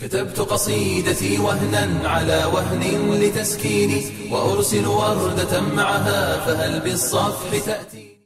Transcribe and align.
كتبت 0.00 0.40
قصيدتي 0.40 1.38
وهنا 1.38 2.08
على 2.08 2.44
وهن 2.54 3.10
لتسكيني 3.10 4.32
وأرسل 4.32 4.86
وردة 4.86 5.60
معها 5.60 6.38
فهل 6.44 6.80
بالصفح 6.80 7.64
تأتي 7.66 8.16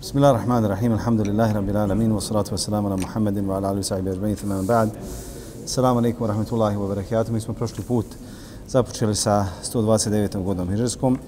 بسم 0.00 0.18
الله 0.18 0.30
الرحمن 0.30 0.64
الرحيم 0.64 0.92
الحمد 0.92 1.20
لله 1.20 1.52
رب 1.52 1.68
العالمين 1.68 2.12
والصلاة 2.12 2.44
والسلام 2.50 2.86
على 2.86 2.96
محمد 2.96 3.38
وعلى 3.44 3.70
آله 3.70 3.78
وصحبه 3.78 4.12
أجمعين 4.12 4.34
ثم 4.34 4.66
بعد 4.66 4.90
السلام 5.64 5.96
عليكم 5.96 6.24
ورحمة 6.24 6.48
الله 6.52 6.78
وبركاته 6.78 7.32
Mi 7.32 7.40
smo 7.40 7.54
prošli 7.54 7.84
put 7.84 8.06
započeli 8.68 9.14
sa 9.14 9.46
129. 9.62 10.44
godinom 10.44 10.68
Hižarskom. 10.70 11.18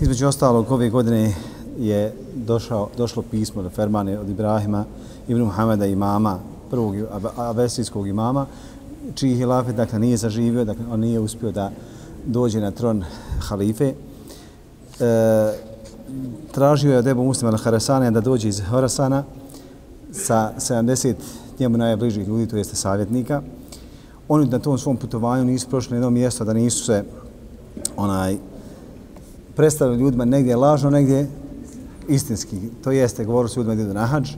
Između 0.00 0.26
ostalog, 0.26 0.72
ove 0.72 0.90
godine 0.90 1.34
je 1.78 2.12
došao, 2.34 2.88
došlo 2.96 3.22
pismo 3.22 3.62
do 3.62 3.70
Fermane 3.70 4.18
od 4.18 4.28
Ibrahima, 4.28 4.84
Ibn 5.28 5.40
Muhameda 5.40 5.86
imama, 5.86 6.38
prvog 6.75 6.95
abesijskog 7.37 8.07
imama, 8.07 8.45
čiji 9.15 9.35
hilafet 9.35 9.75
dakle, 9.75 9.99
nije 9.99 10.17
zaživio, 10.17 10.65
dakle, 10.65 10.85
on 10.91 10.99
nije 10.99 11.19
uspio 11.19 11.51
da 11.51 11.71
dođe 12.25 12.59
na 12.59 12.71
tron 12.71 13.03
halife. 13.39 13.93
E, 13.93 13.95
tražio 16.51 16.91
je 16.91 16.97
od 16.97 17.07
Ebu 17.07 17.23
Muslima 17.23 17.51
al-Harasana 17.51 18.11
da 18.11 18.21
dođe 18.21 18.49
iz 18.49 18.59
Horasana 18.69 19.23
sa 20.11 20.51
70 20.57 21.13
njemu 21.59 21.77
najbližih 21.77 22.27
ljudi, 22.27 22.47
to 22.47 22.57
jeste 22.57 22.75
savjetnika. 22.75 23.41
Oni 24.27 24.47
na 24.47 24.59
tom 24.59 24.77
svom 24.77 24.97
putovanju 24.97 25.45
nisu 25.45 25.69
prošli 25.69 25.91
na 25.91 25.97
jedno 25.97 26.09
mjesto 26.09 26.45
da 26.45 26.53
nisu 26.53 26.85
se 26.85 27.03
onaj 27.97 28.37
predstavili 29.55 30.01
ljudima 30.01 30.25
negdje 30.25 30.55
lažno, 30.55 30.89
negdje 30.89 31.27
istinski. 32.09 32.57
To 32.83 32.91
jeste, 32.91 33.25
govorili 33.25 33.49
su 33.49 33.59
ljudima 33.59 33.75
da 33.75 33.81
idu 33.81 33.93
na 33.93 34.05
hađ, 34.05 34.35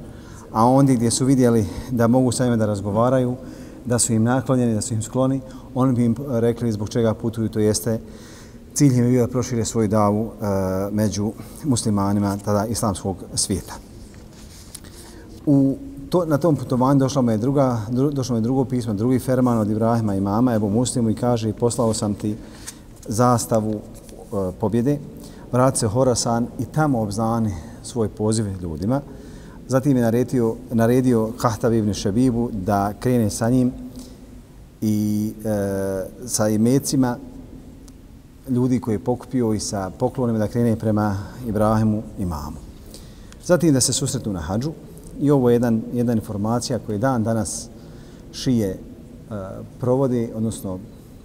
a 0.51 0.65
ondje 0.65 0.95
gdje 0.95 1.11
su 1.11 1.25
vidjeli 1.25 1.65
da 1.91 2.07
mogu 2.07 2.31
sa 2.31 2.43
njima 2.43 2.57
da 2.57 2.65
razgovaraju, 2.65 3.35
da 3.85 3.99
su 3.99 4.13
im 4.13 4.23
naklonjeni, 4.23 4.73
da 4.73 4.81
su 4.81 4.93
im 4.93 5.01
skloni, 5.01 5.41
oni 5.75 5.93
bi 5.93 6.05
im 6.05 6.15
rekli 6.29 6.71
zbog 6.71 6.89
čega 6.89 7.13
putuju, 7.13 7.49
to 7.49 7.59
jeste 7.59 7.99
cilj 8.77 8.97
im 8.97 9.03
je 9.03 9.09
bio 9.09 9.25
da 9.25 9.31
prošire 9.31 9.65
svoju 9.65 9.87
davu 9.87 10.25
e, 10.25 10.45
među 10.91 11.31
muslimanima 11.63 12.37
tada 12.37 12.65
islamskog 12.65 13.17
svijeta. 13.33 13.73
U 15.45 15.77
to, 16.09 16.25
na 16.25 16.37
tom 16.37 16.55
putovanju 16.55 16.99
došlo 16.99 17.21
mu 17.21 17.31
je 17.31 17.37
druga, 17.37 17.81
dru, 17.89 18.11
došlo 18.11 18.33
mu 18.33 18.37
je 18.37 18.41
drugo 18.41 18.65
pismo, 18.65 18.93
drugi 18.93 19.19
ferman 19.19 19.57
od 19.57 19.69
Ibrahima 19.69 20.15
i 20.15 20.21
mama, 20.21 20.53
Ebu 20.53 20.69
Muslimu 20.69 21.09
i 21.09 21.15
kaže 21.15 21.53
poslao 21.53 21.93
sam 21.93 22.13
ti 22.13 22.37
zastavu 23.07 23.73
e, 23.73 23.79
pobjede, 24.59 24.99
vrat 25.51 25.77
se 25.77 25.87
Horasan 25.87 26.47
i 26.59 26.65
tamo 26.65 27.01
obznani 27.01 27.53
svoj 27.83 28.09
poziv 28.09 28.45
ljudima. 28.61 29.01
Zatim 29.67 29.97
je 29.97 30.03
naredio, 30.03 30.55
naredio 30.71 31.31
Kahtav 31.37 31.73
ibn 31.73 31.93
Šabibu 31.93 32.49
da 32.53 32.93
krene 32.99 33.29
sa 33.29 33.49
njim 33.49 33.71
i 34.81 35.33
e, 35.45 36.05
sa 36.25 36.49
imecima 36.49 37.17
ljudi 38.49 38.79
koji 38.79 38.95
je 38.95 38.99
pokupio 38.99 39.53
i 39.53 39.59
sa 39.59 39.89
poklonima 39.89 40.39
da 40.39 40.47
krene 40.47 40.75
prema 40.75 41.17
Ibrahimu 41.47 42.03
i 42.19 42.25
mamu. 42.25 42.57
Zatim 43.43 43.73
da 43.73 43.81
se 43.81 43.93
susretnu 43.93 44.33
na 44.33 44.39
hađu 44.39 44.71
i 45.19 45.31
ovo 45.31 45.49
je 45.49 45.55
jedan, 45.55 45.81
jedna 45.93 46.13
informacija 46.13 46.79
koju 46.79 46.97
dan 46.97 47.23
danas 47.23 47.69
šije 48.31 48.69
e, 48.69 48.77
provodi, 49.79 50.29
odnosno 50.35 50.79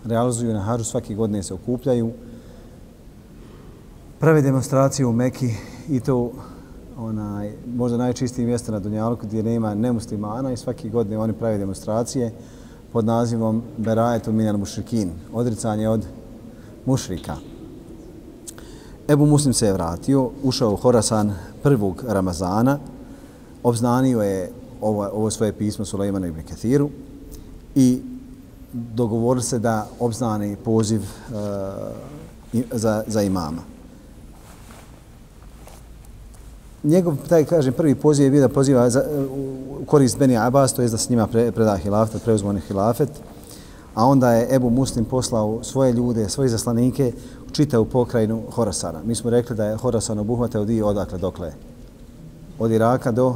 realizuju 0.04 0.52
na 0.52 0.60
hađu, 0.60 0.84
svake 0.84 1.14
godine 1.14 1.42
se 1.42 1.54
okupljaju, 1.54 2.12
prave 4.18 4.42
demonstracije 4.42 5.06
u 5.06 5.12
Meki 5.12 5.50
i 5.88 6.00
to 6.00 6.32
onaj, 6.98 7.52
možda 7.76 7.98
najčistije 7.98 8.46
mjesto 8.46 8.72
na 8.72 8.78
Dunjalku 8.78 9.26
gdje 9.26 9.42
nema 9.42 9.74
nemuslimana 9.74 10.52
i 10.52 10.56
svake 10.56 10.88
godine 10.88 11.18
oni 11.18 11.32
prave 11.32 11.58
demonstracije 11.58 12.32
pod 12.92 13.04
nazivom 13.04 13.62
Berajetu 13.76 14.32
Minal 14.32 14.56
Mušrikin, 14.56 15.10
odricanje 15.32 15.88
od 15.88 16.06
mušrika. 16.86 17.36
Ebu 19.08 19.26
Muslim 19.26 19.54
se 19.54 19.66
je 19.66 19.72
vratio, 19.72 20.30
ušao 20.42 20.72
u 20.72 20.76
Horasan 20.76 21.34
prvog 21.62 22.04
Ramazana, 22.08 22.78
obznanio 23.62 24.22
je 24.22 24.50
ovo, 24.80 25.08
ovo 25.12 25.30
svoje 25.30 25.52
pismo 25.52 25.84
Sulejmanu 25.84 26.26
ibn 26.26 26.42
Kathiru 26.48 26.90
i 27.74 28.02
dogovorili 28.72 29.44
se 29.44 29.58
da 29.58 29.86
obznani 30.00 30.56
poziv 30.64 31.00
uh, 31.00 31.36
za, 32.72 33.04
za 33.06 33.22
imama. 33.22 33.71
Njegov, 36.84 37.16
taj 37.28 37.44
kažem, 37.44 37.72
prvi 37.72 37.94
poziv 37.94 38.24
je 38.24 38.30
bio 38.30 38.40
da 38.40 38.48
poziva 38.48 38.90
za, 38.90 39.00
e, 39.00 39.26
u 39.80 39.84
korist 39.86 40.18
Beni 40.18 40.36
Abbas, 40.36 40.72
to 40.72 40.82
je 40.82 40.88
da 40.88 40.98
s 40.98 41.08
njima 41.08 41.26
pre, 41.26 41.52
preda 41.52 41.76
hilafet, 41.76 42.22
preuzme 42.22 42.48
oni 42.48 42.60
hilafet. 42.60 43.10
A 43.94 44.06
onda 44.06 44.32
je 44.32 44.54
Ebu 44.54 44.70
Muslim 44.70 45.04
poslao 45.04 45.58
svoje 45.62 45.92
ljude, 45.92 46.28
svoje 46.28 46.48
zaslanike 46.48 47.12
u 47.48 47.50
čitavu 47.50 47.84
pokrajinu 47.84 48.42
Horasana. 48.50 49.00
Mi 49.04 49.14
smo 49.14 49.30
rekli 49.30 49.56
da 49.56 49.64
je 49.64 49.76
Horasan 49.76 50.18
obuhvatao 50.18 50.64
dio 50.64 50.86
odakle 50.86 51.18
dokle? 51.18 51.52
Od 52.58 52.70
Iraka 52.70 53.12
do, 53.12 53.34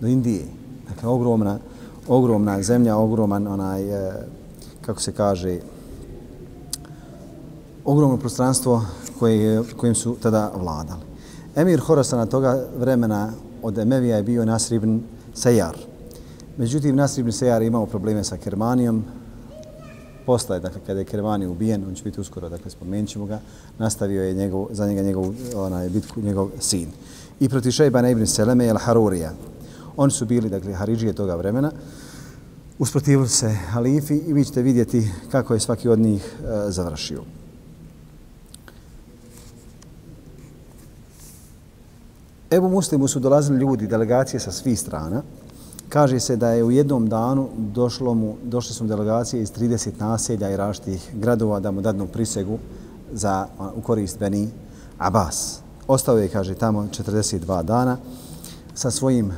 do 0.00 0.06
Indije. 0.06 0.44
Dakle, 0.88 1.08
ogromna, 1.08 1.58
ogromna 2.08 2.62
zemlja, 2.62 2.96
ogroman 2.96 3.46
onaj, 3.46 4.08
e, 4.08 4.12
kako 4.80 5.00
se 5.00 5.12
kaže, 5.12 5.58
ogromno 7.84 8.16
prostranstvo 8.16 8.82
koje, 9.18 9.62
kojim 9.76 9.94
su 9.94 10.16
tada 10.22 10.52
vladali. 10.54 11.09
Emir 11.60 11.80
Horasana 11.80 12.26
toga 12.26 12.68
vremena 12.78 13.32
od 13.62 13.78
Emevija 13.78 14.16
je 14.16 14.22
bio 14.22 14.44
Nasr 14.44 14.74
ibn 14.74 15.00
Sejar. 15.34 15.76
Međutim, 16.56 16.96
Nasr 16.96 17.20
ibn 17.20 17.32
Sejar 17.32 17.62
imao 17.62 17.86
probleme 17.86 18.24
sa 18.24 18.36
Kermanijom. 18.36 19.04
Postaje, 20.26 20.60
dakle, 20.60 20.80
kada 20.86 20.98
je 20.98 21.04
Kermani 21.04 21.46
ubijen, 21.46 21.84
on 21.88 21.94
će 21.94 22.04
biti 22.04 22.20
uskoro, 22.20 22.48
dakle, 22.48 22.70
spomenut 22.70 23.08
ćemo 23.08 23.26
ga, 23.26 23.40
nastavio 23.78 24.22
je 24.22 24.34
njegov, 24.34 24.66
za 24.70 24.86
njega 24.86 25.02
njegov, 25.02 25.34
onaj, 25.56 25.88
bitku 25.88 26.20
njegov 26.20 26.48
sin. 26.60 26.88
I 27.40 27.48
protiv 27.48 27.70
Šejbana 27.70 28.10
ibn 28.10 28.26
Seleme 28.26 28.64
je 28.64 28.74
Harurija. 28.78 29.32
Oni 29.96 30.12
su 30.12 30.26
bili, 30.26 30.48
dakle, 30.48 30.72
Haridžije 30.72 31.12
toga 31.12 31.34
vremena. 31.34 31.72
Usprotivili 32.78 33.28
se 33.28 33.50
halifi 33.50 34.16
i 34.16 34.32
vi 34.32 34.44
ćete 34.44 34.62
vidjeti 34.62 35.10
kako 35.30 35.54
je 35.54 35.60
svaki 35.60 35.88
od 35.88 35.98
njih 35.98 36.24
e, 36.24 36.70
završio. 36.70 37.39
Ebu 42.50 42.68
Muslimu 42.68 43.08
su 43.08 43.20
dolazili 43.20 43.58
ljudi, 43.58 43.86
delegacije 43.86 44.40
sa 44.40 44.52
svih 44.52 44.80
strana. 44.80 45.22
Kaže 45.88 46.20
se 46.20 46.36
da 46.36 46.50
je 46.50 46.64
u 46.64 46.70
jednom 46.70 47.08
danu 47.08 47.48
došlo 47.56 48.14
mu, 48.14 48.34
došle 48.42 48.74
su 48.74 48.84
delegacije 48.84 49.42
iz 49.42 49.52
30 49.52 49.90
naselja 49.98 50.50
i 50.50 50.56
raštih 50.56 51.10
gradova 51.14 51.60
da 51.60 51.70
mu 51.70 51.80
dadnu 51.80 52.06
prisegu 52.06 52.58
za, 53.12 53.46
u 53.76 53.80
korist 53.80 54.18
Beni 54.18 54.48
Abbas. 54.98 55.60
Ostao 55.88 56.18
je, 56.18 56.28
kaže, 56.28 56.54
tamo 56.54 56.82
42 56.82 57.62
dana 57.62 57.96
sa 58.74 58.90
svojim 58.90 59.30
e, 59.30 59.34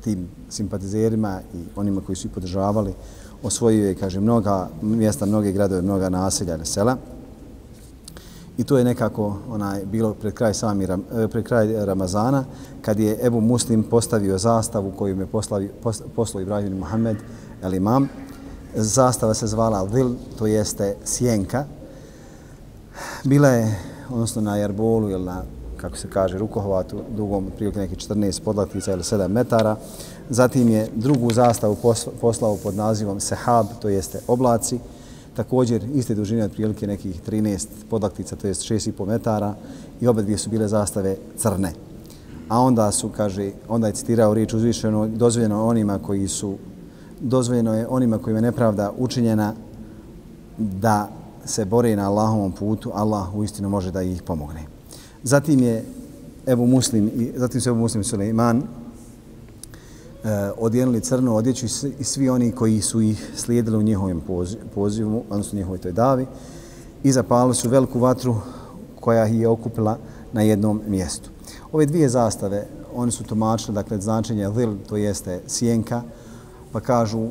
tim 0.00 0.28
simpatizerima 0.48 1.40
i 1.54 1.64
onima 1.76 2.00
koji 2.06 2.16
su 2.16 2.26
ih 2.26 2.32
podržavali. 2.32 2.94
Osvojio 3.42 3.88
je, 3.88 3.94
kaže, 3.94 4.20
mnoga 4.20 4.68
mjesta, 4.82 5.26
mnoge 5.26 5.52
gradove, 5.52 5.82
mnoga 5.82 6.08
naselja 6.08 6.54
ili 6.54 6.66
sela. 6.66 6.96
I 8.58 8.64
to 8.64 8.78
je 8.78 8.84
nekako 8.84 9.36
onaj 9.48 9.84
bilo 9.84 10.14
pred 10.14 10.34
kraj 10.34 10.54
sami 10.54 10.84
e, 10.84 11.28
pred 11.28 11.44
kraj 11.44 11.86
Ramazana 11.86 12.44
kad 12.82 12.98
je 12.98 13.18
Ebu 13.22 13.40
Muslim 13.40 13.82
postavio 13.82 14.38
zastavu 14.38 14.90
koju 14.90 15.20
je 15.20 15.26
poslavi, 15.26 15.70
poslao 16.16 16.42
Ibrahim 16.42 16.78
Muhammed 16.78 17.16
el 17.62 17.74
Imam. 17.74 18.08
Zastava 18.74 19.34
se 19.34 19.46
zvala 19.46 19.86
Dhil, 19.86 20.10
to 20.38 20.46
jeste 20.46 20.96
sjenka. 21.04 21.64
Bila 23.24 23.48
je 23.48 23.78
odnosno 24.10 24.42
na 24.42 24.56
jarbolu 24.56 25.10
ili 25.10 25.24
na 25.24 25.42
kako 25.76 25.96
se 25.96 26.10
kaže 26.10 26.38
rukohvatu 26.38 27.00
dugom 27.16 27.50
prilike 27.56 27.78
neki 27.78 27.94
14 27.94 28.42
podlatica 28.42 28.92
ili 28.92 29.02
7 29.02 29.28
metara. 29.28 29.76
Zatim 30.30 30.68
je 30.68 30.88
drugu 30.94 31.32
zastavu 31.32 31.76
poslao 32.20 32.56
pod 32.62 32.74
nazivom 32.74 33.20
Sehab, 33.20 33.66
to 33.80 33.88
jeste 33.88 34.20
oblaci 34.26 34.78
također 35.38 35.84
iste 35.94 36.14
dužine 36.14 36.44
od 36.44 36.52
prilike 36.52 36.86
nekih 36.86 37.20
13 37.22 37.66
podlaktica, 37.90 38.36
to 38.36 38.46
je 38.46 38.54
6,5 38.54 39.06
metara 39.06 39.54
i 40.00 40.06
obe 40.06 40.22
dvije 40.22 40.38
su 40.38 40.50
bile 40.50 40.68
zastave 40.68 41.16
crne. 41.36 41.72
A 42.48 42.60
onda 42.60 42.90
su, 42.92 43.08
kaže, 43.08 43.52
onda 43.68 43.86
je 43.86 43.92
citirao 43.92 44.34
riječ 44.34 44.54
uzvišeno, 44.54 45.06
dozvoljeno 45.06 45.66
onima 45.66 45.98
koji 45.98 46.28
su, 46.28 46.56
dozvoljeno 47.20 47.74
je 47.74 47.86
onima 47.86 48.18
kojima 48.18 48.38
je 48.38 48.50
nepravda 48.50 48.92
učinjena 48.98 49.54
da 50.58 51.08
se 51.44 51.64
bore 51.64 51.96
na 51.96 52.08
Allahovom 52.10 52.52
putu, 52.52 52.90
Allah 52.94 53.34
u 53.34 53.44
istinu 53.44 53.68
može 53.68 53.90
da 53.90 54.02
ih 54.02 54.22
pomogne. 54.22 54.66
Zatim 55.22 55.62
je 55.62 55.84
Ebu 56.46 56.66
Muslim, 56.66 57.10
zatim 57.36 57.60
se 57.60 57.70
Ebu 57.70 57.78
Muslim 57.78 58.04
Suleiman 58.04 58.62
Eh, 60.28 60.52
odjenili 60.58 61.00
crnu 61.00 61.36
odjeću 61.36 61.66
i 61.98 62.04
svi 62.04 62.28
oni 62.28 62.52
koji 62.52 62.80
su 62.80 63.00
ih 63.00 63.32
slijedili 63.36 63.76
u 63.76 63.82
njihovim 63.82 64.22
pozivu, 64.74 65.24
odnosno 65.30 65.56
njihovoj 65.56 65.78
toj 65.78 65.92
davi, 65.92 66.26
i 67.02 67.12
zapalili 67.12 67.54
su 67.54 67.68
veliku 67.68 67.98
vatru 67.98 68.36
koja 69.00 69.26
ih 69.26 69.40
je 69.40 69.48
okupila 69.48 69.98
na 70.32 70.42
jednom 70.42 70.80
mjestu. 70.88 71.30
Ove 71.72 71.86
dvije 71.86 72.08
zastave, 72.08 72.66
oni 72.94 73.12
su 73.12 73.24
tumačili, 73.24 73.74
dakle, 73.74 74.00
značenje 74.00 74.48
dhil, 74.48 74.74
to 74.88 74.96
jeste 74.96 75.40
sjenka, 75.46 76.02
pa 76.72 76.80
kažu 76.80 77.18
uh, 77.20 77.30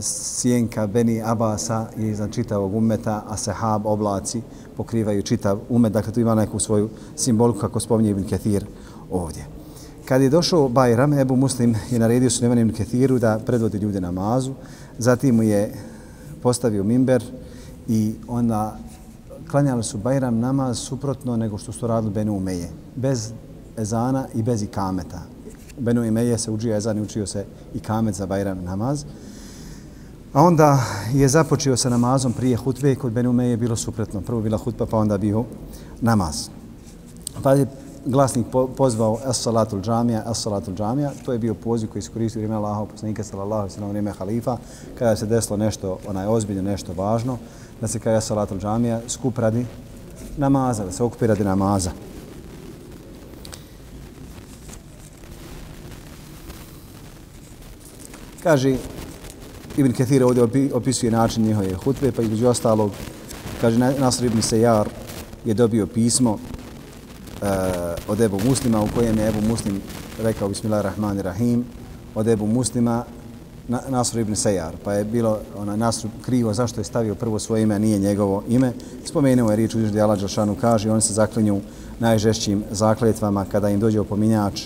sjenka 0.00 0.86
Beni 0.86 1.22
Abasa 1.24 1.86
je 1.96 2.10
iznad 2.10 2.32
čitavog 2.32 2.74
umeta, 2.74 3.24
a 3.28 3.36
sehab 3.36 3.86
oblaci 3.86 4.42
pokrivaju 4.76 5.22
čitav 5.22 5.58
umet, 5.68 5.92
dakle 5.92 6.12
tu 6.12 6.20
ima 6.20 6.34
neku 6.34 6.58
svoju 6.58 6.88
simboliku 7.16 7.60
kako 7.60 7.80
spominje 7.80 8.10
Ibn 8.10 8.24
Ketir 8.24 8.66
ovdje. 9.10 9.55
Kad 10.08 10.22
je 10.22 10.30
došao 10.30 10.68
Bajram, 10.68 11.12
Ebu 11.12 11.36
Muslim 11.36 11.74
je 11.90 11.98
naredio 11.98 12.30
su 12.30 12.44
Ibn 12.44 12.72
Kethiru 12.72 13.18
da 13.18 13.40
predvodi 13.46 13.78
ljude 13.78 14.00
namazu, 14.00 14.52
zatim 14.98 15.36
mu 15.36 15.42
je 15.42 15.74
postavio 16.42 16.84
mimber 16.84 17.24
i 17.88 18.14
onda 18.28 18.78
klanjali 19.50 19.82
su 19.82 19.98
Bajram 19.98 20.38
namaz 20.38 20.78
suprotno 20.78 21.36
nego 21.36 21.58
što 21.58 21.72
su 21.72 21.86
radili 21.86 22.12
Benu 22.12 22.36
Umeje, 22.36 22.68
bez 22.96 23.32
ezana 23.76 24.26
i 24.34 24.42
bez 24.42 24.62
ikameta. 24.62 25.22
Benu 25.78 26.08
Umeje 26.08 26.38
se 26.38 26.50
učio 26.50 26.76
ezan 26.76 26.98
i 26.98 27.02
učio 27.02 27.26
se 27.26 27.44
ikamet 27.74 28.14
za 28.14 28.26
Bajram 28.26 28.64
namaz. 28.64 29.04
A 30.32 30.42
onda 30.42 30.84
je 31.14 31.28
započeo 31.28 31.76
sa 31.76 31.88
namazom 31.88 32.32
prije 32.32 32.56
hutbe, 32.56 32.94
kod 32.94 33.12
Benu 33.12 33.30
Umeje 33.30 33.50
je 33.50 33.56
bilo 33.56 33.76
suprotno. 33.76 34.20
Prvo 34.20 34.40
bila 34.40 34.58
hutba, 34.58 34.86
pa 34.86 34.98
onda 34.98 35.18
bio 35.18 35.44
namaz. 36.00 36.48
Pa 37.42 37.52
je 37.52 37.66
glasnik 38.06 38.46
pozvao 38.76 39.18
as 39.24 39.42
salatul 39.42 39.80
džamija, 39.80 40.22
as 40.26 40.42
salatul 40.42 40.74
džamija. 40.74 41.10
To 41.24 41.32
je 41.32 41.38
bio 41.38 41.54
poziv 41.54 41.88
koji 41.88 42.00
iskoristio 42.00 42.40
vrijeme 42.40 42.56
Allaha, 42.56 42.84
poslanika 42.84 43.24
sallallahu 43.24 43.62
alejhi 43.62 43.80
ve 43.80 43.88
vrijeme 43.88 44.10
halifa, 44.10 44.56
kada 44.98 45.16
se 45.16 45.26
desilo 45.26 45.56
nešto 45.56 45.98
onaj 46.08 46.26
ozbiljno, 46.26 46.62
nešto 46.62 46.92
važno, 46.92 47.38
da 47.80 47.88
se 47.88 47.98
kaže 47.98 48.16
as 48.16 48.26
salatul 48.26 48.58
džamija, 48.58 49.00
skup 49.08 49.38
radi 49.38 49.66
namaza, 50.36 50.84
da 50.84 50.92
se 50.92 51.02
okupi 51.02 51.26
radi 51.26 51.44
namaza. 51.44 51.90
Kaže, 58.42 58.76
Ibn 59.76 59.92
Kathir 59.92 60.24
ovdje 60.24 60.74
opisuje 60.74 61.10
način 61.10 61.44
njihove 61.44 61.74
hutbe, 61.74 62.12
pa 62.12 62.22
između 62.22 62.48
ostalog, 62.48 62.90
kaže, 63.60 63.78
Nasr 63.78 64.24
ibn 64.24 64.42
Sejar 64.42 64.88
je 65.44 65.54
dobio 65.54 65.86
pismo 65.86 66.38
uh, 67.42 67.48
od 68.08 68.20
Ebu 68.20 68.40
Muslima 68.48 68.82
u 68.82 68.88
kojem 68.94 69.18
je 69.18 69.28
Ebu 69.28 69.40
Muslim 69.40 69.80
rekao 70.22 70.48
Bismillahirrahmanirrahim 70.48 71.64
od 72.14 72.28
Ebu 72.28 72.46
Muslima 72.46 73.04
na, 73.68 73.80
Nasr 73.88 74.18
ibn 74.18 74.36
Sejar, 74.36 74.74
pa 74.84 74.92
je 74.92 75.04
bilo 75.04 75.38
ona 75.56 75.76
Nasr 75.76 76.06
krivo 76.24 76.54
zašto 76.54 76.80
je 76.80 76.84
stavio 76.84 77.14
prvo 77.14 77.38
svoje 77.38 77.62
ime, 77.62 77.74
a 77.74 77.78
nije 77.78 77.98
njegovo 77.98 78.42
ime. 78.48 78.72
Spomenuo 79.04 79.50
je 79.50 79.56
riječ 79.56 79.74
u 79.74 79.80
Iždi 79.80 80.00
Allah 80.00 80.18
Đelšanu 80.18 80.56
kaže, 80.60 80.90
oni 80.90 81.00
se 81.00 81.12
zaklinju 81.12 81.60
najžešćim 82.00 82.64
zakletvama 82.70 83.44
kada 83.44 83.68
im 83.68 83.80
dođe 83.80 84.00
opominjač 84.00 84.62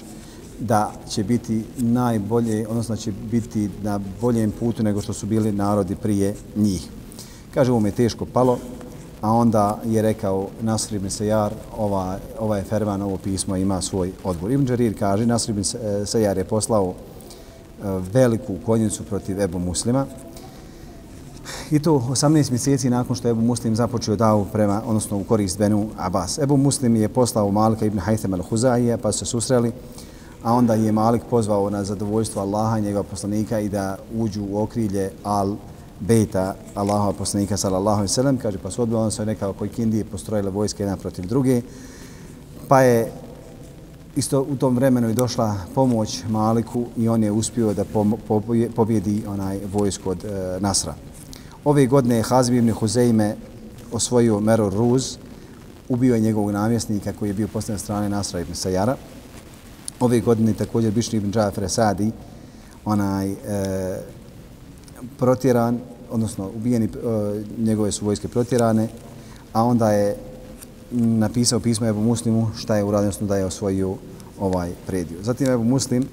da 0.61 0.93
će 1.08 1.25
biti 1.25 1.64
najbolje, 1.78 2.69
odnosno 2.69 2.96
će 2.96 3.12
biti 3.31 3.70
na 3.82 4.00
boljem 4.20 4.50
putu 4.50 4.82
nego 4.82 5.00
što 5.00 5.12
su 5.12 5.26
bili 5.26 5.52
narodi 5.52 5.96
prije 5.96 6.34
njih. 6.56 6.88
Kaže, 7.55 7.72
ovo 7.72 7.87
je 7.87 7.93
teško 7.93 8.26
palo, 8.26 8.58
a 9.20 9.32
onda 9.32 9.78
je 9.84 10.02
rekao 10.02 10.49
Nasr 10.61 10.94
ibn 10.94 11.11
Sejar, 11.11 11.52
ova, 11.78 12.19
ova 12.38 12.56
je 12.56 12.64
Fervan, 12.64 13.02
ovo 13.02 13.17
pismo 13.17 13.56
ima 13.56 13.81
svoj 13.81 14.12
odgovor. 14.25 14.52
Ibn 14.52 14.64
Đarir 14.64 14.99
kaže, 14.99 15.26
Nasr 15.26 15.50
ibn 15.50 15.64
Sejar 16.05 16.38
e, 16.38 16.40
je 16.40 16.44
poslao 16.44 16.94
e, 16.94 16.94
veliku 18.12 18.55
konjicu 18.67 19.05
protiv 19.05 19.40
Ebu 19.40 19.58
Muslima, 19.58 20.06
I 21.70 21.78
to 21.78 21.93
18 21.93 22.50
mjeseci 22.50 22.90
nakon 22.90 23.17
što 23.17 23.28
je 23.28 23.31
Ebu 23.31 23.40
Muslim 23.40 23.76
započeo 23.76 24.17
davu 24.17 24.46
prema, 24.52 24.82
odnosno 24.87 25.17
u 25.17 25.25
korist 25.25 25.58
Benu 25.58 25.88
Abbas. 25.99 26.38
Ebu 26.38 26.56
Muslim 26.56 26.96
je 26.96 27.08
poslao 27.08 27.50
Malika 27.50 27.87
ibn 27.87 27.99
Haytham 27.99 28.34
al-Huzaije, 28.34 28.96
pa 28.96 29.12
su 29.12 29.19
se 29.19 29.25
susreli, 29.25 29.72
a 30.43 30.55
onda 30.55 30.75
je 30.75 30.93
Malik 30.93 31.22
pozvao 31.31 31.70
na 31.70 31.84
zadovoljstvo 31.84 32.43
Allaha 32.43 32.78
i 32.78 32.82
njegova 32.82 33.02
poslanika 33.02 33.61
i 33.61 33.69
da 33.69 33.96
uđu 34.19 34.43
u 34.50 34.62
okrilje 34.62 35.11
al 35.25 35.56
beta 36.00 36.55
Allahova 36.75 37.12
poslanika 37.12 37.56
sallallahu 37.56 37.97
alejhi 37.97 38.11
ve 38.11 38.14
sellem 38.14 38.37
kaže 38.37 38.58
pa 38.58 38.70
su 38.70 38.82
odbili 38.82 39.12
se 39.12 39.26
neka 39.26 39.49
oko 39.49 39.67
kindije 39.67 40.05
postrojile 40.05 40.50
vojske 40.50 40.82
jedna 40.82 40.97
protiv 40.97 41.26
druge 41.26 41.62
pa 42.69 42.81
je 42.81 43.12
isto 44.17 44.41
u 44.43 44.56
tom 44.56 44.76
vremenu 44.76 45.11
i 45.11 45.14
došla 45.14 45.56
pomoć 45.75 46.25
Maliku 46.29 46.87
i 46.97 47.08
on 47.08 47.23
je 47.23 47.32
uspio 47.32 47.75
da 47.75 47.85
pobjedi 48.76 49.23
onaj 49.29 49.61
vojsko 49.73 50.11
od 50.11 50.25
e, 50.25 50.61
Nasra. 50.61 50.94
Ove 51.64 51.87
godine 51.87 52.17
je 52.17 52.23
Hazim 52.23 52.55
ibn 52.55 52.73
Huzeime 52.73 53.37
osvojio 53.93 54.41
Meror 54.41 54.73
Ruz, 54.73 55.17
ubio 55.88 56.14
je 56.14 56.20
njegovog 56.20 56.50
namjesnika 56.50 57.12
koji 57.12 57.29
je 57.29 57.35
bio 57.35 57.49
postavljen 57.49 57.79
strane 57.79 58.08
Nasra 58.08 58.41
ibn 58.41 58.55
Sajara. 58.55 58.96
Ove 60.00 60.20
godine 60.20 60.53
također 60.53 60.93
Bišni 60.93 61.17
ibn 61.17 61.32
Džafer 61.32 61.70
Sadi, 61.70 62.12
onaj 62.85 63.32
e, 63.32 63.37
protjeran, 65.19 65.79
odnosno 66.11 66.50
ubijeni, 66.56 66.85
eh, 66.87 67.43
njegove 67.58 67.93
su 67.93 68.05
vojske 68.05 68.29
protjerane, 68.29 68.88
a 69.52 69.64
onda 69.64 69.93
je 69.93 70.17
napisao 70.91 71.61
pismo 71.61 71.87
Ebu 71.87 72.00
Muslimu 72.00 72.50
šta 72.56 72.76
je 72.76 72.85
uradio, 72.85 73.08
odnosno 73.08 73.26
da 73.26 73.37
je 73.37 73.44
osvojio 73.44 73.94
ovaj 74.41 74.70
predio. 74.87 75.23
Zatim 75.23 75.50
Ebu 75.50 75.64
Muslim, 75.64 76.08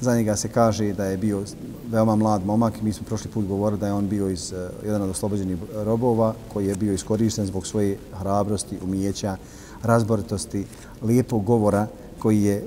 za 0.00 0.16
njega 0.16 0.36
se 0.36 0.48
kaže 0.48 0.92
da 0.92 1.04
je 1.04 1.16
bio 1.16 1.42
veoma 1.90 2.16
mlad 2.16 2.46
momak. 2.46 2.82
Mi 2.82 2.92
smo 2.92 3.06
prošli 3.06 3.30
put 3.30 3.46
govorili 3.46 3.80
da 3.80 3.86
je 3.86 3.92
on 3.92 4.08
bio 4.08 4.28
iz 4.30 4.52
eh, 4.52 4.68
jedan 4.84 5.02
od 5.02 5.10
oslobođenih 5.10 5.58
robova 5.74 6.34
koji 6.52 6.66
je 6.66 6.74
bio 6.74 6.92
iskorišten 6.92 7.46
zbog 7.46 7.66
svoje 7.66 7.98
hrabrosti, 8.12 8.78
umijeća, 8.84 9.36
razboritosti, 9.82 10.66
lijepog 11.02 11.44
govora 11.44 11.86
koji 12.18 12.42
je 12.42 12.66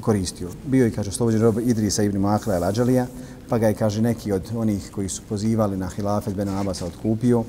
koristio. 0.00 0.48
Bio 0.66 0.84
je, 0.84 0.90
kaže, 0.90 1.10
oslobođen 1.10 1.42
rob 1.42 1.58
Idrisa 1.58 2.02
ibn 2.02 2.18
Makla 2.18 2.54
el 2.54 2.64
Ađalija, 2.64 3.06
pa 3.48 3.58
ga 3.58 3.68
je, 3.68 3.74
kaže, 3.74 4.02
neki 4.02 4.32
od 4.32 4.42
onih 4.56 4.90
koji 4.94 5.08
su 5.08 5.22
pozivali 5.28 5.76
na 5.76 5.88
hilafet 5.88 6.34
Ben 6.34 6.48
Abasa 6.48 6.86
odkupio 6.86 7.44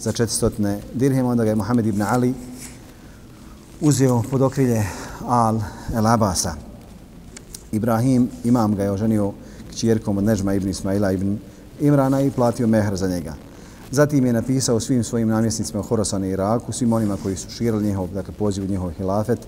za 0.00 0.12
400 0.12 0.78
dirhema, 0.94 1.28
onda 1.28 1.44
ga 1.44 1.50
je 1.50 1.56
Mohamed 1.56 1.86
ibn 1.86 2.02
Ali 2.02 2.34
uzeo 3.80 4.22
pod 4.30 4.42
okrilje 4.42 4.86
Al 5.26 5.60
el 5.94 6.06
Abasa. 6.06 6.54
Ibrahim, 7.72 8.28
imam 8.44 8.74
ga 8.74 8.82
je 8.82 8.90
oženio 8.90 9.32
kćerkom 9.70 10.18
od 10.18 10.24
Nežma 10.24 10.54
ibn 10.54 10.68
Ismaila 10.68 11.12
ibn 11.12 11.38
Imrana 11.80 12.20
i 12.20 12.30
platio 12.30 12.66
mehr 12.66 12.96
za 12.96 13.08
njega. 13.08 13.34
Zatim 13.90 14.26
je 14.26 14.32
napisao 14.32 14.80
svim 14.80 15.04
svojim 15.04 15.28
namjesnicima 15.28 15.80
u 15.80 15.82
Horosanu 15.82 16.26
i 16.26 16.30
Iraku, 16.30 16.72
svim 16.72 16.92
onima 16.92 17.16
koji 17.22 17.36
su 17.36 17.50
širili 17.50 17.84
njihov, 17.84 18.08
dakle, 18.14 18.34
poziv 18.38 18.70
njihov 18.70 18.90
hilafet, 18.90 19.38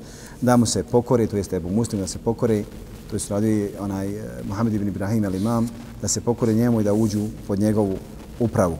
da 0.40 0.56
mu 0.56 0.66
se 0.66 0.82
pokore, 0.82 1.26
to 1.26 1.36
jeste 1.36 1.56
Ebu 1.56 1.70
Muslim, 1.70 2.00
da 2.00 2.06
se 2.06 2.18
pokore, 2.18 2.64
to 3.14 3.18
je 3.18 3.40
radi 3.40 3.70
onaj 3.80 4.06
Mohamed 4.08 4.46
Muhammed 4.48 4.74
ibn 4.74 4.88
Ibrahim 4.88 5.24
al 5.24 5.34
imam, 5.34 5.68
da 6.02 6.08
se 6.08 6.20
pokore 6.20 6.54
njemu 6.54 6.80
i 6.80 6.84
da 6.84 6.92
uđu 6.92 7.26
pod 7.46 7.58
njegovu 7.58 7.96
upravu. 8.40 8.76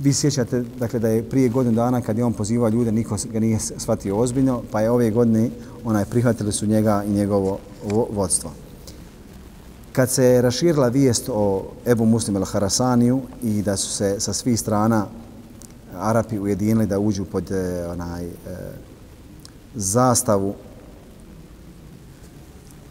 Vi 0.00 0.12
sjećate 0.12 0.64
dakle, 0.78 0.98
da 0.98 1.08
je 1.08 1.22
prije 1.22 1.48
godinu 1.48 1.76
dana 1.76 2.00
kad 2.00 2.18
je 2.18 2.24
on 2.24 2.32
pozivao 2.32 2.68
ljude, 2.68 2.92
niko 2.92 3.16
ga 3.32 3.40
nije 3.40 3.58
shvatio 3.58 4.16
ozbiljno, 4.16 4.62
pa 4.70 4.80
je 4.80 4.90
ove 4.90 5.10
godine 5.10 5.50
onaj, 5.84 6.04
prihvatili 6.04 6.52
su 6.52 6.66
njega 6.66 7.04
i 7.06 7.10
njegovo 7.10 7.58
vodstvo. 8.10 8.50
Kad 9.92 10.10
se 10.10 10.42
raširila 10.42 10.88
vijest 10.88 11.30
o 11.32 11.64
Ebu 11.86 12.06
Muslim 12.06 12.36
al-Harasaniju 12.36 13.20
i 13.42 13.62
da 13.62 13.76
su 13.76 13.90
se 13.90 14.20
sa 14.20 14.32
svih 14.32 14.60
strana 14.60 15.06
Arapi 15.96 16.38
ujedinili 16.38 16.86
da 16.86 16.98
uđu 16.98 17.24
pod 17.24 17.50
eh, 17.50 17.86
onaj, 17.90 18.24
eh, 18.24 18.30
zastavu 19.74 20.54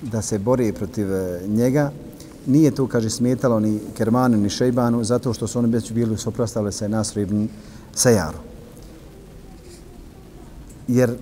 da 0.01 0.21
se 0.21 0.39
bori 0.39 0.73
protiv 0.73 1.13
e, 1.13 1.41
njega. 1.47 1.91
Nije 2.45 2.71
to, 2.71 2.87
kaže, 2.87 3.09
smetalo 3.09 3.59
ni 3.59 3.79
Kermanu 3.97 4.37
ni 4.37 4.49
Šejbanu, 4.49 5.03
zato 5.03 5.33
što 5.33 5.47
su 5.47 5.59
oni 5.59 5.69
već 5.69 5.91
bili 5.91 6.17
soprostavili 6.17 6.71
se 6.71 6.89
Nasru 6.89 7.21
ibn 7.21 7.47
Sejaru. 7.93 8.37
Jer 10.87 11.15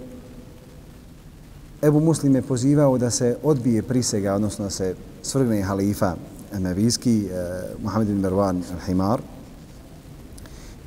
Ebu 1.81 1.99
Muslim 1.99 2.35
je 2.35 2.41
pozivao 2.41 2.97
da 2.97 3.09
se 3.09 3.37
odbije 3.43 3.81
prisega, 3.81 4.33
odnosno 4.33 4.65
da 4.65 4.71
se 4.71 4.95
svrgne 5.21 5.61
halifa 5.61 6.15
Emevijski, 6.53 7.25
eh, 7.25 7.61
Muhammed 7.83 8.09
ibn 8.09 8.19
Mervan 8.19 8.63
al-Himar. 8.63 9.19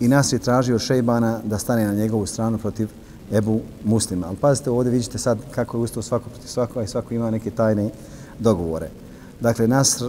I 0.01 0.09
nas 0.09 0.33
je 0.33 0.39
tražio 0.39 0.79
Šejbana 0.79 1.41
da 1.45 1.59
stane 1.59 1.87
na 1.87 1.95
njegovu 1.95 2.27
stranu 2.27 2.59
protiv 2.59 2.89
Ebu 3.33 3.61
Muslima. 3.85 4.27
Ali 4.27 4.37
pazite, 4.37 4.71
ovdje 4.71 4.93
vidite 4.93 5.19
sad 5.19 5.39
kako 5.51 5.77
je 5.77 5.83
ustao 5.83 6.03
svako 6.03 6.31
protiv 6.31 6.49
svako, 6.49 6.83
i 6.83 6.87
svako 6.87 7.15
ima 7.15 7.31
neke 7.31 7.51
tajne 7.51 7.91
dogovore. 8.39 8.89
Dakle, 9.41 9.69
Nasr 9.69 10.05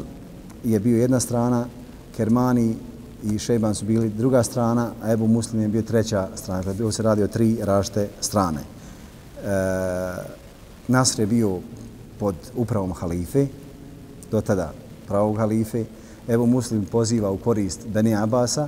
je 0.63 0.79
bio 0.79 0.97
jedna 0.97 1.19
strana, 1.19 1.65
Kermani 2.17 2.75
i 3.23 3.39
Šejban 3.39 3.75
su 3.75 3.85
bili 3.85 4.09
druga 4.09 4.43
strana, 4.43 4.91
a 5.03 5.11
Ebu 5.11 5.27
Muslim 5.27 5.61
je 5.61 5.67
bio 5.67 5.81
treća 5.81 6.27
strana. 6.35 6.59
Dakle, 6.59 6.73
bilo 6.73 6.91
se 6.91 7.03
radi 7.03 7.23
o 7.23 7.27
tri 7.27 7.57
rašte 7.61 8.09
strane. 8.21 8.59
E, 8.59 9.47
Nasr 10.87 11.19
je 11.19 11.27
bio 11.27 11.59
pod 12.19 12.35
upravom 12.55 12.93
halife, 12.93 13.47
do 14.31 14.41
tada 14.41 14.73
pravog 15.07 15.37
halife. 15.37 15.85
Ebu 16.27 16.45
Muslim 16.45 16.85
poziva 16.85 17.31
u 17.31 17.37
korist 17.37 17.87
Beni 17.87 18.15
Abasa, 18.15 18.67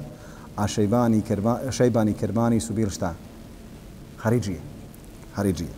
a 0.55 0.67
Šejbani 0.67 2.11
i 2.11 2.13
Kermani 2.13 2.59
su 2.59 2.73
bili 2.73 2.91
šta? 2.91 3.13
Haridžije. 4.25 4.59
Haridžije. 5.35 5.69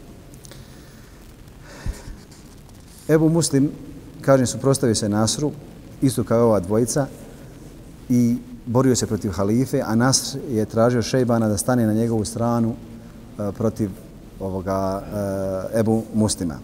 Ebu 3.10 3.30
Muslim 3.30 3.72
kažem, 4.22 4.48
suprostavio 4.48 4.96
se 4.96 5.10
Nasru, 5.10 5.52
isto 6.02 6.24
kao 6.24 6.46
ova 6.46 6.60
dvojica, 6.60 7.08
i 8.10 8.38
borio 8.66 8.96
se 8.96 9.08
protiv 9.08 9.32
halife, 9.32 9.82
a 9.86 9.96
Nasr 9.96 10.40
je 10.50 10.66
tražio 10.66 11.02
Šejbana 11.02 11.48
da 11.48 11.58
stane 11.58 11.86
na 11.86 11.94
njegovu 11.94 12.26
stranu 12.26 12.70
uh, 12.70 13.56
protiv 13.56 13.90
ovoga 14.40 15.02
uh, 15.02 15.80
Ebu 15.80 16.04
Muslima. 16.14 16.60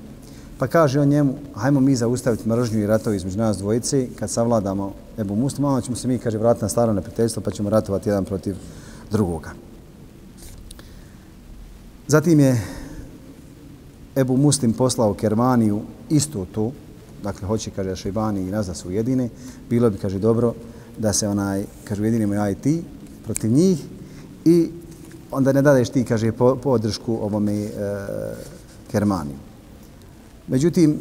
Pa 0.58 0.68
kaže 0.68 1.00
on 1.00 1.08
njemu, 1.08 1.36
hajmo 1.56 1.80
mi 1.80 1.96
zaustaviti 1.96 2.50
mržnju 2.50 2.80
i 2.80 2.88
ratovi 2.88 3.16
između 3.16 3.38
nas 3.38 3.58
dvojice, 3.58 4.08
kad 4.20 4.30
savladamo 4.30 4.94
Ebu 5.18 5.36
Muslima, 5.36 5.68
onda 5.68 5.82
ćemo 5.82 5.96
se 5.96 6.08
mi, 6.08 6.20
kaže, 6.20 6.38
vratiti 6.38 6.66
na 6.66 6.70
staro 6.70 6.94
neprijateljstvo, 6.94 7.44
pa 7.44 7.52
ćemo 7.52 7.70
ratovati 7.70 8.10
jedan 8.10 8.26
protiv 8.26 8.56
drugoga. 9.12 9.63
Zatim 12.08 12.40
je 12.40 12.62
Ebu 14.16 14.38
Muslim 14.38 14.74
poslao 14.74 15.14
Kermaniju 15.14 15.82
isto 16.10 16.46
to, 16.52 16.72
dakle 17.24 17.48
hoće, 17.48 17.72
kaže, 17.76 17.90
da 17.90 17.96
Šejbani 17.96 18.42
i 18.42 18.52
Nazda 18.52 18.74
su 18.74 18.88
ujedine, 18.88 19.30
bilo 19.70 19.90
bi, 19.90 19.98
kaže, 19.98 20.20
dobro 20.20 20.54
da 20.98 21.14
se 21.14 21.28
onaj, 21.28 21.66
kaže, 21.84 22.02
ujedinimo 22.02 22.34
ja 22.34 22.50
i 22.50 22.56
ti 22.56 22.84
protiv 23.24 23.52
njih 23.52 23.86
i 24.46 24.70
onda 25.32 25.54
ne 25.54 25.62
dadeš 25.62 25.90
ti, 25.90 26.04
kaže, 26.04 26.32
podršku 26.64 27.14
ovome 27.14 27.54
e, 27.54 27.70
Kermaniju. 28.92 29.38
Međutim, 30.48 30.98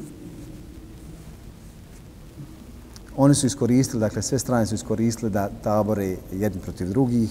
oni 3.16 3.34
su 3.34 3.46
iskoristili, 3.46 4.00
dakle 4.00 4.22
sve 4.22 4.38
strane 4.38 4.66
su 4.66 4.74
iskoristili 4.74 5.30
da 5.30 5.50
tabore 5.62 6.16
jedni 6.32 6.60
protiv 6.60 6.88
drugih 6.88 7.30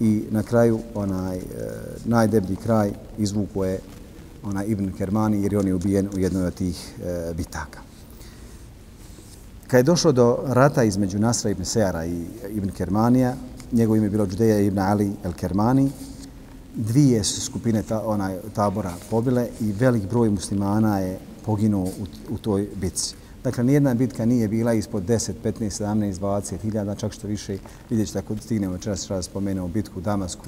i 0.00 0.24
na 0.30 0.42
kraju 0.42 0.78
onaj 0.94 1.36
e, 1.36 1.42
najdeblji 2.04 2.56
kraj 2.56 2.92
izvuko 3.18 3.64
je 3.64 3.80
onaj 4.42 4.66
Ibn 4.68 4.92
Kermani 4.92 5.42
jer 5.42 5.52
je 5.52 5.58
on 5.58 5.66
je 5.66 5.74
ubijen 5.74 6.08
u 6.16 6.18
jednoj 6.18 6.46
od 6.46 6.54
tih 6.54 6.94
e, 7.04 7.34
bitaka. 7.36 7.80
Kad 9.66 9.78
je 9.78 9.82
došlo 9.82 10.12
do 10.12 10.38
rata 10.46 10.84
između 10.84 11.18
Nasra 11.18 11.50
ibn 11.50 11.64
Sejara 11.64 12.06
i 12.06 12.24
Ibn 12.50 12.70
Kermanija, 12.70 13.34
njegov 13.72 13.96
ime 13.96 14.06
je 14.06 14.10
bilo 14.10 14.26
Đudeja 14.26 14.60
ibn 14.60 14.78
Ali 14.78 15.12
el 15.24 15.32
Kermani, 15.32 15.90
dvije 16.74 17.24
su 17.24 17.40
skupine 17.40 17.82
ta, 17.82 18.02
onaj, 18.06 18.36
tabora 18.54 18.92
pobile 19.10 19.48
i 19.60 19.72
velik 19.72 20.10
broj 20.10 20.30
muslimana 20.30 20.98
je 20.98 21.18
poginuo 21.46 21.84
u, 21.84 22.06
u 22.30 22.38
toj 22.38 22.68
bitci. 22.74 23.14
Dakle, 23.44 23.64
nijedna 23.64 23.94
bitka 23.94 24.24
nije 24.24 24.48
bila 24.48 24.72
ispod 24.72 25.02
10, 25.02 25.32
15, 25.44 25.82
17, 25.84 26.18
20 26.20 26.60
hiljada, 26.62 26.94
čak 26.94 27.12
što 27.12 27.26
više 27.28 27.58
vidjet 27.90 28.08
ćete 28.08 28.18
ako 28.18 28.36
stignemo 28.36 28.78
čas 28.78 29.04
što 29.04 29.22
spomenuo 29.22 29.68
bitku 29.68 29.98
u 29.98 30.02
Damasku, 30.02 30.44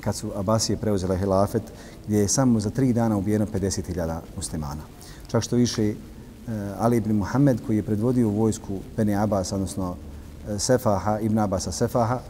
kad 0.00 0.14
su 0.14 0.32
Abasije 0.36 0.76
preuzele 0.76 1.18
hilafet, 1.18 1.62
gdje 2.06 2.18
je 2.18 2.28
samo 2.28 2.60
za 2.60 2.70
tri 2.70 2.92
dana 2.92 3.16
ubijeno 3.16 3.46
50 3.46 3.86
hiljada 3.86 4.22
muslimana. 4.36 4.82
Čak 5.26 5.42
što 5.42 5.56
više 5.56 5.88
eh, 5.88 5.94
Ali 6.78 6.96
ibn 6.96 7.12
Muhammed, 7.12 7.60
koji 7.66 7.76
je 7.76 7.82
predvodio 7.82 8.28
vojsku 8.28 8.78
Beni 8.96 9.16
Abbas, 9.16 9.52
odnosno 9.52 9.96
eh, 10.48 10.58
Sefaha, 10.58 11.18
ibn 11.20 11.38
Abasa 11.38 11.72
Sefaha, 11.72 12.20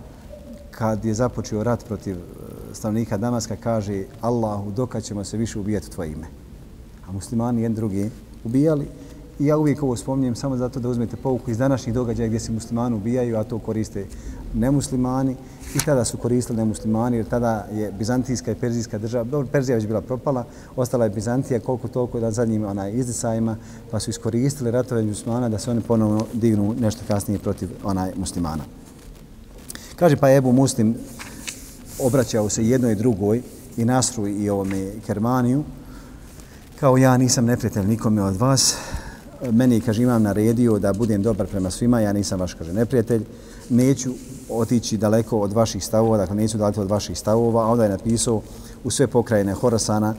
kad 0.71 1.05
je 1.05 1.14
započeo 1.14 1.62
rat 1.62 1.85
protiv 1.87 2.17
eh, 2.17 2.21
stanovnika 2.73 3.17
Damaska, 3.17 3.57
kaže 3.57 4.05
Allahu, 4.21 4.71
dokad 4.71 5.02
ćemo 5.02 5.25
se 5.25 5.37
više 5.37 5.59
ubijati 5.59 5.90
tvoje 5.90 6.12
ime 6.12 6.26
a 7.11 7.12
muslimani 7.12 7.62
jedan 7.62 7.75
drugi 7.75 8.11
ubijali. 8.45 8.87
I 9.40 9.47
ja 9.47 9.56
uvijek 9.56 9.82
ovo 9.82 9.97
spominjem 9.97 10.35
samo 10.35 10.56
zato 10.56 10.80
da 10.80 10.88
uzmete 10.88 11.16
pouku 11.16 11.50
iz 11.50 11.59
današnjih 11.59 11.94
događaja 11.94 12.26
gdje 12.26 12.40
se 12.40 12.52
muslimani 12.52 12.97
ubijaju, 12.97 13.37
a 13.37 13.44
to 13.44 13.59
koriste 13.59 14.06
nemuslimani. 14.54 15.37
I 15.75 15.78
tada 15.85 16.04
su 16.04 16.16
koristili 16.16 16.56
nemuslimani, 16.56 17.16
jer 17.16 17.26
tada 17.26 17.66
je 17.73 17.92
Bizantijska 17.92 18.52
i 18.52 18.54
Perzijska 18.54 18.99
država, 18.99 19.25
dobro, 19.25 19.49
Perzija 19.52 19.76
već 19.76 19.87
bila 19.87 20.00
propala, 20.00 20.44
ostala 20.76 21.04
je 21.04 21.11
Bizantija 21.11 21.61
koliko 21.61 21.88
toliko 21.88 22.20
da 22.20 22.30
zadnjim 22.30 22.64
onaj, 22.64 22.92
izdisajima, 22.92 23.56
pa 23.90 24.00
su 24.00 24.11
iskoristili 24.11 24.70
ratove 24.70 25.02
muslimana 25.02 25.49
da 25.49 25.59
se 25.59 25.70
oni 25.70 25.80
ponovno 25.80 26.26
dignu 26.32 26.75
nešto 26.80 27.02
kasnije 27.09 27.38
protiv 27.38 27.68
onaj 27.85 28.12
muslimana. 28.16 28.64
Kaže 29.97 30.16
pa 30.16 30.30
Ebu 30.30 30.52
Muslim 30.52 30.94
obraćao 31.99 32.49
se 32.49 32.68
jednoj 32.68 32.94
drugoj 32.94 33.42
i 33.76 33.85
Nasru 33.85 34.28
i 34.28 34.50
ovome 34.50 34.90
Kermaniju, 35.06 35.64
kao 36.80 36.97
ja 36.97 37.16
nisam 37.16 37.44
neprijatelj 37.44 37.87
nikome 37.87 38.23
od 38.23 38.37
vas, 38.37 38.76
meni, 39.52 39.80
kaže, 39.80 40.02
imam 40.02 40.23
naredio 40.23 40.78
da 40.78 40.92
budem 40.92 41.23
dobar 41.23 41.47
prema 41.47 41.70
svima, 41.70 42.00
ja 42.00 42.12
nisam 42.12 42.40
vaš, 42.40 42.54
kaže, 42.54 42.73
neprijatelj, 42.73 43.25
neću 43.68 44.11
otići 44.49 44.97
daleko 44.97 45.38
od 45.38 45.52
vaših 45.52 45.85
stavova, 45.85 46.16
dakle, 46.16 46.37
neću 46.37 46.59
daleko 46.59 46.80
od 46.80 46.90
vaših 46.90 47.18
stavova, 47.18 47.64
a 47.64 47.66
onda 47.66 47.85
je 47.85 47.90
napisao 47.90 48.42
u 48.85 48.90
sve 48.90 49.06
pokrajine 49.06 49.54
Horasana 49.54 50.14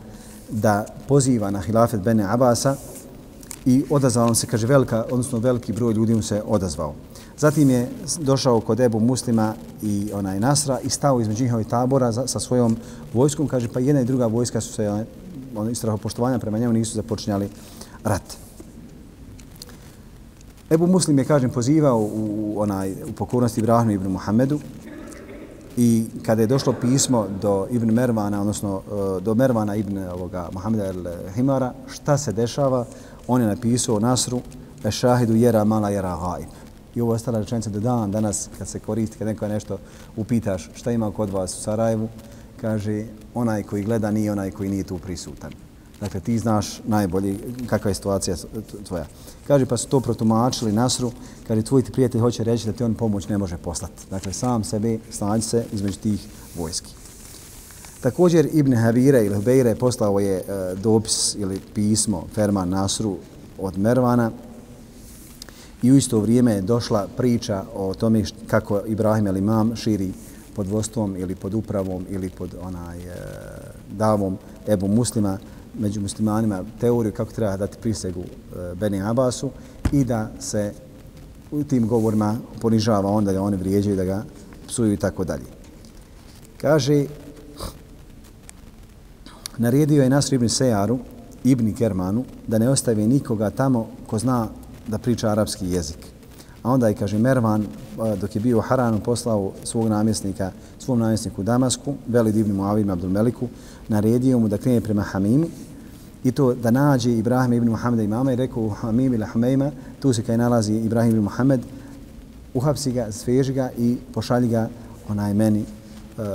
da 0.49 0.85
poziva 1.07 1.51
na 1.51 1.61
hilafet 1.61 2.01
Bene 2.01 2.23
Abasa 2.23 2.75
i 3.65 3.83
odazvao 3.89 4.35
se, 4.35 4.47
kaže, 4.47 4.67
velika, 4.67 5.05
odnosno 5.11 5.39
veliki 5.39 5.73
broj 5.73 5.93
ljudi 5.93 6.15
mu 6.15 6.21
se 6.21 6.41
odazvao. 6.45 6.93
Zatim 7.37 7.69
je 7.69 7.89
došao 8.19 8.61
kod 8.61 8.79
Ebu 8.79 8.99
Muslima 8.99 9.53
i 9.81 10.11
onaj 10.13 10.39
Nasra 10.39 10.79
i 10.79 10.89
stao 10.89 11.21
između 11.21 11.43
njihovih 11.43 11.67
tabora 11.67 12.11
za, 12.11 12.27
sa 12.27 12.39
svojom 12.39 12.77
vojskom, 13.13 13.47
kaže, 13.47 13.67
pa 13.67 13.79
jedna 13.79 14.01
i 14.01 14.05
druga 14.05 14.25
vojska 14.25 14.61
su 14.61 14.73
se 14.73 15.05
ono 15.55 15.69
istraho 15.69 15.97
poštovanja 15.97 16.39
prema 16.39 16.57
njemu 16.57 16.73
nisu 16.73 16.95
započinjali 16.95 17.49
rat. 18.03 18.37
Ebu 20.71 20.87
Muslim 20.87 21.17
je, 21.17 21.25
kažem, 21.25 21.49
pozivao 21.49 21.99
u, 21.99 22.53
onaj, 22.57 22.91
u 22.91 23.11
pokornosti 23.11 23.59
Ibrahimu 23.59 23.91
ibn 23.91 24.07
Muhammedu 24.07 24.59
i 25.77 26.05
kada 26.25 26.41
je 26.41 26.47
došlo 26.47 26.73
pismo 26.81 27.27
do 27.41 27.67
Ibn 27.71 27.93
Mervana, 27.93 28.41
odnosno 28.41 28.81
e, 28.81 29.21
do 29.21 29.35
Mervana 29.35 29.75
ibn 29.75 29.97
ovoga, 29.97 30.49
Muhammeda 30.53 30.93
el-Himara, 30.93 31.71
šta 31.87 32.17
se 32.17 32.31
dešava, 32.31 32.85
on 33.27 33.41
je 33.41 33.47
napisao 33.47 33.99
Nasru, 33.99 34.41
šahidu 34.89 35.35
jera 35.35 35.63
mala 35.63 35.89
jera 35.89 36.17
gaib. 36.17 36.49
I 36.95 37.01
ovo 37.01 37.11
je 37.11 37.15
ostala 37.15 37.39
rečenica 37.39 37.69
do 37.69 37.79
dan, 37.79 38.11
danas 38.11 38.49
kad 38.57 38.67
se 38.67 38.79
koristi, 38.79 39.17
kad 39.17 39.27
neko 39.27 39.47
nešto 39.47 39.77
upitaš 40.15 40.69
šta 40.73 40.91
ima 40.91 41.11
kod 41.11 41.29
vas 41.29 41.57
u 41.57 41.61
Sarajevu, 41.61 42.07
kaže, 42.61 43.05
onaj 43.33 43.63
koji 43.63 43.83
gleda 43.83 44.11
nije 44.11 44.31
onaj 44.31 44.51
koji 44.51 44.69
nije 44.69 44.83
tu 44.83 44.97
prisutan. 44.97 45.51
Dakle, 46.01 46.19
ti 46.19 46.39
znaš 46.39 46.81
najbolje 46.87 47.35
kakva 47.67 47.91
je 47.91 47.95
situacija 47.95 48.35
tvoja. 48.87 49.05
Kaže, 49.47 49.65
pa 49.65 49.77
su 49.77 49.87
to 49.87 49.99
protumačili 49.99 50.71
Nasru, 50.71 51.11
kaže, 51.47 51.61
tvoj 51.61 51.81
ti 51.81 51.91
prijatelj 51.91 52.21
hoće 52.21 52.43
reći 52.43 52.65
da 52.65 52.73
ti 52.73 52.83
on 52.83 52.93
pomoć 52.93 53.27
ne 53.27 53.37
može 53.37 53.57
poslati. 53.57 54.03
Dakle, 54.09 54.33
sam 54.33 54.63
sebe 54.63 54.97
snađi 55.09 55.43
se 55.43 55.65
između 55.71 55.97
tih 55.99 56.27
vojski. 56.55 56.93
Također, 58.01 58.49
Ibn 58.53 58.75
Habira 58.75 59.21
ili 59.21 59.35
Hubeire 59.35 59.75
poslao 59.75 60.19
je 60.19 60.37
e, 60.37 60.43
dopis 60.75 61.35
ili 61.35 61.61
pismo 61.73 62.27
Ferman 62.33 62.69
Nasru 62.69 63.17
od 63.59 63.77
Mervana 63.77 64.31
i 65.81 65.91
u 65.91 65.95
isto 65.95 66.19
vrijeme 66.19 66.53
je 66.53 66.61
došla 66.61 67.07
priča 67.17 67.63
o 67.75 67.93
tome 67.93 68.23
kako 68.47 68.81
Ibrahim 68.87 69.27
el 69.27 69.37
Imam 69.37 69.75
širi 69.75 70.13
pod 70.55 70.67
vodstvom 70.67 71.15
ili 71.17 71.35
pod 71.35 71.53
upravom 71.53 72.05
ili 72.09 72.29
pod 72.29 72.55
onaj 72.61 72.99
e, 72.99 73.13
davom 73.91 74.37
Ebu 74.67 74.87
Muslima 74.87 75.37
među 75.79 76.01
muslimanima 76.01 76.63
teoriju 76.79 77.13
kako 77.13 77.31
treba 77.31 77.57
dati 77.57 77.77
prisegu 77.77 78.23
e, 78.23 78.75
Beni 78.75 79.01
Abbasu 79.01 79.49
i 79.91 80.03
da 80.03 80.31
se 80.39 80.73
u 81.51 81.63
tim 81.63 81.87
govorima 81.87 82.37
ponižava 82.61 83.09
onda 83.09 83.33
da 83.33 83.41
oni 83.41 83.57
vrijeđaju 83.57 83.95
da 83.95 84.03
ga 84.03 84.23
psuju 84.67 84.93
i 84.93 84.97
tako 84.97 85.23
dalje. 85.23 85.45
Kaže, 86.57 87.05
naredio 89.57 90.03
je 90.03 90.09
Nasr 90.09 90.33
ibn 90.33 90.49
Sejaru, 90.49 90.99
ibn 91.43 91.73
Kermanu, 91.73 92.25
da 92.47 92.57
ne 92.57 92.69
ostavi 92.69 93.07
nikoga 93.07 93.49
tamo 93.49 93.89
ko 94.07 94.19
zna 94.19 94.47
da 94.87 94.97
priča 94.97 95.29
arapski 95.29 95.69
jezik. 95.69 95.97
A 96.63 96.71
onda 96.71 96.87
je, 96.87 96.95
kaže, 96.95 97.17
Mervan, 97.17 97.65
dok 97.97 98.35
je 98.35 98.41
bio 98.41 98.57
u 98.57 98.61
Haranu, 98.61 98.99
poslao 98.99 99.51
svog 99.63 99.87
namjesnika, 99.87 100.51
svom 100.79 100.99
namjesniku 100.99 101.43
Damasku, 101.43 101.95
veli 102.07 102.31
divnim 102.31 102.55
Muavim 102.55 102.89
Abdul 102.89 103.09
Meliku, 103.09 103.47
naredio 103.87 104.39
mu 104.39 104.47
da 104.47 104.57
krene 104.57 104.81
prema 104.81 105.01
Hamimi 105.01 105.47
i 106.23 106.31
to 106.31 106.53
da 106.53 106.71
nađe 106.71 107.11
Ibrahim 107.11 107.53
ibn 107.53 107.69
Muhammeda 107.69 108.03
imama 108.03 108.33
i 108.33 108.35
rekao 108.35 108.69
Hamim 108.69 109.13
ili 109.13 109.25
Hamejma, 109.25 109.71
tu 109.99 110.13
se 110.13 110.23
kaj 110.23 110.37
nalazi 110.37 110.73
Ibrahim 110.73 111.11
ibn 111.11 111.23
Muhammed, 111.23 111.61
uhapsi 112.53 112.91
ga, 112.91 113.11
sveži 113.11 113.53
ga 113.53 113.71
i 113.77 113.97
pošalji 114.13 114.47
ga 114.47 114.69
onaj 115.09 115.33
meni 115.33 115.65
uh, 116.17 116.25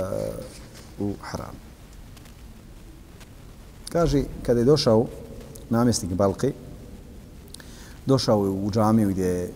u 0.99 1.13
Haram. 1.21 1.55
Kaže, 3.89 4.23
kada 4.43 4.59
je 4.59 4.65
došao 4.65 5.05
namjesnik 5.69 6.13
Balki, 6.13 6.51
došao 8.05 8.45
je 8.45 8.49
u 8.49 8.71
džamiju 8.71 9.09
gdje 9.09 9.25
je 9.25 9.51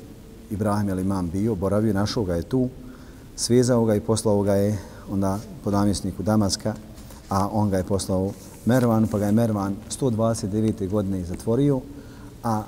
Ibrahim 0.51 0.89
ili 0.89 1.01
imam 1.01 1.29
bio, 1.29 1.55
boravio, 1.55 1.93
našao 1.93 2.23
ga 2.23 2.35
je 2.35 2.43
tu, 2.43 2.69
svezao 3.35 3.85
ga 3.85 3.95
i 3.95 3.99
poslao 3.99 4.41
ga 4.41 4.53
je 4.53 4.77
onda 5.11 5.39
po 5.63 5.71
namjesniku 5.71 6.23
Damaska, 6.23 6.73
a 7.29 7.49
on 7.51 7.69
ga 7.69 7.77
je 7.77 7.83
poslao 7.83 8.31
Mervan, 8.65 9.07
pa 9.07 9.19
ga 9.19 9.25
je 9.25 9.31
Mervan 9.31 9.75
129. 10.01 10.89
godine 10.89 11.23
zatvorio, 11.23 11.81
a 12.43 12.63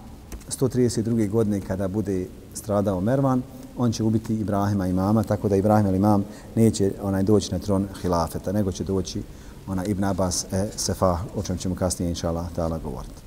132. 0.50 1.30
godine 1.30 1.62
kada 1.62 1.88
bude 1.88 2.28
stradao 2.54 3.02
Mervan, 3.02 3.42
on 3.78 3.92
će 3.92 4.04
ubiti 4.04 4.36
Ibrahima 4.36 4.88
imama, 4.88 5.24
tako 5.24 5.50
da 5.50 5.56
Ibrahim 5.56 5.88
ili 5.88 5.98
imam 5.98 6.24
neće 6.56 6.92
onaj 7.02 7.24
doći 7.24 7.52
na 7.52 7.60
tron 7.60 7.88
hilafeta, 8.02 8.52
nego 8.52 8.72
će 8.72 8.84
doći 8.84 9.24
ona 9.68 9.86
Ibn 9.86 10.04
Abbas 10.04 10.46
e 10.52 10.70
Sefah, 10.78 11.20
o 11.36 11.44
čem 11.44 11.58
ćemo 11.58 11.76
kasnije 11.76 12.10
inša 12.10 12.30
Allah 12.30 12.84
govoriti. 12.84 13.23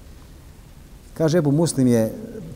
Kaže, 1.16 1.38
Ebu 1.38 1.52
Muslim 1.52 1.86
je 1.86 2.12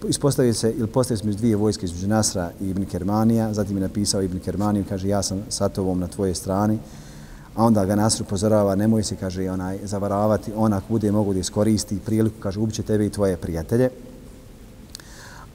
ispostavio 0.09 0.55
se 0.55 0.75
ili 0.79 0.87
postavio 0.87 1.19
se 1.19 1.39
dvije 1.39 1.57
vojske 1.57 1.87
između 1.87 2.09
Nasra 2.09 2.51
i 2.61 2.69
Ibn 2.69 2.85
Kermanija, 2.85 3.55
zatim 3.55 3.77
je 3.77 3.81
napisao 3.81 4.23
Ibn 4.23 4.39
Kermaniju, 4.39 4.85
kaže 4.89 5.09
ja 5.09 5.23
sam 5.23 5.43
sa 5.49 5.69
tobom 5.69 6.01
na 6.01 6.07
tvojoj 6.07 6.35
strani, 6.35 6.79
a 7.55 7.65
onda 7.65 7.85
ga 7.85 7.97
Nasr 7.97 8.23
upozorava, 8.23 8.75
nemoj 8.75 9.03
se, 9.03 9.17
kaže, 9.17 9.51
onaj, 9.51 9.79
zavaravati, 9.85 10.53
onak 10.57 10.85
bude 10.89 11.13
mogu 11.13 11.33
da 11.33 11.41
iskoristi 11.41 11.99
priliku, 12.07 12.37
kaže, 12.41 12.61
ubiće 12.61 12.83
tebe 12.83 13.07
i 13.07 13.11
tvoje 13.11 13.37
prijatelje. 13.37 13.91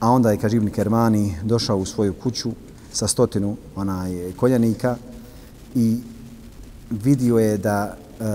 A 0.00 0.10
onda 0.10 0.30
je, 0.30 0.38
kaže, 0.38 0.56
Ibn 0.56 0.70
Kermani 0.70 1.34
došao 1.44 1.78
u 1.78 1.86
svoju 1.86 2.14
kuću 2.14 2.50
sa 2.92 3.06
stotinu 3.06 3.56
onaj, 3.76 4.32
koljanika 4.36 4.96
i 5.74 5.98
vidio 6.90 7.38
je 7.38 7.58
da 7.58 7.96
uh, 8.20 8.26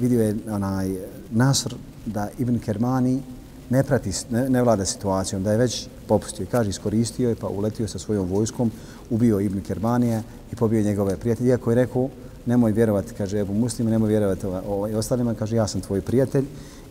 vidio 0.00 0.22
je 0.22 0.36
onaj 0.50 0.96
Nasr 1.30 1.74
da 2.06 2.28
Ibn 2.38 2.58
Kermani 2.58 3.22
ne 3.70 3.82
prati, 3.82 4.10
ne, 4.30 4.50
ne 4.50 4.62
vlada 4.62 4.84
situacijom, 4.84 5.42
da 5.42 5.52
je 5.52 5.58
već 5.58 5.88
popustio. 6.08 6.46
Kaže, 6.50 6.70
iskoristio 6.70 7.28
je 7.28 7.34
pa 7.34 7.48
uletio 7.48 7.88
sa 7.88 7.98
svojom 7.98 8.28
vojskom, 8.28 8.70
ubio 9.10 9.40
Ibn 9.40 9.60
Kermanije 9.60 10.22
i 10.52 10.56
pobio 10.56 10.82
njegove 10.82 11.16
prijatelje. 11.16 11.48
Iako 11.48 11.70
je 11.70 11.74
rekao, 11.74 12.08
nemoj 12.46 12.72
vjerovati, 12.72 13.14
kaže 13.14 13.40
Ebu 13.40 13.54
Muslima, 13.54 13.90
nemoj 13.90 14.08
vjerovati 14.08 14.46
ovaj, 14.46 14.94
ostalima, 14.94 15.34
kaže, 15.34 15.56
ja 15.56 15.66
sam 15.66 15.80
tvoj 15.80 16.00
prijatelj. 16.00 16.44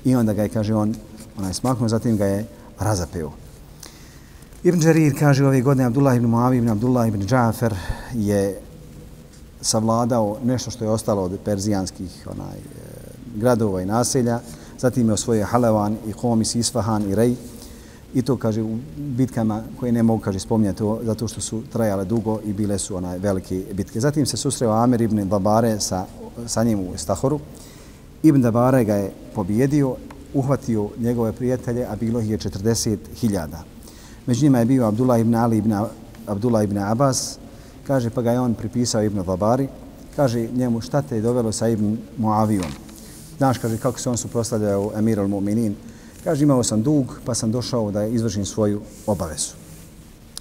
I 0.05 0.15
onda 0.15 0.33
ga 0.33 0.43
je, 0.43 0.49
kaže, 0.49 0.75
on 0.75 0.95
onaj 1.37 1.53
smaknuo, 1.53 1.89
zatim 1.89 2.17
ga 2.17 2.25
je 2.25 2.45
razapeo. 2.79 3.31
Ibn 4.63 4.79
Đarir 4.79 5.13
kaže 5.19 5.45
ove 5.45 5.61
godine 5.61 5.85
Abdullah 5.85 6.15
ibn 6.17 6.25
Muavi 6.25 6.57
ibn 6.57 6.69
Abdullah 6.69 7.07
ibn 7.07 7.25
Džafer 7.25 7.73
je 8.13 8.59
savladao 9.61 10.37
nešto 10.43 10.71
što 10.71 10.83
je 10.83 10.89
ostalo 10.89 11.21
od 11.23 11.39
perzijanskih 11.45 12.27
onaj, 12.31 12.57
eh, 12.57 12.61
gradova 13.35 13.81
i 13.81 13.85
naselja, 13.85 14.39
Zatim 14.79 15.07
je 15.07 15.13
osvojio 15.13 15.45
Halevan 15.45 15.97
i 16.07 16.11
Homis, 16.11 16.55
Isfahan 16.55 17.11
i 17.11 17.15
Rej. 17.15 17.35
I 18.13 18.21
to, 18.21 18.37
kaže, 18.37 18.61
u 18.61 18.77
bitkama 18.97 19.63
koje 19.79 19.91
ne 19.91 20.03
mogu, 20.03 20.21
kaže, 20.21 20.39
spominjati 20.39 20.83
zato 21.03 21.27
što 21.27 21.41
su 21.41 21.61
trajale 21.71 22.05
dugo 22.05 22.39
i 22.45 22.53
bile 22.53 22.79
su 22.79 22.95
onaj 22.95 23.19
velike 23.19 23.63
bitke. 23.73 23.99
Zatim 23.99 24.25
se 24.25 24.37
susreo 24.37 24.71
Amer 24.71 25.01
ibn 25.01 25.29
Dabare 25.29 25.79
sa, 25.79 26.05
sa 26.47 26.63
njim 26.63 26.79
u 26.79 26.97
Stahoru. 26.97 27.39
Ibn 28.23 28.41
Dabare 28.41 28.83
ga 28.83 28.95
je 28.95 29.11
pobjedio, 29.35 29.95
uhvatio 30.33 30.89
njegove 30.99 31.31
prijatelje, 31.31 31.85
a 31.85 31.95
bilo 31.95 32.19
ih 32.19 32.29
je 32.29 32.37
40.000. 32.37 33.47
Među 34.25 34.43
njima 34.43 34.59
je 34.59 34.65
bio 34.65 34.87
Abdullah 34.87 35.19
ibn 35.19 35.35
Ali 35.35 35.57
ibn 35.57 35.73
Abdullah 36.27 36.63
ibn 36.63 36.77
Abbas. 36.77 37.37
Kaže, 37.87 38.09
pa 38.09 38.21
ga 38.21 38.31
je 38.31 38.39
on 38.39 38.53
pripisao 38.53 39.03
Ibn 39.03 39.23
Dabari. 39.23 39.67
Kaže 40.15 40.47
njemu, 40.47 40.81
šta 40.81 41.01
te 41.01 41.15
je 41.15 41.21
dovelo 41.21 41.51
sa 41.51 41.67
Ibn 41.67 41.97
Muavijom? 42.17 42.84
Znaš, 43.37 43.57
kaže, 43.57 43.77
kako 43.77 43.99
se 43.99 44.09
on 44.09 44.17
suprostavljao 44.17 44.91
Emir 44.95 45.19
al-Mu'minin. 45.19 45.73
Kaže, 46.23 46.43
imao 46.43 46.63
sam 46.63 46.83
dug, 46.83 47.19
pa 47.25 47.33
sam 47.33 47.51
došao 47.51 47.91
da 47.91 48.05
izvršim 48.05 48.45
svoju 48.45 48.81
obavezu. 49.07 49.53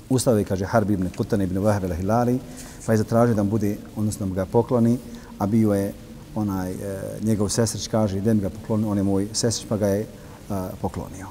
Ustao 0.09 0.37
je, 0.37 0.45
kaže, 0.45 0.65
Harbi 0.65 0.93
ibn 0.93 1.09
Kutan 1.17 1.43
ibn 1.43 1.59
Wahab 1.59 1.89
al-Hilali, 1.89 2.39
pa 2.87 2.93
je 2.93 2.99
zatražio 2.99 3.35
da 3.35 3.43
mu 3.43 3.51
bude, 3.51 3.77
odnosno 3.97 4.27
da 4.27 4.35
ga 4.35 4.47
pokloni, 4.47 4.99
a 5.39 5.47
bio 5.47 5.75
je 5.75 5.93
onaj, 6.35 6.73
e, 6.73 6.77
njegov 7.23 7.49
sestrić, 7.49 7.89
kaže, 7.89 8.19
idem 8.19 8.41
ga 8.41 8.51
pokloni, 8.51 8.87
on 8.87 8.99
je 8.99 9.03
moj 9.03 9.29
sestrić, 9.33 9.69
pa 9.69 9.77
ga 9.77 9.87
je 9.87 10.07
a, 10.51 10.69
poklonio. 10.81 11.27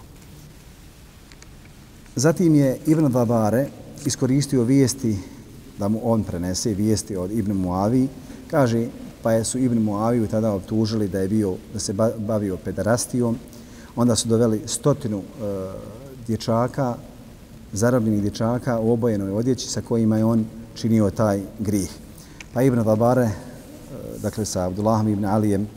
Zatim 2.16 2.56
je 2.56 2.78
Ibn 2.86 3.12
Dabare 3.12 3.68
iskoristio 4.06 4.64
vijesti 4.64 5.18
da 5.80 5.88
mu 5.88 6.00
on 6.04 6.24
prenese 6.24 6.74
vijesti 6.74 7.16
od 7.16 7.32
Ibn 7.32 7.52
Muavi. 7.52 8.08
Kaže, 8.52 8.88
pa 9.24 9.32
je 9.32 9.44
su 9.44 9.58
Ibn 9.58 9.78
Muaviju 9.78 10.28
tada 10.28 10.52
optužili 10.52 11.08
da 11.08 11.20
je 11.20 11.28
bio, 11.28 11.56
da 11.74 11.80
se 11.80 11.94
bavio 12.18 12.58
pederastijom. 12.58 13.38
Onda 13.96 14.16
su 14.16 14.28
doveli 14.28 14.62
stotinu 14.66 15.18
e, 15.18 15.24
dječaka, 16.28 16.96
zarobljenih 17.74 18.22
dječaka 18.22 18.80
u 18.80 18.92
obojenoj 18.92 19.32
odjeći 19.32 19.70
sa 19.70 19.82
kojima 19.82 20.18
je 20.18 20.26
on 20.26 20.46
činio 20.76 21.10
taj 21.10 21.42
grih. 21.60 21.92
Pa 22.54 22.62
Ibn 22.62 22.84
Dabare, 22.84 23.24
e, 23.24 23.34
dakle 24.22 24.46
sa 24.46 24.66
Abdullahom 24.66 25.08
ibn 25.08 25.26
Alijem, 25.26 25.68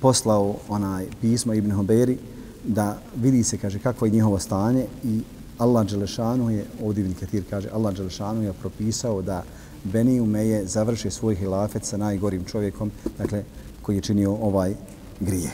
poslao 0.00 0.56
onaj 0.68 1.06
pismo 1.20 1.54
Ibn 1.54 1.70
Hoberi 1.70 2.18
da 2.64 2.98
vidi 3.16 3.42
se, 3.42 3.58
kaže, 3.58 3.78
kakvo 3.78 4.06
je 4.06 4.10
njihovo 4.10 4.38
stanje 4.38 4.86
i 5.04 5.20
Allah 5.58 5.86
Đelešanu 5.86 6.50
je, 6.50 6.64
ovdje 6.84 7.04
Ibn 7.04 7.14
Ketir 7.14 7.44
kaže, 7.50 7.68
Allah 7.72 7.94
Đelešanu 7.94 8.42
je 8.42 8.52
propisao 8.52 9.22
da 9.22 9.42
Beni 9.84 10.20
Umeje 10.20 10.66
završi 10.66 11.10
svoj 11.10 11.34
hilafet 11.34 11.84
sa 11.84 11.96
najgorim 11.96 12.44
čovjekom, 12.44 12.90
dakle, 13.18 13.44
koji 13.82 13.96
je 13.96 14.02
činio 14.02 14.32
ovaj 14.32 14.74
grijeh. 15.20 15.52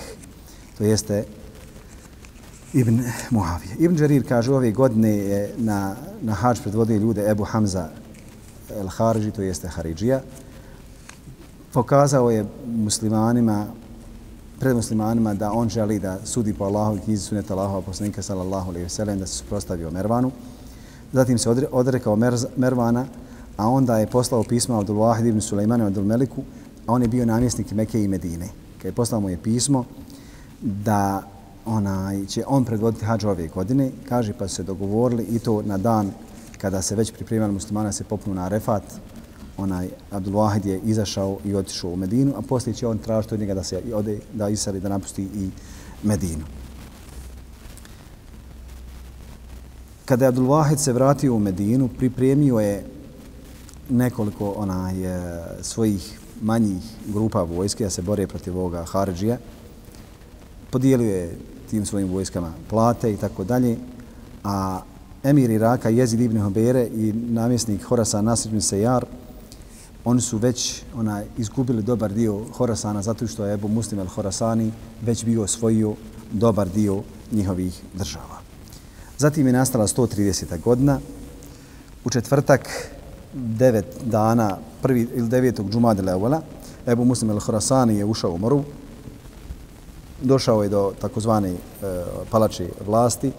To 0.78 0.84
jeste 0.84 1.24
Ibn 2.72 3.00
Muavije. 3.30 3.76
Ibn 3.78 3.96
Đarir 3.96 4.28
kaže 4.28 4.52
ove 4.52 4.72
godine 4.72 5.16
je 5.16 5.54
na, 5.56 5.96
na 6.22 6.34
hađ 6.34 6.60
predvodio 6.60 6.96
ljude 6.96 7.30
Ebu 7.30 7.44
Hamza 7.44 7.88
el 8.70 8.88
Harži, 8.88 9.30
to 9.30 9.42
jeste 9.42 9.68
Haridžija. 9.68 10.20
Pokazao 11.72 12.30
je 12.30 12.46
muslimanima, 12.66 13.66
pred 14.60 14.76
muslimanima 14.76 15.34
da 15.34 15.52
on 15.52 15.68
želi 15.68 15.98
da 15.98 16.18
sudi 16.24 16.54
po 16.54 16.64
Allahu 16.64 16.96
i 16.96 17.00
knjizi 17.00 17.24
suneta 17.24 17.54
Allahova 17.54 17.82
poslanika 17.82 18.22
sallallahu 18.22 18.70
alaihi 18.70 18.84
ve 18.84 18.88
sellem 18.88 19.18
da 19.18 19.26
se 19.26 19.34
suprostavio 19.34 19.90
Mervanu. 19.90 20.30
Zatim 21.12 21.38
se 21.38 21.50
odrekao 21.70 22.16
Mervana, 22.56 23.06
a 23.56 23.68
onda 23.68 23.98
je 23.98 24.06
poslao 24.06 24.42
pismo 24.42 24.78
Abdul 24.78 24.96
Wahid 24.96 25.28
ibn 25.28 25.40
Sulejmanu 25.40 25.86
Abdul 25.86 26.04
Meliku, 26.04 26.42
a 26.86 26.92
on 26.92 27.02
je 27.02 27.08
bio 27.08 27.26
namjesnik 27.26 27.72
Mekke 27.72 28.02
i 28.02 28.08
Medine. 28.08 28.48
Kad 28.78 28.84
je 28.84 28.92
poslao 28.92 29.20
mu 29.20 29.28
je 29.28 29.42
pismo 29.42 29.84
da 30.60 31.22
onaj, 31.66 32.26
će 32.26 32.44
on 32.46 32.64
predvoditi 32.64 33.04
hađ 33.04 33.24
ove 33.24 33.48
godine, 33.48 33.90
kaže 34.08 34.32
pa 34.38 34.48
su 34.48 34.54
se 34.54 34.62
dogovorili 34.62 35.22
i 35.22 35.38
to 35.38 35.62
na 35.62 35.78
dan 35.78 36.10
kada 36.58 36.82
se 36.82 36.96
već 36.96 37.12
pripremali 37.12 37.52
muslimana 37.52 37.92
se 37.92 38.04
popnu 38.04 38.34
na 38.34 38.44
Arefat, 38.44 38.82
onaj 39.56 39.88
Abdul 40.10 40.34
Wahid 40.34 40.66
je 40.66 40.80
izašao 40.84 41.38
i 41.44 41.54
otišao 41.54 41.90
u 41.90 41.96
Medinu, 41.96 42.32
a 42.36 42.42
poslije 42.42 42.74
će 42.74 42.86
on 42.86 42.98
tražiti 42.98 43.34
od 43.34 43.40
njega 43.40 43.54
da 43.54 43.62
se 43.62 43.82
ode, 43.94 44.18
da 44.32 44.48
isali, 44.48 44.80
da 44.80 44.88
napusti 44.88 45.22
i 45.22 45.50
Medinu. 46.02 46.44
Kada 50.04 50.24
je 50.24 50.28
Abdul 50.28 50.46
Wahid 50.46 50.76
se 50.76 50.92
vratio 50.92 51.34
u 51.34 51.38
Medinu, 51.38 51.88
pripremio 51.88 52.58
je 52.58 52.93
nekoliko 53.90 54.54
onaj, 54.56 55.04
e, 55.04 55.42
svojih 55.62 56.20
manjih 56.42 56.82
grupa 57.06 57.42
vojske 57.42 57.84
da 57.84 57.90
se 57.90 58.02
bore 58.02 58.26
protiv 58.26 58.58
ovoga 58.58 58.84
Haridžija. 58.84 59.38
Podijelio 60.70 61.16
je 61.16 61.36
tim 61.70 61.86
svojim 61.86 62.08
vojskama 62.08 62.52
plate 62.68 63.12
i 63.12 63.16
tako 63.16 63.44
dalje. 63.44 63.76
A 64.44 64.80
emir 65.22 65.50
Iraka, 65.50 65.88
Jezid 65.88 66.20
ibn 66.20 66.40
Hobere 66.40 66.86
i 66.86 67.12
namjesnik 67.12 67.82
Horasa 67.82 68.22
Nasir 68.22 68.50
ibn 68.50 68.60
Sejar, 68.60 69.06
oni 70.04 70.20
su 70.20 70.38
već 70.38 70.82
onaj, 70.94 71.24
izgubili 71.38 71.82
dobar 71.82 72.12
dio 72.12 72.44
Horasana 72.52 73.02
zato 73.02 73.26
što 73.26 73.44
je 73.44 73.54
Ebu 73.54 73.68
Muslim 73.68 74.00
al-Horasani 74.00 74.70
već 75.02 75.24
bio 75.24 75.42
osvojio 75.42 75.94
dobar 76.32 76.68
dio 76.68 77.02
njihovih 77.32 77.82
država. 77.94 78.40
Zatim 79.18 79.46
je 79.46 79.52
nastala 79.52 79.86
130. 79.86 80.60
godina. 80.60 81.00
U 82.04 82.10
četvrtak 82.10 82.68
devet 83.34 83.86
dana, 84.04 84.56
prvi 84.82 85.08
ili 85.14 85.28
devetog 85.28 85.70
džumade 85.70 86.02
levela, 86.02 86.40
Ebu 86.86 87.04
Muslim 87.04 87.30
el-Horasani 87.30 87.92
je 87.92 88.04
ušao 88.04 88.32
u 88.32 88.38
moru, 88.38 88.62
došao 90.22 90.62
je 90.62 90.68
do 90.68 90.92
takozvane 91.00 91.50
e, 91.50 91.56
palače 92.30 92.68
vlasti, 92.86 93.32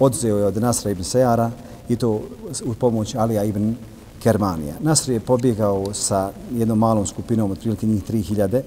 odzeo 0.00 0.38
je 0.38 0.46
od 0.46 0.56
Nasra 0.56 0.90
ibn 0.90 1.04
Sejara 1.04 1.50
i 1.88 1.96
to 1.96 2.20
u 2.64 2.74
pomoć 2.74 3.14
Alija 3.14 3.44
ibn 3.44 3.74
Kermanija. 4.22 4.74
Nasr 4.80 5.10
je 5.10 5.20
pobjegao 5.20 5.94
sa 5.94 6.32
jednom 6.52 6.78
malom 6.78 7.06
skupinom, 7.06 7.50
otprilike 7.50 7.86
njih 7.86 8.02
3000, 8.10 8.62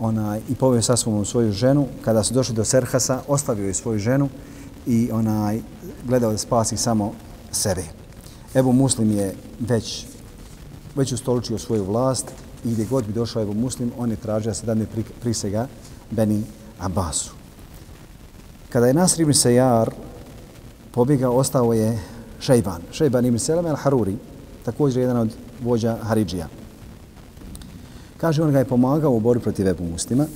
onaj, 0.00 0.40
i 0.48 0.54
poveo 0.54 0.82
sa 0.82 0.96
svom 0.96 1.24
svoju 1.24 1.52
ženu. 1.52 1.86
Kada 2.04 2.22
su 2.22 2.34
došli 2.34 2.54
do 2.54 2.64
Serhasa, 2.64 3.20
ostavio 3.28 3.66
je 3.66 3.74
svoju 3.74 3.98
ženu 3.98 4.28
i 4.86 5.10
onaj 5.12 5.60
gledao 6.04 6.32
da 6.32 6.38
spasi 6.38 6.76
samo 6.76 7.12
sebe. 7.50 8.01
Ebu 8.54 8.72
Muslim 8.72 9.10
je 9.10 9.34
već, 9.60 10.06
već 10.94 11.12
ustoličio 11.12 11.58
svoju 11.58 11.84
vlast 11.84 12.32
i 12.64 12.72
gdje 12.72 12.84
god 12.84 13.06
bi 13.06 13.12
došao 13.12 13.42
Ebu 13.42 13.54
Muslim, 13.54 13.92
on 13.98 14.10
je 14.10 14.16
tražio 14.16 14.54
se 14.54 14.66
dane 14.66 14.86
prisega 15.20 15.66
Beni 16.10 16.42
Abbasu. 16.78 17.32
Kada 18.68 18.86
je 18.86 18.94
Nasr 18.94 19.20
ibn 19.20 19.34
Sejar 19.34 19.90
pobjegao, 20.92 21.36
ostao 21.36 21.72
je 21.72 21.98
Šejban. 22.40 22.82
Šejban 22.92 23.26
ibn 23.26 23.38
Seleme 23.38 23.70
al-Haruri, 23.70 24.14
također 24.64 25.00
jedan 25.00 25.16
od 25.16 25.30
vođa 25.62 25.96
Haridžija. 26.02 26.48
Kaže, 28.16 28.42
on 28.42 28.52
ga 28.52 28.58
je 28.58 28.64
pomagao 28.64 29.12
u 29.12 29.20
borbi 29.20 29.42
protiv 29.42 29.68
Ebu 29.68 29.84
Muslima, 29.84 30.26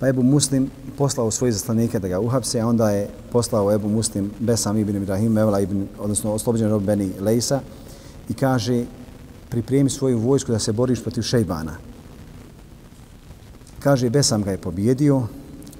pa 0.00 0.08
Ebu 0.08 0.22
Muslim 0.22 0.70
poslao 0.98 1.30
svoje 1.30 1.52
zaslanike 1.52 1.98
da 1.98 2.08
ga 2.08 2.20
uhapse, 2.20 2.60
a 2.60 2.66
onda 2.66 2.90
je 2.90 3.08
poslao 3.32 3.72
Ebu 3.72 3.88
Muslim 3.88 4.30
Besam 4.40 4.78
ibn 4.78 4.96
Ibrahim, 4.96 5.32
Mevla 5.32 5.60
ibn, 5.60 5.86
odnosno 5.98 6.32
oslobođen 6.32 6.70
rob 6.70 6.82
Beni 6.82 7.12
Lejsa 7.20 7.60
i 8.28 8.34
kaže 8.34 8.84
pripremi 9.48 9.90
svoju 9.90 10.18
vojsku 10.18 10.52
da 10.52 10.58
se 10.58 10.72
boriš 10.72 11.02
protiv 11.02 11.22
Šejbana. 11.22 11.76
Kaže, 13.78 14.10
Besam 14.10 14.42
ga 14.42 14.50
je 14.50 14.58
pobjedio, 14.58 15.22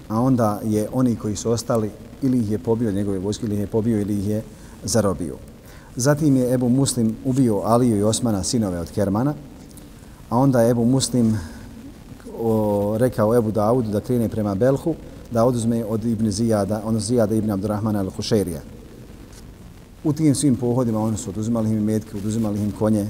a 0.09 0.21
onda 0.21 0.61
je 0.65 0.89
oni 0.93 1.17
koji 1.17 1.37
su 1.37 1.51
ostali 1.51 1.91
ili 2.23 2.39
ih 2.39 2.51
je 2.51 2.59
pobio 2.59 2.93
njegove 2.93 3.19
vojske, 3.19 3.47
ili 3.47 3.55
ih 3.55 3.61
je 3.61 3.67
pobio 3.67 4.01
ili 4.01 4.19
ih 4.19 4.29
je 4.29 4.43
zarobio. 4.85 5.37
Zatim 5.97 6.37
je 6.37 6.55
Ebu 6.55 6.69
Muslim 6.69 7.17
ubio 7.25 7.61
Aliju 7.65 7.97
i 7.97 8.03
Osmana, 8.03 8.45
sinove 8.45 8.81
od 8.81 8.91
Kermana, 8.91 9.35
a 10.31 10.39
onda 10.39 10.63
je 10.63 10.71
Ebu 10.71 10.85
Muslim 10.85 11.39
o, 12.41 12.95
rekao 12.99 13.37
Ebu 13.37 13.51
Daudu 13.51 13.91
da 13.91 14.01
krene 14.01 14.29
prema 14.29 14.55
Belhu, 14.55 14.95
da 15.31 15.45
oduzme 15.45 15.85
od 15.85 16.05
Ibn 16.05 16.31
Zijada, 16.31 16.83
ono 16.85 17.01
Zijada 17.01 17.35
Ibn 17.35 17.51
Abdurrahmana 17.51 18.05
al-Hušerija. 18.05 18.61
U 20.05 20.13
tim 20.13 20.35
svim 20.35 20.57
pohodima 20.57 21.01
oni 21.01 21.17
su 21.17 21.31
oduzimali 21.31 21.71
im 21.71 21.85
metke, 21.85 22.17
oduzimali 22.17 22.61
im 22.61 22.73
konje, 22.73 23.07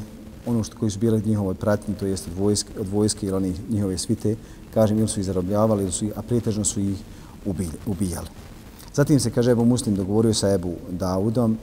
ono 0.47 0.65
što 0.65 0.79
koji 0.79 0.91
su 0.91 0.99
bili 0.99 1.23
njihovo 1.27 1.55
pratnje, 1.55 1.95
to 1.95 2.07
jest 2.07 2.27
od 2.29 2.39
vojske, 2.39 2.81
od 2.81 2.89
vojske 2.89 3.27
ili 3.27 3.37
oni 3.37 3.55
njihove 3.71 3.99
svite, 3.99 4.37
kažem, 4.75 4.99
ili 4.99 5.09
su 5.09 5.21
ih 5.21 5.27
zarobljavali, 5.27 5.83
ili 5.83 5.93
su 5.93 6.05
ih, 6.05 6.13
a 6.17 6.23
pretežno 6.23 6.65
su 6.65 6.81
ih 6.81 6.97
ubijali. 7.87 8.27
Zatim 8.95 9.21
se, 9.21 9.31
kaže, 9.31 9.51
Ebu 9.51 9.65
Muslim 9.65 9.97
dogovorio 9.97 10.35
sa 10.35 10.53
Ebu 10.53 10.75
Daudom 10.91 11.59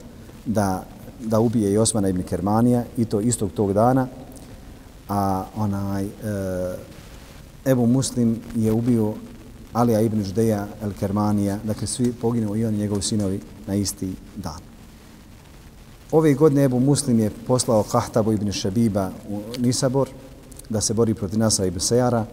da, 0.46 0.84
da 1.20 1.40
ubije 1.40 1.72
i 1.72 1.78
Osmana 1.78 2.08
ibn 2.08 2.22
Kermanija 2.22 2.84
i 2.96 3.04
to 3.04 3.20
istog 3.20 3.50
tog 3.54 3.72
dana, 3.72 4.06
a 5.08 5.44
onaj, 5.56 6.04
e, 6.04 6.10
Ebu 7.66 7.86
Muslim 7.86 8.36
je 8.56 8.72
ubio 8.72 9.14
Alija 9.72 10.00
ibn 10.00 10.22
Ždeja 10.24 10.66
el 10.82 10.92
Kermanija, 11.00 11.58
dakle 11.64 11.86
svi 11.86 12.12
poginuo 12.12 12.56
i 12.56 12.64
on 12.64 12.74
i 12.74 12.78
njegovi 12.78 13.02
sinovi 13.02 13.40
na 13.66 13.74
isti 13.74 14.12
dan. 14.36 14.60
Ove 16.12 16.34
godine 16.34 16.64
Ebu 16.64 16.80
Muslim 16.80 17.18
je 17.18 17.30
poslao 17.46 17.82
Kahtabu 17.82 18.32
ibn 18.32 18.52
Šabiba 18.52 19.10
u 19.28 19.40
Nisabor 19.58 20.08
da 20.68 20.80
se 20.80 20.94
bori 20.94 21.14
protiv 21.14 21.38
Nasa 21.38 21.66
ibn 21.66 21.80
Sejara 21.80 22.26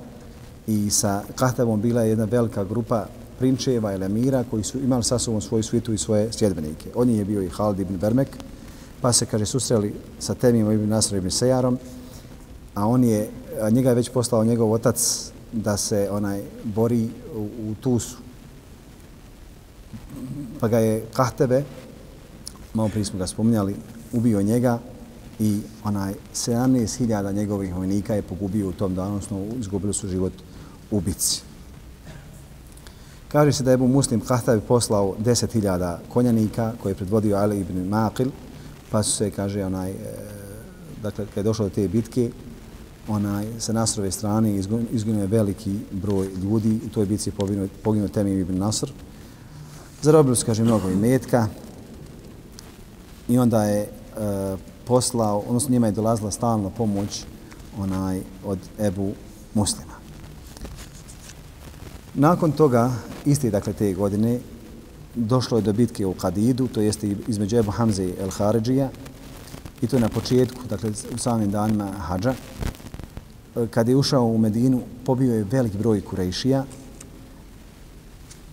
i 0.67 0.89
sa 0.89 1.23
Kahtabom 1.35 1.81
bila 1.81 2.01
je 2.01 2.09
jedna 2.09 2.25
velika 2.25 2.63
grupa 2.63 3.05
prinčeva 3.39 3.93
ili 3.93 4.05
emira 4.05 4.43
koji 4.51 4.63
su 4.63 4.79
imali 4.79 5.03
sa 5.03 5.19
sobom 5.19 5.41
svoju 5.41 5.63
svitu 5.63 5.93
i 5.93 5.97
svoje 5.97 6.33
sjedbenike. 6.33 6.89
On 6.95 7.09
je 7.09 7.25
bio 7.25 7.41
i 7.41 7.49
Halid 7.49 7.79
ibn 7.79 7.97
Bermek, 7.97 8.27
pa 9.01 9.13
se, 9.13 9.25
kaže, 9.25 9.45
susreli 9.45 9.93
sa 10.19 10.33
Temimom 10.33 10.73
ibn 10.73 10.89
Nasr 10.89 11.15
ibn 11.15 11.31
Sejarom, 11.31 11.77
a 12.75 12.87
on 12.87 13.03
je, 13.03 13.29
njega 13.71 13.89
je 13.89 13.95
već 13.95 14.09
poslao 14.09 14.45
njegov 14.45 14.71
otac 14.71 15.31
da 15.51 15.77
se 15.77 16.07
onaj 16.11 16.41
bori 16.63 17.09
u, 17.35 17.39
u 17.39 17.75
Tusu. 17.81 18.17
Pa 20.59 20.67
ga 20.67 20.79
je 20.79 21.05
Kahtebe, 21.13 21.63
malo 22.73 22.89
prije 22.89 23.05
smo 23.05 23.19
ga 23.19 23.27
spominjali, 23.27 23.75
ubio 24.13 24.41
njega 24.41 24.79
i 25.39 25.59
onaj 25.83 26.13
17.000 26.33 27.33
njegovih 27.33 27.75
vojnika 27.75 28.15
je 28.15 28.21
pogubio 28.21 28.69
u 28.69 28.73
tom 28.73 28.95
danu, 28.95 29.09
odnosno 29.09 29.45
izgubili 29.59 29.93
su 29.93 30.07
život 30.07 30.33
u 30.91 31.01
bici. 31.01 31.41
Kaže 33.27 33.53
se 33.53 33.63
da 33.63 33.71
je 33.71 33.73
Ebu 33.73 33.87
Muslim 33.87 34.21
Kahtabi 34.21 34.61
poslao 34.61 35.15
10.000 35.19 35.97
konjanika 36.09 36.73
koje 36.83 36.91
je 36.91 36.95
predvodio 36.95 37.37
Ali 37.37 37.59
ibn 37.59 37.89
Maqil, 37.89 38.29
pa 38.91 39.03
su 39.03 39.11
se, 39.11 39.31
kaže, 39.31 39.65
onaj, 39.65 39.91
e, 39.91 39.95
dakle, 41.03 41.25
kada 41.25 41.39
je 41.39 41.43
došlo 41.43 41.65
do 41.65 41.75
te 41.75 41.87
bitke, 41.87 42.31
onaj, 43.07 43.47
sa 43.59 43.73
Nasrove 43.73 44.11
strane 44.11 44.55
izginuo 44.91 45.21
je 45.21 45.27
veliki 45.27 45.79
broj 45.91 46.29
ljudi, 46.43 46.79
u 46.85 46.89
toj 46.89 47.05
bitci 47.05 47.29
je 47.29 47.33
poginuo, 47.33 47.67
poginuo 47.83 48.07
Temim 48.07 48.39
ibn 48.39 48.57
Nasr. 48.57 48.91
Zarobili 50.01 50.35
su, 50.35 50.45
kaže, 50.45 50.63
mnogo 50.63 50.89
imetka 50.89 51.47
i 53.27 53.37
onda 53.37 53.63
je 53.63 53.81
e, 53.81 53.87
poslao, 54.85 55.39
odnosno 55.47 55.71
njima 55.71 55.87
je 55.87 55.91
dolazila 55.91 56.31
stalna 56.31 56.69
pomoć 56.69 57.25
onaj, 57.77 58.21
od 58.45 58.59
Ebu 58.79 59.11
Muslima. 59.53 59.93
Nakon 62.13 62.51
toga, 62.51 62.91
iste 63.25 63.49
dakle 63.49 63.73
te 63.73 63.93
godine, 63.93 64.39
došlo 65.15 65.57
je 65.57 65.61
do 65.61 65.73
bitke 65.73 66.05
u 66.05 66.13
Kadidu, 66.13 66.67
to 66.67 66.81
jeste 66.81 67.15
između 67.27 67.57
Ebu 67.57 67.71
Hamze 67.71 68.05
i 68.05 68.13
El 68.19 68.29
Haridžija, 68.29 68.89
i 69.81 69.87
to 69.87 69.95
je 69.95 70.01
na 70.01 70.09
početku, 70.09 70.61
dakle 70.69 70.91
u 71.15 71.17
samim 71.17 71.51
danima 71.51 71.91
Hadža. 71.91 72.33
Eh, 73.55 73.67
kad 73.67 73.87
je 73.87 73.95
ušao 73.95 74.25
u 74.25 74.37
Medinu, 74.37 74.81
pobio 75.05 75.33
je 75.33 75.45
velik 75.51 75.77
broj 75.77 76.01
Kurejšija. 76.01 76.63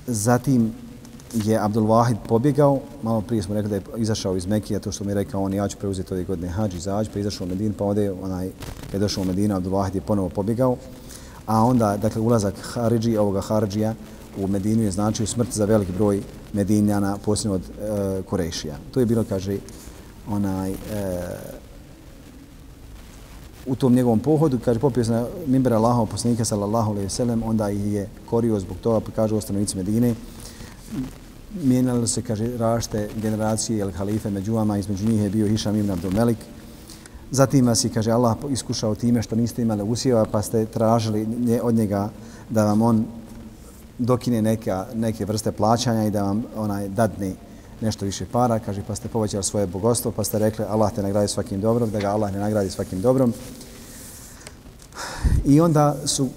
Zatim 0.06 0.72
je 1.34 1.58
Abdul 1.58 1.86
Wahid 1.86 2.16
pobjegao, 2.28 2.80
malo 3.02 3.20
prije 3.20 3.42
smo 3.42 3.54
rekli 3.54 3.70
da 3.70 3.76
je 3.76 3.82
izašao 3.96 4.36
iz 4.36 4.46
Mekije, 4.46 4.80
to 4.80 4.92
što 4.92 5.04
mi 5.04 5.10
je 5.10 5.14
rekao, 5.14 5.42
on 5.42 5.54
ja 5.54 5.68
ću 5.68 5.76
preuzeti 5.78 6.14
ove 6.14 6.24
godine 6.24 6.48
Hadž 6.48 6.74
i 6.74 6.80
Zađ, 6.80 7.08
pa 7.12 7.18
izašao 7.18 7.44
u 7.44 7.48
Medinu, 7.48 7.74
pa 7.78 7.84
onda 7.84 8.02
je 8.02 8.12
onaj, 8.12 8.50
kad 8.84 8.94
je 8.94 8.98
došao 8.98 9.22
u 9.22 9.26
Medinu, 9.26 9.56
Abdul 9.56 9.72
Wahid 9.72 9.94
je 9.94 10.00
ponovo 10.00 10.28
pobjegao 10.28 10.76
a 11.46 11.64
onda 11.64 11.96
dakle 11.96 12.20
ulazak 12.20 12.54
Haridži, 12.62 13.16
ovoga 13.16 13.40
Haridžija 13.40 13.94
u 14.38 14.46
Medinu 14.46 14.82
je 14.82 14.90
značio 14.90 15.26
smrt 15.26 15.52
za 15.52 15.64
velik 15.64 15.88
broj 15.90 16.22
Medinjana, 16.52 17.18
posljedno 17.24 17.54
od 17.54 17.62
e, 17.62 18.22
Kurejšija. 18.22 18.76
To 18.90 19.00
je 19.00 19.06
bilo, 19.06 19.24
kaže, 19.28 19.56
onaj, 20.28 20.70
e, 20.70 20.76
u 23.66 23.74
tom 23.74 23.94
njegovom 23.94 24.20
pohodu, 24.20 24.58
kaže, 24.64 24.80
popio 24.80 25.04
se 25.04 25.12
na 25.12 25.26
mimber 25.46 25.72
Allaha, 25.72 26.06
poslanika 26.06 26.44
sallallahu 26.44 26.90
alaihi 26.90 27.10
sallam, 27.10 27.42
onda 27.42 27.70
ih 27.70 27.92
je 27.92 28.08
korio 28.30 28.60
zbog 28.60 28.76
toga, 28.76 29.00
pa 29.00 29.10
kaže, 29.10 29.34
ostanovici 29.34 29.76
Medine. 29.76 30.14
Mijenjali 31.62 32.08
se, 32.08 32.22
kaže, 32.22 32.56
rašte 32.56 33.08
generacije 33.22 33.78
ili 33.78 33.92
halife 33.92 34.30
među 34.30 34.54
vama, 34.54 34.78
između 34.78 35.08
njih 35.08 35.22
je 35.22 35.30
bio 35.30 35.48
Hišam 35.48 35.76
ibn 35.76 35.90
Abdul 35.90 36.12
Melik, 36.12 36.38
Zatim 37.30 37.66
vas 37.66 37.84
je, 37.84 37.90
kaže, 37.90 38.10
Allah 38.10 38.36
iskušao 38.50 38.94
time 38.94 39.22
što 39.22 39.36
niste 39.36 39.62
imali 39.62 39.82
usjeva, 39.82 40.24
pa 40.24 40.42
ste 40.42 40.66
tražili 40.66 41.26
od 41.62 41.74
njega 41.74 42.10
da 42.50 42.64
vam 42.64 42.82
on 42.82 43.04
dokine 43.98 44.42
neka, 44.42 44.86
neke 44.94 45.24
vrste 45.24 45.52
plaćanja 45.52 46.04
i 46.04 46.10
da 46.10 46.22
vam 46.22 46.44
onaj 46.56 46.88
dadne 46.88 47.32
nešto 47.80 48.04
više 48.04 48.26
para, 48.32 48.58
kaže, 48.58 48.82
pa 48.86 48.94
ste 48.94 49.08
povećali 49.08 49.44
svoje 49.44 49.66
bogostvo, 49.66 50.12
pa 50.12 50.24
ste 50.24 50.38
rekli 50.38 50.64
Allah 50.68 50.92
te 50.92 51.02
nagradi 51.02 51.28
svakim 51.28 51.60
dobrom, 51.60 51.90
da 51.90 52.00
ga 52.00 52.08
Allah 52.08 52.32
ne 52.32 52.38
nagradi 52.38 52.70
svakim 52.70 53.00
dobrom. 53.00 53.32
I 55.44 55.60
onda 55.60 55.96
su 56.04 56.24
uh, 56.24 56.30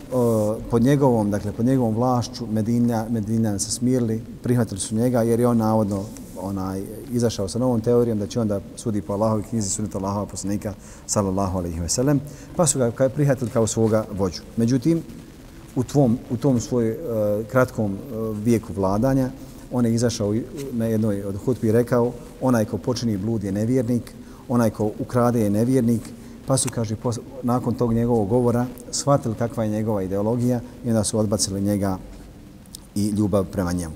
pod 0.69 0.83
njegovom, 0.83 1.31
dakle, 1.31 1.51
pod 1.51 1.65
njegovom 1.65 1.95
vlašću 1.95 2.47
Medina, 2.47 3.05
Medina 3.09 3.59
se 3.59 3.71
smirili, 3.71 4.23
prihvatili 4.43 4.79
su 4.79 4.95
njega 4.95 5.21
jer 5.21 5.39
je 5.39 5.47
on 5.47 5.57
navodno 5.57 6.03
onaj 6.41 6.83
izašao 7.11 7.47
sa 7.47 7.59
novom 7.59 7.81
teorijom 7.81 8.19
da 8.19 8.27
će 8.27 8.39
onda 8.39 8.59
sudi 8.75 9.01
po 9.01 9.13
Allahovoj 9.13 9.43
knjizi 9.43 9.69
sunneta 9.69 9.97
Allahova 9.97 10.25
poslanika 10.25 10.73
sallallahu 11.05 11.57
alejhi 11.57 11.79
ve 11.79 11.89
sellem 11.89 12.21
pa 12.55 12.67
su 12.67 12.79
ga 12.79 13.09
prihvatili 13.09 13.51
kao 13.51 13.67
svoga 13.67 14.05
vođu. 14.17 14.41
Međutim 14.57 15.03
u 15.75 15.83
tvom 15.83 16.17
u 16.29 16.37
tom 16.37 16.59
svoj 16.59 16.91
uh, 16.91 16.97
kratkom 17.47 17.93
uh, 17.93 18.37
vijeku 18.37 18.73
vladanja 18.73 19.29
on 19.71 19.85
je 19.85 19.93
izašao 19.93 20.35
na 20.71 20.85
jednoj 20.85 21.23
od 21.23 21.35
hutbi 21.45 21.67
i 21.67 21.71
rekao 21.71 22.11
onaj 22.41 22.65
ko 22.65 22.77
počini 22.77 23.17
blud 23.17 23.43
je 23.43 23.51
nevjernik, 23.51 24.13
onaj 24.47 24.69
ko 24.69 24.91
ukrade 24.99 25.41
je 25.41 25.49
nevjernik, 25.49 26.01
pa 26.47 26.57
su, 26.57 26.69
kaže, 26.69 26.95
pos, 26.95 27.19
nakon 27.43 27.73
tog 27.73 27.93
njegovog 27.93 28.29
govora 28.29 28.65
shvatili 28.91 29.35
kakva 29.35 29.63
je 29.63 29.69
njegova 29.69 30.03
ideologija 30.03 30.61
i 30.85 30.89
onda 30.89 31.03
su 31.03 31.19
odbacili 31.19 31.61
njega 31.61 31.97
i 32.95 33.09
ljubav 33.09 33.45
prema 33.45 33.71
njemu. 33.71 33.93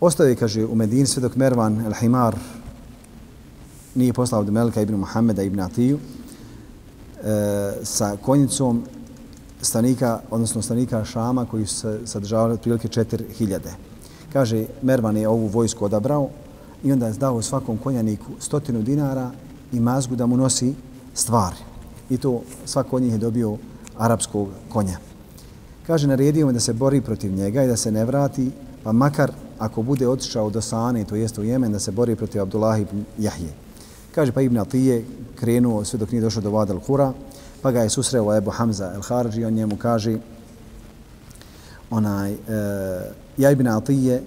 Ostao 0.00 0.26
je, 0.26 0.36
kaže, 0.36 0.64
u 0.64 0.74
Medini 0.74 1.06
sve 1.06 1.22
dok 1.22 1.36
Mervan 1.36 1.84
el-Himar 1.86 2.36
nije 3.94 4.12
poslao 4.12 4.40
od 4.40 4.52
Melka 4.52 4.82
ibn 4.82 4.94
Muhammeda 4.94 5.42
ibn 5.42 5.60
Atiju 5.60 5.98
e, 5.98 7.72
sa 7.82 8.16
konjicom 8.22 8.82
stanika, 9.62 10.20
odnosno 10.30 10.62
stanika 10.62 11.04
Šama 11.04 11.46
koji 11.46 11.66
su 11.66 11.74
se 11.74 12.00
sadržavali 12.04 12.54
otprilike 12.54 12.88
4000. 12.88 13.89
Kaže, 14.32 14.66
Mervan 14.82 15.16
je 15.16 15.28
ovu 15.28 15.46
vojsku 15.46 15.84
odabrao 15.84 16.28
i 16.84 16.92
onda 16.92 17.06
je 17.06 17.12
dao 17.12 17.42
svakom 17.42 17.78
konjaniku 17.78 18.32
stotinu 18.38 18.82
dinara 18.82 19.30
i 19.72 19.80
mazgu 19.80 20.16
da 20.16 20.26
mu 20.26 20.36
nosi 20.36 20.74
stvari. 21.14 21.56
I 22.10 22.18
to 22.18 22.42
svako 22.64 22.96
od 22.96 23.02
njih 23.02 23.12
je 23.12 23.18
dobio 23.18 23.56
arapskog 23.98 24.48
konja. 24.68 24.98
Kaže, 25.86 26.06
naredio 26.06 26.46
mu 26.46 26.52
da 26.52 26.60
se 26.60 26.72
bori 26.72 27.00
protiv 27.00 27.34
njega 27.34 27.64
i 27.64 27.68
da 27.68 27.76
se 27.76 27.92
ne 27.92 28.04
vrati, 28.04 28.50
pa 28.82 28.92
makar 28.92 29.32
ako 29.58 29.82
bude 29.82 30.08
otišao 30.08 30.50
do 30.50 30.60
Sane, 30.60 31.04
to 31.04 31.16
jeste 31.16 31.40
u 31.40 31.44
Jemen, 31.44 31.72
da 31.72 31.78
se 31.78 31.90
bori 31.90 32.16
protiv 32.16 32.42
Abdullah 32.42 32.80
ibn 32.80 33.04
Jahije. 33.18 33.52
Kaže 34.14 34.32
pa 34.32 34.40
Ibn 34.40 34.58
Atije 34.58 35.04
krenuo 35.34 35.84
sve 35.84 35.98
dok 35.98 36.12
nije 36.12 36.22
došao 36.22 36.42
do 36.42 36.50
Vada 36.50 36.74
al-Hura, 36.74 37.12
pa 37.62 37.70
ga 37.70 37.82
je 37.82 37.90
susreo 37.90 38.36
Ebu 38.36 38.50
Hamza 38.50 38.92
al-Harđi, 38.96 39.44
on 39.46 39.52
njemu 39.52 39.76
kaže 39.76 40.18
onaj, 41.90 42.32
e, 42.32 42.36
ja 43.40 43.50
Ibn 43.50 43.66
Atije, 43.66 44.22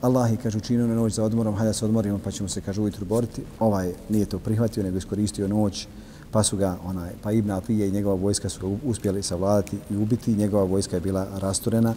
Allah 0.00 0.30
je, 0.30 0.36
kaže, 0.36 0.58
učinio 0.58 0.86
na 0.86 0.94
noć 0.94 1.12
za 1.12 1.24
odmorom, 1.24 1.54
hajde 1.54 1.74
se 1.74 1.84
odmorimo 1.84 2.20
pa 2.24 2.30
ćemo 2.30 2.48
se, 2.48 2.60
kaže, 2.60 2.80
ujutru 2.80 3.04
boriti. 3.04 3.42
Ovaj 3.60 3.92
nije 4.08 4.26
to 4.26 4.38
prihvatio, 4.38 4.82
nego 4.82 4.98
iskoristio 4.98 5.48
noć, 5.48 5.86
pa 6.30 6.42
su 6.42 6.56
ga, 6.56 6.76
onaj, 6.84 7.10
pa 7.22 7.32
Ibn 7.32 7.50
Atije 7.50 7.88
i 7.88 7.90
njegova 7.90 8.14
vojska 8.14 8.48
su 8.48 8.76
uspjeli 8.84 9.22
savladati 9.22 9.76
i 9.90 9.96
ubiti. 9.96 10.34
Njegova 10.34 10.64
vojska 10.64 10.96
je 10.96 11.00
bila 11.00 11.26
rasturena. 11.38 11.94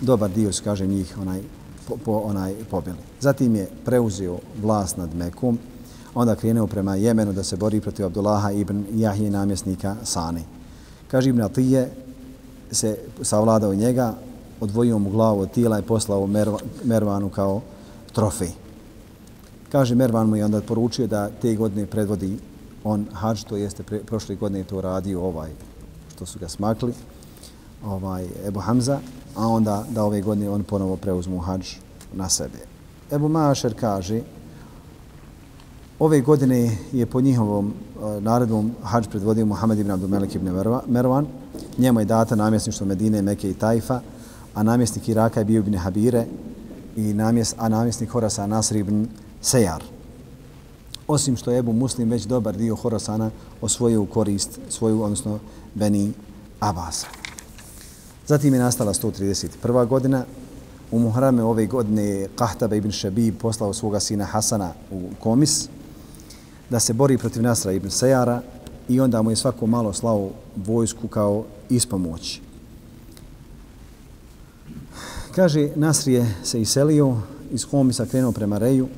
Dobar 0.00 0.30
dio, 0.30 0.50
kaže, 0.64 0.86
njih 0.86 1.18
onaj, 1.20 1.40
po, 1.88 1.96
po 2.04 2.12
onaj 2.12 2.54
pobili. 2.70 2.96
Zatim 3.20 3.54
je 3.54 3.68
preuzeo 3.84 4.38
vlast 4.62 4.96
nad 4.96 5.14
Mekom, 5.14 5.58
onda 6.14 6.34
krenuo 6.34 6.66
prema 6.66 6.94
Jemenu 6.94 7.32
da 7.32 7.44
se 7.44 7.56
bori 7.56 7.80
protiv 7.80 8.06
Abdullaha 8.06 8.52
ibn 8.52 8.84
Jahije 8.94 9.30
namjesnika 9.30 9.96
Sani. 10.04 10.42
Kaže 11.08 11.30
Ibn 11.30 11.40
Atije 11.40 11.90
se 12.70 12.96
savladao 13.22 13.74
njega, 13.74 14.14
odvojio 14.60 14.98
mu 14.98 15.10
glavu 15.10 15.40
od 15.40 15.50
tijela 15.50 15.78
i 15.78 15.82
poslao 15.82 16.26
Merva, 16.26 16.58
Mervanu 16.84 17.28
kao 17.28 17.60
trofej. 18.12 18.50
Kaže, 19.72 19.94
Mervan 19.94 20.28
mu 20.28 20.36
je 20.36 20.44
onda 20.44 20.60
poručio 20.60 21.06
da 21.06 21.30
te 21.42 21.54
godine 21.54 21.86
predvodi 21.86 22.38
on 22.84 23.06
hađ, 23.12 23.44
to 23.44 23.56
jeste 23.56 23.82
pre, 23.82 23.98
prošle 23.98 24.34
godine 24.34 24.64
to 24.64 24.80
radio 24.80 25.22
ovaj, 25.22 25.50
što 26.14 26.26
su 26.26 26.38
ga 26.38 26.48
smakli, 26.48 26.92
ovaj, 27.84 28.26
Ebu 28.46 28.60
Hamza, 28.60 28.98
a 29.36 29.46
onda 29.46 29.84
da 29.90 30.04
ove 30.04 30.20
godine 30.20 30.50
on 30.50 30.62
ponovo 30.62 30.96
preuzmu 30.96 31.38
hađ 31.38 31.68
na 32.12 32.28
sebe. 32.28 32.58
Ebu 33.12 33.28
Mašer 33.28 33.74
kaže, 33.80 34.20
ove 35.98 36.20
godine 36.20 36.78
je 36.92 37.06
po 37.06 37.20
njihovom 37.20 37.66
uh, 37.66 38.22
naredbom 38.22 38.72
hađ 38.82 39.06
predvodio 39.08 39.46
Muhammed 39.46 39.78
ibn 39.78 39.90
Abdul 39.90 40.08
Melik 40.08 40.34
ibn 40.34 40.50
Mervan, 40.86 41.26
njemu 41.78 42.00
je 42.00 42.04
data 42.04 42.36
namjesništvo 42.36 42.86
Medine, 42.86 43.22
Meke 43.22 43.50
i 43.50 43.54
Tajfa, 43.54 44.00
a 44.54 44.62
namjesnik 44.62 45.08
Iraka 45.08 45.40
je 45.40 45.44
bio 45.44 45.58
ibn 45.58 45.74
Habire, 45.74 46.26
i 46.96 47.12
namjes, 47.14 47.54
a 47.58 47.68
namjesnik 47.68 48.10
Horasa 48.10 48.46
Nasr 48.46 48.76
ibn 48.76 49.06
Sejar. 49.40 49.84
Osim 51.08 51.36
što 51.36 51.50
je 51.50 51.58
Ebu 51.58 51.72
Muslim 51.72 52.10
već 52.10 52.22
dobar 52.22 52.56
dio 52.56 52.76
Horasana 52.76 53.30
osvojio 53.60 54.02
u 54.02 54.06
korist 54.06 54.58
svoju, 54.68 55.02
odnosno 55.02 55.38
Beni 55.74 56.12
Abasa. 56.60 57.06
Zatim 58.26 58.54
je 58.54 58.60
nastala 58.60 58.92
131. 58.92 59.86
godina. 59.86 60.24
U 60.90 60.98
Muharame 60.98 61.42
ove 61.42 61.66
godine 61.66 62.04
je 62.04 62.28
Kahtaba 62.36 62.76
ibn 62.76 62.92
Shabib 62.92 63.38
poslao 63.38 63.72
svoga 63.72 64.00
sina 64.00 64.24
Hasana 64.24 64.72
u 64.90 65.00
Komis 65.20 65.68
da 66.70 66.80
se 66.80 66.92
bori 66.92 67.18
protiv 67.18 67.42
Nasra 67.42 67.72
ibn 67.72 67.90
Sejara 67.90 68.42
i 68.88 69.00
onda 69.00 69.22
mu 69.22 69.30
je 69.30 69.36
svako 69.36 69.66
malo 69.66 69.92
slao 69.92 70.30
vojsku 70.56 71.08
kao 71.08 71.44
ispomoć. 71.68 72.40
Kaže, 75.34 75.68
Nasrije 75.76 76.26
se 76.42 76.60
iselio, 76.60 77.16
iz 77.50 77.64
Homisa 77.64 78.06
krenuo 78.06 78.32
prema 78.32 78.58
Reju, 78.58 78.88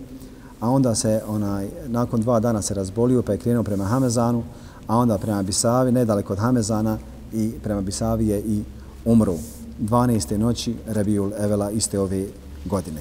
a 0.61 0.71
onda 0.71 0.95
se 0.95 1.23
onaj 1.29 1.69
nakon 1.87 2.21
dva 2.21 2.41
dana 2.41 2.63
se 2.63 2.75
razbolio 2.75 3.23
pa 3.23 3.33
je 3.33 3.39
krenuo 3.39 3.63
prema 3.63 3.85
Hamezanu, 3.85 4.43
a 4.87 4.97
onda 4.97 5.19
prema 5.19 5.43
Bisavi, 5.43 5.93
nedaleko 5.93 6.33
od 6.33 6.39
Hamezana 6.39 6.99
i 7.33 7.53
prema 7.63 7.81
Bisavi 7.81 8.29
je 8.29 8.41
i 8.41 8.63
umro 9.05 9.35
12. 9.81 10.37
noći 10.37 10.75
Rabiul 10.87 11.31
Evela 11.39 11.71
iste 11.71 12.01
ove 12.01 12.27
godine. 12.65 13.01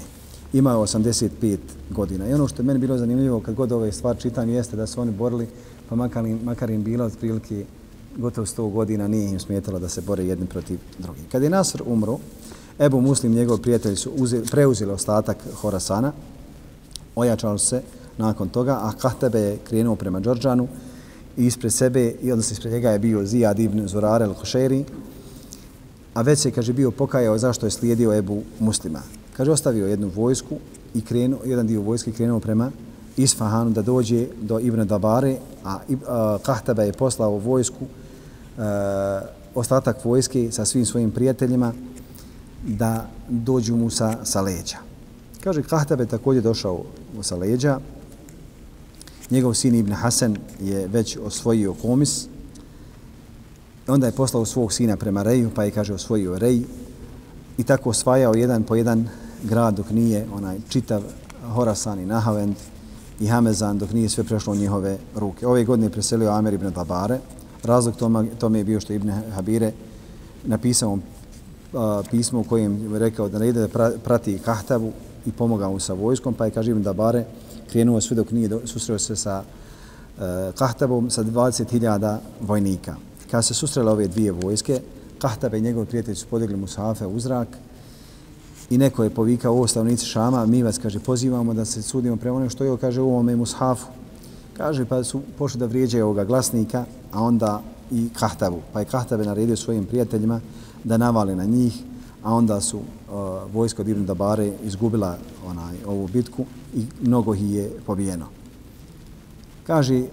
Imao 0.53 0.81
85 0.81 1.57
godina. 1.89 2.27
I 2.27 2.33
ono 2.33 2.47
što 2.47 2.61
je 2.61 2.65
meni 2.65 2.79
bilo 2.79 2.97
zanimljivo 2.97 3.39
kad 3.39 3.55
god 3.55 3.71
ove 3.71 3.91
stvari 3.91 4.19
čitam 4.19 4.49
jeste 4.49 4.75
da 4.75 4.87
su 4.87 5.01
oni 5.01 5.11
borili, 5.11 5.47
pa 5.89 5.95
makar 5.95 6.25
im, 6.25 6.39
makar 6.43 6.69
im 6.69 6.83
bilo 6.83 7.05
otprilike 7.05 7.65
gotovo 8.17 8.45
100 8.45 8.71
godina 8.71 9.07
nije 9.07 9.29
im 9.29 9.39
smetalo 9.39 9.79
da 9.79 9.89
se 9.89 10.01
bore 10.01 10.25
jedni 10.25 10.45
protiv 10.45 10.79
drugih. 10.99 11.23
Kad 11.31 11.43
je 11.43 11.49
Nasr 11.49 11.83
umro, 11.85 12.17
Ebu 12.79 13.01
Muslim, 13.01 13.33
njegov 13.33 13.57
prijatelj, 13.57 13.95
su 13.95 14.11
uzeli, 14.17 14.45
preuzeli 14.51 14.91
ostatak 14.91 15.37
Horasana, 15.61 16.11
ojačali 17.15 17.59
se 17.59 17.81
nakon 18.17 18.49
toga, 18.49 18.73
a 18.81 18.91
Kahtebe 19.01 19.39
je 19.39 19.57
krenuo 19.63 19.95
prema 19.95 20.19
Đorđanu 20.19 20.67
i 21.37 21.45
ispred 21.45 21.73
sebe, 21.73 22.13
i 22.21 22.31
odnosno 22.31 22.53
ispred 22.53 22.73
njega 22.73 22.91
je 22.91 22.99
bio 22.99 23.25
Zijad 23.25 23.59
ibn 23.59 23.87
Zurare 23.87 24.25
al-Kušeri, 24.25 24.83
a 26.13 26.21
već 26.21 26.39
se, 26.39 26.51
kaže, 26.51 26.73
bio 26.73 26.91
pokajao 26.91 27.37
zašto 27.37 27.65
je 27.65 27.71
slijedio 27.71 28.13
Ebu 28.13 28.41
Muslima. 28.59 29.01
Kaže, 29.37 29.51
ostavio 29.51 29.87
jednu 29.87 30.11
vojsku 30.15 30.55
i 30.93 31.01
krenuo, 31.01 31.39
jedan 31.45 31.67
dio 31.67 31.81
vojske 31.81 32.11
krenuo 32.11 32.39
prema 32.39 32.71
Isfahanu 33.17 33.71
da 33.71 33.81
dođe 33.81 34.27
do 34.41 34.59
Ibn 34.59 34.87
Dabare, 34.87 35.37
a, 35.63 35.79
a 36.07 36.37
Kahtebe 36.43 36.85
je 36.85 36.93
poslao 36.93 37.37
vojsku, 37.37 37.85
a, 38.57 39.21
ostatak 39.55 40.05
vojske 40.05 40.51
sa 40.51 40.65
svim 40.65 40.85
svojim 40.85 41.11
prijateljima, 41.11 41.73
da 42.63 43.09
dođu 43.29 43.75
mu 43.75 43.89
sa, 43.89 44.25
sa 44.25 44.41
leđa. 44.41 44.77
Kaže, 45.43 45.63
Kahtabe 45.63 46.05
također 46.05 46.43
došao 46.43 46.83
sa 47.21 47.35
leđa. 47.35 47.79
Njegov 49.29 49.53
sin 49.53 49.75
Ibn 49.75 49.91
Hasan 49.91 50.37
je 50.59 50.87
već 50.87 51.17
osvojio 51.17 51.73
komis. 51.73 52.25
Onda 53.87 54.05
je 54.05 54.11
poslao 54.11 54.45
svog 54.45 54.73
sina 54.73 54.97
prema 54.97 55.23
Reju, 55.23 55.49
pa 55.55 55.63
je, 55.63 55.71
kaže, 55.71 55.93
osvojio 55.93 56.39
Rej. 56.39 56.61
I 57.57 57.63
tako 57.63 57.89
osvajao 57.89 58.33
jedan 58.33 58.63
po 58.63 58.75
jedan 58.75 59.09
grad 59.43 59.73
dok 59.73 59.89
nije 59.89 60.27
onaj 60.33 60.57
čitav 60.69 61.01
Horasan 61.53 61.99
i 61.99 62.05
Nahavend 62.05 62.55
i 63.19 63.27
Hamezan 63.27 63.77
dok 63.77 63.91
nije 63.93 64.09
sve 64.09 64.23
prešlo 64.23 64.53
u 64.53 64.55
njihove 64.55 64.97
ruke. 65.15 65.47
Ove 65.47 65.63
godine 65.63 65.85
je 65.87 65.91
preselio 65.91 66.29
Amer 66.29 66.53
ibn 66.53 66.69
Dabare. 66.69 67.19
Razlog 67.63 67.95
tome, 67.95 68.25
tome 68.39 68.57
je 68.59 68.63
bio 68.63 68.79
što 68.79 68.93
Ibn 68.93 69.11
Habire 69.35 69.71
napisao 70.43 70.97
pismo 72.11 72.39
u 72.39 72.43
kojem 72.43 72.93
je 72.93 72.99
rekao 72.99 73.29
da 73.29 73.39
ne 73.39 73.49
ide 73.49 73.67
da 73.67 73.91
prati 74.03 74.39
Kahtavu 74.45 74.91
i 75.25 75.31
pomogao 75.31 75.71
mu 75.71 75.79
sa 75.79 75.93
vojskom, 75.93 76.33
pa 76.33 76.45
je, 76.45 76.51
kaže 76.51 76.73
da 76.73 76.93
bare 76.93 77.25
krenuo 77.71 78.01
sve 78.01 78.15
dok 78.15 78.31
nije 78.31 78.49
susreo 78.65 78.99
se 78.99 79.15
sa 79.15 79.43
e, 79.43 80.47
uh, 80.49 80.55
Kahtavom 80.55 81.09
sa 81.09 81.23
20.000 81.23 82.17
vojnika. 82.41 82.95
Kada 83.31 83.41
se 83.41 83.53
susrele 83.53 83.91
ove 83.91 84.07
dvije 84.07 84.31
vojske, 84.31 84.81
Kahtaba 85.19 85.57
i 85.57 85.61
njegov 85.61 85.85
prijatelj 85.85 86.15
su 86.15 86.27
podigli 86.27 86.57
Musafe 86.57 87.05
u 87.05 87.19
zrak 87.19 87.47
i 88.69 88.77
neko 88.77 89.03
je 89.03 89.09
povikao 89.09 89.53
ovo 89.53 89.67
stavnici 89.67 90.05
Šama, 90.05 90.45
mi 90.45 90.63
vas, 90.63 90.77
kaže, 90.77 90.99
pozivamo 90.99 91.53
da 91.53 91.65
se 91.65 91.81
sudimo 91.81 92.15
prema 92.15 92.37
onom 92.37 92.49
što 92.49 92.63
je, 92.63 92.77
kaže, 92.77 93.01
u 93.01 93.09
ovome 93.09 93.35
Mushafu. 93.35 93.87
Kaže, 94.57 94.85
pa 94.85 95.03
su 95.03 95.21
pošli 95.37 95.59
da 95.59 95.65
vrijeđaju 95.65 96.05
ovoga 96.05 96.23
glasnika, 96.23 96.85
a 97.11 97.23
onda 97.23 97.61
i 97.91 98.09
Kahtavu. 98.19 98.61
Pa 98.73 98.79
je 98.79 98.85
Kahtabe 98.85 99.25
naredio 99.25 99.55
svojim 99.55 99.85
prijateljima 99.85 100.39
da 100.83 100.97
navale 100.97 101.35
na 101.35 101.45
njih, 101.45 101.83
a 102.23 102.33
onda 102.33 102.61
su 102.61 102.77
uh, 102.77 102.83
vojsko 103.53 103.81
Ibn 103.81 104.05
Dabare 104.05 104.53
izgubila 104.63 105.17
onaj, 105.47 105.75
ovu 105.87 106.07
bitku 106.07 106.45
i 106.75 106.85
mnogo 107.01 107.35
ih 107.35 107.53
je 107.53 107.71
pobijeno. 107.85 108.25
Kaže, 109.67 110.03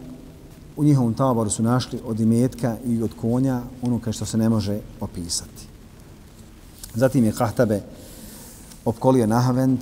u 0.77 0.85
njihovom 0.85 1.15
taboru 1.15 1.51
su 1.51 1.63
našli 1.63 2.01
od 2.05 2.21
imetka 2.21 2.77
i 2.87 3.03
od 3.03 3.11
konja 3.21 3.63
ono 3.83 3.99
kao 3.99 4.13
što 4.13 4.25
se 4.25 4.39
ne 4.39 4.49
može 4.49 4.81
opisati. 5.01 5.69
Zatim 6.95 7.25
je 7.25 7.33
Kahtabe 7.33 7.83
opkolio 8.85 9.27
Nahavend, 9.27 9.79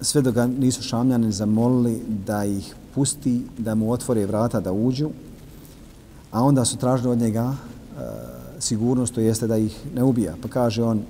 sve 0.00 0.22
dok 0.22 0.34
ga 0.34 0.46
nisu 0.46 0.82
šamljani 0.82 1.32
zamolili 1.32 2.02
da 2.26 2.44
ih 2.44 2.74
pusti, 2.94 3.42
da 3.58 3.74
mu 3.74 3.92
otvore 3.92 4.26
vrata 4.26 4.60
da 4.60 4.72
uđu, 4.72 5.10
a 6.30 6.42
onda 6.42 6.64
su 6.64 6.76
tražili 6.76 7.12
od 7.12 7.18
njega 7.18 7.44
uh, 7.44 8.39
sigurnost, 8.60 9.14
to 9.14 9.20
jeste 9.20 9.46
da 9.46 9.56
ih 9.56 9.86
ne 9.94 10.02
ubija. 10.02 10.34
Pa 10.42 10.48
kaže 10.48 10.84
on, 10.84 11.02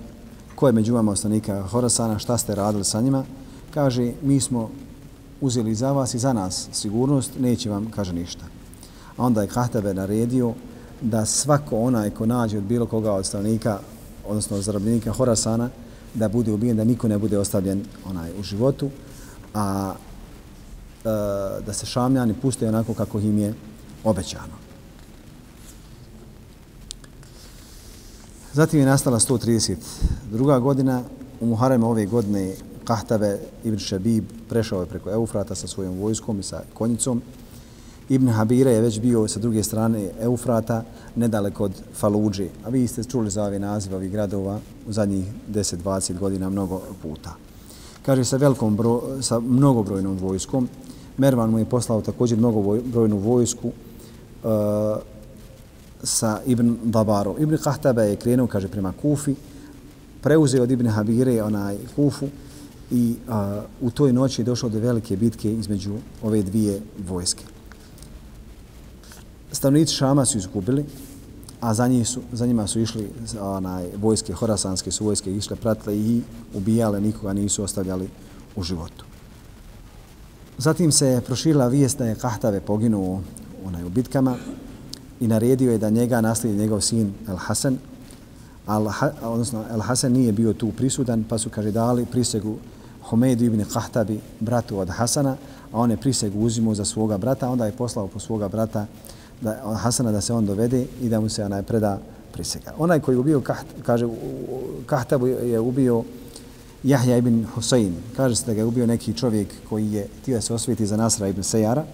ko 0.55 0.67
je 0.67 0.73
među 0.73 0.95
vama 0.95 1.13
ostanika 1.13 1.63
Horasana, 1.63 2.19
šta 2.19 2.39
ste 2.39 2.55
radili 2.55 2.85
sa 2.85 3.01
njima? 3.01 3.25
Kaže, 3.75 4.13
mi 4.23 4.41
smo 4.41 4.71
uzeli 5.41 5.75
za 5.75 5.93
vas 5.93 6.15
i 6.15 6.19
za 6.19 6.33
nas 6.33 6.69
sigurnost, 6.73 7.31
neće 7.41 7.71
vam, 7.71 7.91
kaže, 7.91 8.13
ništa. 8.13 8.45
A 9.17 9.27
onda 9.27 9.43
je 9.43 9.49
Kahtabe 9.49 9.95
naredio 9.95 10.53
da 11.01 11.27
svako 11.27 11.81
onaj 11.81 12.11
ko 12.11 12.27
nađe 12.27 12.59
od 12.59 12.65
bilo 12.65 12.87
koga 12.87 13.13
od 13.13 13.27
stanovnika, 13.27 13.79
odnosno 14.29 14.57
od 14.57 14.63
zarobljenika 14.63 15.13
Horasana, 15.13 15.69
da 16.15 16.29
bude 16.29 16.53
ubijen, 16.53 16.77
da 16.77 16.85
niko 16.85 17.09
ne 17.09 17.19
bude 17.19 17.39
ostavljen 17.39 17.85
onaj 18.11 18.31
u 18.39 18.43
životu, 18.43 18.91
a 19.55 19.95
e, 19.95 21.09
da 21.67 21.73
se 21.73 21.87
šamljani 21.87 22.35
puste 22.35 22.69
onako 22.69 22.95
kako 22.95 23.21
im 23.21 23.39
je 23.39 23.55
obećano. 24.05 24.60
Zatim 28.53 28.81
je 28.81 28.87
nastala 28.87 29.19
132. 29.19 30.61
godina. 30.61 31.03
U 31.41 31.47
Muharemu 31.47 31.91
ove 31.91 32.07
godine 32.07 32.53
Kahtave 32.85 33.39
ibn 33.65 33.79
Šabib 33.79 34.25
prešao 34.49 34.81
je 34.81 34.87
preko 34.87 35.11
Eufrata 35.11 35.55
sa 35.55 35.67
svojom 35.67 35.99
vojskom 35.99 36.41
i 36.41 36.43
sa 36.43 36.63
konjicom. 36.75 37.23
Ibn 38.09 38.29
Habire 38.29 38.73
je 38.73 38.81
već 38.81 39.01
bio 39.01 39.29
sa 39.29 39.41
druge 39.41 39.63
strane 39.63 40.11
Eufrata, 40.21 40.83
nedaleko 41.17 41.65
od 41.65 41.73
Faluđe. 41.95 42.49
A 42.65 42.69
vi 42.69 42.87
ste 42.87 43.05
čuli 43.05 43.31
za 43.31 43.45
ove 43.45 43.59
nazive 43.59 43.97
ovih 43.97 44.11
gradova 44.11 44.59
u 44.89 44.93
zadnjih 44.93 45.27
10-20 45.51 46.19
godina 46.19 46.51
mnogo 46.51 46.81
puta. 47.03 47.35
Kaže 48.07 48.25
sa 48.25 48.37
velikom 48.37 48.77
bro, 48.77 49.03
sa 49.21 49.41
mnogobrojnom 49.41 50.19
vojskom. 50.19 50.69
Mervan 51.17 51.51
mu 51.51 51.59
je 51.59 51.71
poslao 51.71 52.03
također 52.03 52.39
mnogobrojnu 52.39 53.17
vojsku. 53.17 53.69
Uh, 53.69 54.51
sa 56.03 56.41
Ibn 56.47 56.77
Dabarom. 56.85 57.37
Ibn 57.39 57.57
Qahtaba 57.57 58.03
je 58.03 58.17
krenuo, 58.17 58.47
kaže, 58.47 58.69
prema 58.69 58.93
Kufi, 58.93 59.35
preuzeo 60.23 60.63
od 60.63 60.71
Ibn 60.71 60.87
Habire 60.87 61.43
onaj 61.43 61.77
Kufu 61.97 62.29
i 62.91 63.15
a, 63.29 63.63
u 63.81 63.91
toj 63.91 64.13
noći 64.13 64.41
je 64.41 64.45
došlo 64.45 64.69
do 64.69 64.79
velike 64.79 65.17
bitke 65.17 65.53
između 65.53 65.95
ove 66.23 66.43
dvije 66.43 66.81
vojske. 67.09 67.45
Stanovnici 69.53 69.95
Šama 69.95 70.25
su 70.25 70.39
izgubili, 70.39 70.85
a 71.61 71.75
za, 71.75 71.89
njih 71.89 72.09
su, 72.09 72.21
za 72.33 72.47
njima 72.47 72.67
su 72.67 72.81
išli 72.81 73.11
onaj, 73.41 73.89
vojske, 73.97 74.33
horasanske 74.33 74.91
su 74.91 75.05
vojske 75.05 75.37
išle, 75.37 75.57
pratile 75.57 75.97
i 75.97 76.23
ubijale, 76.55 77.01
nikoga 77.01 77.33
nisu 77.33 77.65
ostavljali 77.65 78.09
u 78.57 78.63
životu. 78.63 79.05
Zatim 80.59 80.93
se 80.93 81.23
proširila 81.27 81.69
vijest 81.69 81.99
da 81.99 82.07
je 82.07 82.15
Kahtave 82.15 82.61
poginuo 82.61 83.23
onaj, 83.67 83.85
u 83.85 83.89
bitkama, 83.89 84.37
i 85.21 85.29
naredio 85.29 85.73
je 85.73 85.79
da 85.79 85.91
njega 85.91 86.21
naslijedi 86.21 86.59
njegov 86.59 86.81
sin 86.81 87.13
El 87.29 87.37
Hasan, 87.37 87.79
Al, 88.67 88.87
odnosno, 89.23 89.65
El 89.71 89.81
Hasan 89.81 90.13
nije 90.13 90.33
bio 90.33 90.53
tu 90.53 90.73
prisudan, 90.73 91.25
pa 91.25 91.39
su, 91.39 91.51
kaže, 91.51 91.71
dali 91.71 92.07
prisegu 92.07 92.57
Humeidu 93.03 93.45
ibn 93.45 93.65
Kahtabi, 93.73 94.21
bratu 94.41 94.79
od 94.79 94.89
Hasana, 94.89 95.37
a 95.73 95.79
on 95.79 95.91
je 95.91 95.97
prisegu 95.97 96.41
uzimao 96.41 96.75
za 96.75 96.85
svoga 96.85 97.19
brata, 97.19 97.51
onda 97.51 97.67
je 97.67 97.73
poslao 97.73 98.07
po 98.07 98.19
svoga 98.19 98.49
brata 98.49 98.87
da, 99.41 99.75
Hasana 99.77 100.13
da 100.13 100.21
se 100.21 100.33
on 100.33 100.47
dovede 100.47 100.87
i 101.03 101.09
da 101.09 101.21
mu 101.21 101.29
se 101.29 101.45
onaj 101.45 101.63
preda 101.63 101.99
prisega. 102.33 102.75
Onaj 102.79 103.01
koji 103.01 103.15
je 103.15 103.19
ubio, 103.19 103.41
kaht, 103.41 103.67
kaže, 103.83 104.07
Kahtabu 104.87 105.27
je 105.27 105.61
ubio 105.61 106.05
Jahja 106.83 107.17
ibn 107.17 107.47
Husein. 107.55 107.95
Kaže 108.17 108.37
se 108.37 108.47
da 108.47 108.55
ga 108.55 108.61
je 108.61 108.65
ubio 108.65 108.87
neki 108.87 109.15
čovjek 109.15 109.49
koji 109.69 109.93
je 109.93 110.07
htio 110.23 110.41
se 110.41 110.55
osvijeti 110.55 110.87
za 110.87 110.97
Nasra 110.97 111.29
ibn 111.29 111.43
Sejara. 111.43 111.85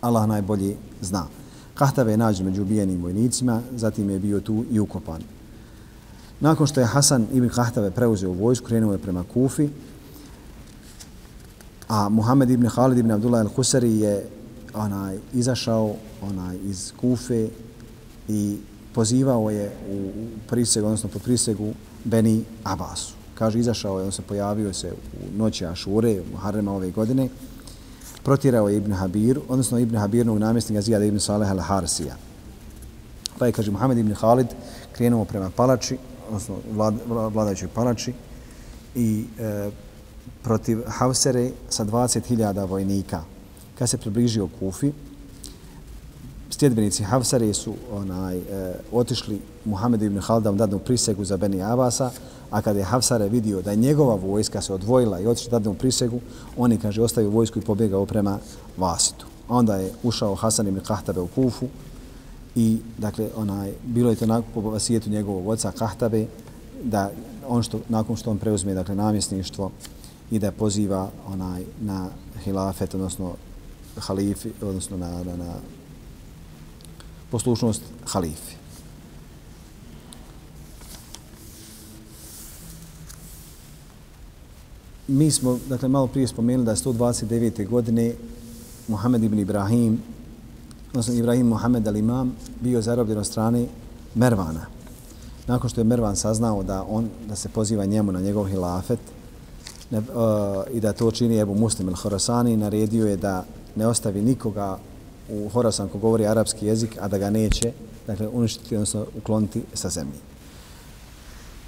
Allah 0.00 0.28
najbolji 0.28 0.76
zna. 1.00 1.39
Kahtave 1.80 2.12
je 2.12 2.16
nađen 2.16 2.46
među 2.46 2.62
ubijenim 2.62 3.02
vojnicima, 3.02 3.62
zatim 3.76 4.10
je 4.10 4.18
bio 4.18 4.40
tu 4.40 4.64
i 4.70 4.80
ukopan. 4.80 5.22
Nakon 6.40 6.66
što 6.66 6.80
je 6.80 6.86
Hasan 6.86 7.26
ibn 7.32 7.48
Kahtave 7.48 7.90
preuzeo 7.90 8.32
vojsku, 8.32 8.66
krenuo 8.66 8.92
je 8.92 8.98
prema 8.98 9.24
Kufi, 9.32 9.68
a 11.88 12.08
Muhammed 12.08 12.50
ibn 12.50 12.68
Khalid 12.68 12.98
ibn 12.98 13.10
Abdullah 13.10 13.46
al-Husari 13.46 14.00
je 14.00 14.26
onaj 14.74 15.18
izašao 15.32 15.94
onaj 16.22 16.58
iz 16.64 16.92
Kufe 17.00 17.48
i 18.28 18.58
pozivao 18.92 19.50
je 19.50 19.72
u 19.90 20.10
prisegu, 20.48 20.86
odnosno 20.86 21.08
po 21.08 21.18
prisegu 21.18 21.72
Beni 22.04 22.44
Abbasu. 22.64 23.14
Kaže, 23.34 23.58
izašao 23.58 23.98
je, 24.00 24.04
on 24.04 24.12
se 24.12 24.22
pojavio 24.22 24.72
se 24.72 24.92
u 24.92 25.38
noći 25.38 25.66
Ašure, 25.66 26.20
u 26.34 26.36
Harrema 26.36 26.72
ove 26.72 26.90
godine, 26.90 27.28
protirao 28.22 28.68
je 28.68 28.76
Ibn 28.76 28.92
Habir, 28.92 29.40
odnosno 29.48 29.78
Ibn 29.78 29.96
Habirnog 29.96 30.38
namjesnika 30.38 30.82
Zijada 30.82 31.04
Ibn 31.04 31.20
Saleh 31.20 31.50
al-Harsija. 31.50 32.14
Pa 33.38 33.46
je, 33.46 33.52
kaže, 33.52 33.70
Muhammed 33.70 33.98
Ibn 33.98 34.14
Khalid 34.14 34.46
krenuo 34.92 35.24
prema 35.24 35.50
palači, 35.56 35.98
odnosno 36.28 36.56
vlad, 36.72 36.94
vladajućoj 37.08 37.68
palači 37.74 38.12
i 38.94 39.24
e, 39.38 39.70
protiv 40.42 40.82
Havsere 40.86 41.50
sa 41.68 41.84
20.000 41.84 42.68
vojnika. 42.68 43.22
Kad 43.78 43.88
se 43.88 43.98
približio 43.98 44.48
Kufi, 44.58 44.92
sljedbenici 46.60 47.04
Hafsare 47.04 47.54
su 47.54 47.74
onaj, 47.92 48.36
e, 48.36 48.74
otišli 48.92 49.40
Muhammedu 49.64 50.04
ibn 50.04 50.20
Haldam 50.20 50.56
dadnu 50.56 50.78
prisegu 50.78 51.24
za 51.24 51.36
Beni 51.36 51.62
Abasa, 51.62 52.10
a 52.50 52.62
kada 52.62 52.78
je 52.78 52.84
Hafsare 52.84 53.28
vidio 53.28 53.62
da 53.62 53.70
je 53.70 53.76
njegova 53.76 54.14
vojska 54.14 54.60
se 54.60 54.74
odvojila 54.74 55.20
i 55.20 55.26
otišla 55.26 55.50
dadnu 55.50 55.74
prisegu, 55.74 56.20
oni, 56.56 56.78
kaže, 56.78 57.02
ostavio 57.02 57.30
vojsku 57.30 57.58
i 57.58 57.62
pobjegao 57.62 58.06
prema 58.06 58.38
Vasitu. 58.76 59.26
Onda 59.48 59.76
je 59.76 59.92
ušao 60.02 60.34
Hasan 60.34 60.68
ibn 60.68 60.80
Kahtabe 60.80 61.20
u 61.20 61.26
Kufu 61.26 61.66
i, 62.54 62.78
dakle, 62.98 63.28
onaj, 63.36 63.72
bilo 63.84 64.10
je 64.10 64.16
to 64.16 64.26
nakon 64.26 64.50
po 64.54 64.60
vasijetu 64.60 65.10
njegovog 65.10 65.48
oca 65.48 65.72
Kahtabe, 65.72 66.26
da 66.82 67.10
on 67.48 67.62
što, 67.62 67.80
nakon 67.88 68.16
što 68.16 68.30
on 68.30 68.38
preuzme, 68.38 68.74
dakle, 68.74 68.94
namjesništvo 68.94 69.70
i 70.30 70.38
da 70.38 70.52
poziva 70.52 71.08
onaj 71.26 71.64
na 71.80 72.08
hilafet, 72.44 72.94
odnosno 72.94 73.32
halifi, 73.96 74.50
odnosno 74.62 74.96
na, 74.96 75.10
na, 75.10 75.36
na 75.36 75.54
poslušnost 77.30 77.82
halifi. 78.04 78.54
Mi 85.08 85.30
smo, 85.30 85.58
dakle, 85.68 85.88
malo 85.88 86.06
prije 86.06 86.26
spomenuli 86.26 86.64
da 86.64 86.70
je 86.70 86.76
129. 86.76 87.68
godine 87.68 88.12
Muhammed 88.88 89.24
ibn 89.24 89.38
Ibrahim, 89.38 89.98
odnosno 90.88 91.14
Ibrahim 91.14 91.46
Muhammed 91.46 91.86
al-Imam, 91.86 92.30
bio 92.60 92.82
zarobljen 92.82 93.18
od 93.18 93.26
strane 93.26 93.66
Mervana. 94.14 94.66
Nakon 95.46 95.70
što 95.70 95.80
je 95.80 95.84
Mervan 95.84 96.16
saznao 96.16 96.62
da 96.62 96.84
on 96.88 97.08
da 97.28 97.36
se 97.36 97.48
poziva 97.48 97.84
njemu 97.84 98.12
na 98.12 98.20
njegov 98.20 98.44
hilafet 98.44 98.98
ne, 99.90 99.98
uh, 99.98 100.04
i 100.72 100.80
da 100.80 100.92
to 100.92 101.10
čini 101.10 101.38
Ebu 101.38 101.54
Muslim 101.54 101.88
al-Horasani, 101.88 102.56
naredio 102.56 103.06
je 103.06 103.16
da 103.16 103.44
ne 103.76 103.86
ostavi 103.86 104.22
nikoga 104.22 104.78
u 105.32 105.48
Horasan 105.48 105.88
ko 105.88 105.98
govori 105.98 106.26
arapski 106.26 106.66
jezik, 106.66 106.96
a 107.00 107.08
da 107.08 107.18
ga 107.18 107.30
neće 107.30 107.72
dakle, 108.06 108.28
uništiti, 108.28 108.76
odnosno 108.76 109.06
ukloniti 109.18 109.62
sa 109.74 109.88
zemlje. 109.88 110.18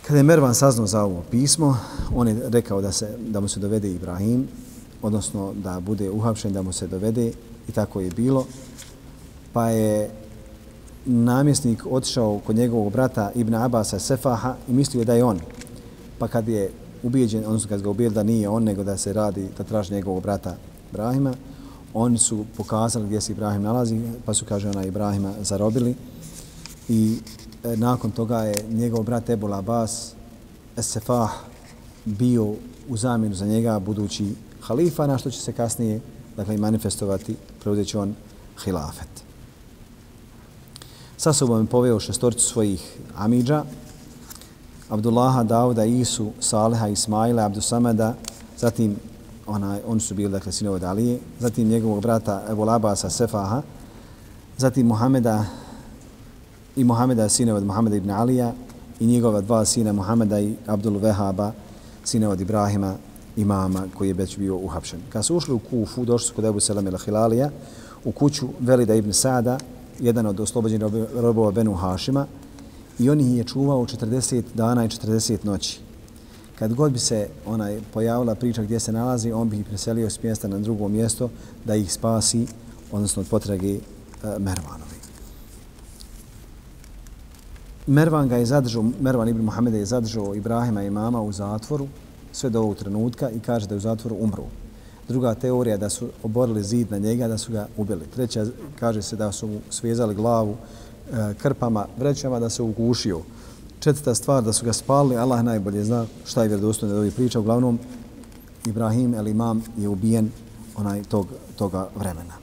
Kada 0.07 0.19
je 0.19 0.23
Mervan 0.23 0.55
saznao 0.55 0.87
za 0.87 1.03
ovo 1.03 1.23
pismo, 1.31 1.77
on 2.15 2.29
je 2.29 2.49
rekao 2.49 2.81
da, 2.81 2.93
se, 2.93 3.17
da 3.19 3.41
mu 3.41 3.49
se 3.49 3.61
dovede 3.61 3.91
Ibrahim, 3.91 4.49
odnosno 5.03 5.53
da 5.55 5.81
bude 5.81 6.11
uhapšen, 6.11 6.53
da 6.53 6.63
mu 6.63 6.73
se 6.73 6.87
dovede 6.87 7.33
i 7.69 7.73
tako 7.73 8.01
je 8.01 8.11
bilo. 8.11 8.47
Pa 9.53 9.69
je 9.69 10.11
namjesnik 11.05 11.87
otišao 11.91 12.41
kod 12.47 12.57
njegovog 12.57 12.93
brata 12.93 13.31
Ibn 13.35 13.55
Abasa 13.55 13.99
Sefaha 13.99 14.57
i 14.69 14.73
mislio 14.73 15.05
da 15.05 15.15
je 15.15 15.25
on. 15.25 15.41
Pa 16.19 16.29
kad 16.29 16.49
je 16.49 16.71
ubijeđen, 17.03 17.45
odnosno 17.47 17.69
kad 17.69 17.83
ga 17.83 17.91
ubijeli 17.91 18.15
da 18.15 18.23
nije 18.23 18.49
on, 18.49 18.65
nego 18.65 18.85
da 18.85 18.97
se 18.97 19.13
radi, 19.13 19.49
da 19.59 19.65
traži 19.65 19.95
njegovog 19.95 20.23
brata 20.23 20.57
Ibrahima, 20.91 21.35
oni 21.95 22.19
su 22.19 22.45
pokazali 22.57 23.07
gdje 23.07 23.21
se 23.21 23.33
Ibrahim 23.33 23.63
nalazi, 23.63 24.01
pa 24.27 24.35
su, 24.35 24.45
kaže 24.45 24.69
ona, 24.69 24.85
Ibrahima 24.85 25.33
zarobili. 25.41 25.95
I 26.89 27.19
e, 27.65 27.77
nakon 27.77 28.11
toga 28.11 28.39
je 28.39 28.65
njegov 28.71 29.03
brat 29.03 29.31
Ebul 29.31 29.55
Abbas 29.55 30.13
Esefah 30.77 31.31
bio 32.05 32.45
u 32.89 32.97
zamjenu 32.97 33.35
za 33.35 33.47
njega 33.47 33.79
budući 33.79 34.35
halifa, 34.61 35.07
na 35.07 35.19
što 35.19 35.31
će 35.31 35.41
se 35.41 35.53
kasnije 35.53 36.01
dakle, 36.37 36.57
manifestovati, 36.57 37.37
preuzeći 37.61 37.97
on 37.97 38.15
hilafet. 38.65 39.09
Sa 41.17 41.33
sobom 41.33 41.61
je 41.61 41.67
poveo 41.67 42.01
šestorcu 42.01 42.47
svojih 42.47 42.99
amidža, 43.17 43.65
Abdullaha, 44.89 45.43
Dauda, 45.43 45.85
Isu, 45.85 46.33
Saleha, 46.41 46.89
Ismaila, 46.89 47.45
Abdusameda, 47.45 48.15
zatim 48.59 48.97
onaj, 49.47 49.81
oni 49.87 50.01
su 50.01 50.15
bili, 50.15 50.33
dakle, 50.33 50.53
sinovi 50.53 50.77
od 50.77 50.85
Alije, 50.85 51.19
zatim 51.41 51.69
njegovog 51.69 52.03
brata 52.03 52.43
Ebu 52.51 52.65
Labasa 52.65 53.11
Sefaha, 53.11 53.63
zatim 54.57 54.87
Muhameda 54.87 55.45
i 56.77 56.85
Muhameda 56.85 57.29
sinova 57.29 57.59
od 57.59 57.65
Muhameda 57.65 57.97
ibn 57.97 58.11
Alija 58.11 58.53
i 59.01 59.07
njegova 59.07 59.41
dva 59.41 59.65
sina 59.65 59.93
Muhameda 59.93 60.41
i 60.41 60.55
Abdul 60.67 60.99
Vehaba, 60.99 61.53
sine 62.05 62.29
od 62.29 62.41
Ibrahima, 62.41 62.95
imama 63.37 63.85
koji 63.99 64.09
je 64.09 64.15
već 64.15 64.39
bio 64.39 64.57
uhapšen. 64.57 65.01
Kad 65.13 65.25
su 65.25 65.37
ušli 65.37 65.55
u 65.55 65.59
Kufu, 65.59 66.05
došli 66.05 66.29
su 66.29 66.35
kod 66.35 66.45
Ebu 66.45 66.61
Selam 66.61 66.87
ila 66.87 66.99
Hilalija, 66.99 67.51
u 68.05 68.13
kuću 68.13 68.49
Velida 68.61 68.95
ibn 68.95 69.13
Sada, 69.13 69.59
jedan 70.01 70.27
od 70.27 70.41
oslobođenih 70.41 70.93
robova 71.15 71.51
Benu 71.51 71.75
Hašima, 71.75 72.27
i 72.99 73.11
on 73.11 73.21
ih 73.21 73.37
je 73.37 73.45
čuvao 73.45 73.87
40 73.87 74.43
dana 74.55 74.85
i 74.85 74.89
40 74.89 75.39
noći 75.45 75.81
kad 76.63 76.75
god 76.75 76.93
bi 76.93 76.99
se 76.99 77.29
onaj 77.47 77.81
pojavila 77.93 78.35
priča 78.35 78.63
gdje 78.63 78.81
se 78.81 78.93
nalazi, 78.93 79.33
on 79.33 79.49
bi 79.49 79.59
ih 79.59 79.67
preselio 79.67 80.11
s 80.11 80.23
mjesta 80.23 80.49
na 80.49 80.59
drugo 80.59 80.89
mjesto 80.89 81.31
da 81.65 81.75
ih 81.75 81.93
spasi, 81.93 82.47
odnosno 82.93 83.21
od 83.21 83.29
potrage 83.29 83.75
e, 83.75 83.81
Mervanovi. 84.39 84.99
Mervan 87.87 88.29
ga 88.29 88.37
je 88.37 88.47
zadržao, 88.47 88.85
Mervan 89.01 89.29
ibn 89.29 89.45
Muhammeda 89.45 89.77
je 89.77 89.87
zadržao 89.87 90.35
Ibrahima 90.35 90.83
i 90.83 90.91
mama 90.91 91.23
u 91.23 91.33
zatvoru 91.33 91.89
sve 92.33 92.51
do 92.51 92.61
ovog 92.61 92.77
trenutka 92.77 93.31
i 93.31 93.41
kaže 93.41 93.67
da 93.67 93.75
je 93.75 93.77
u 93.77 93.81
zatvoru 93.81 94.17
umru. 94.21 94.45
Druga 95.09 95.35
teorija 95.35 95.77
da 95.77 95.91
su 95.91 96.09
oborili 96.23 96.63
zid 96.65 96.91
na 96.91 96.99
njega, 96.99 97.29
da 97.29 97.39
su 97.39 97.53
ga 97.53 97.67
ubili. 97.77 98.07
Treća 98.15 98.47
kaže 98.79 99.03
se 99.03 99.17
da 99.17 99.33
su 99.33 99.47
mu 99.47 99.61
svezali 99.71 100.15
glavu 100.15 100.55
e, 100.55 101.35
krpama, 101.35 101.87
vrećama, 101.99 102.41
da 102.41 102.51
se 102.51 102.63
ugušio 102.63 103.21
četvrta 103.83 104.15
stvar 104.15 104.43
da 104.43 104.53
su 104.53 104.65
ga 104.65 104.73
spalili, 104.73 105.17
Allah 105.17 105.43
najbolje 105.43 105.85
zna 105.85 106.07
šta 106.25 106.43
je 106.43 106.49
vjerodostojno 106.49 106.95
da 106.95 107.01
ovih 107.01 107.15
priča. 107.15 107.41
Uglavnom, 107.41 107.79
Ibrahim 108.67 109.15
el 109.15 109.29
Imam 109.29 109.63
je 109.77 109.89
ubijen 109.89 110.31
onaj 110.77 111.03
tog, 111.03 111.27
toga 111.57 111.89
vremena. 111.97 112.35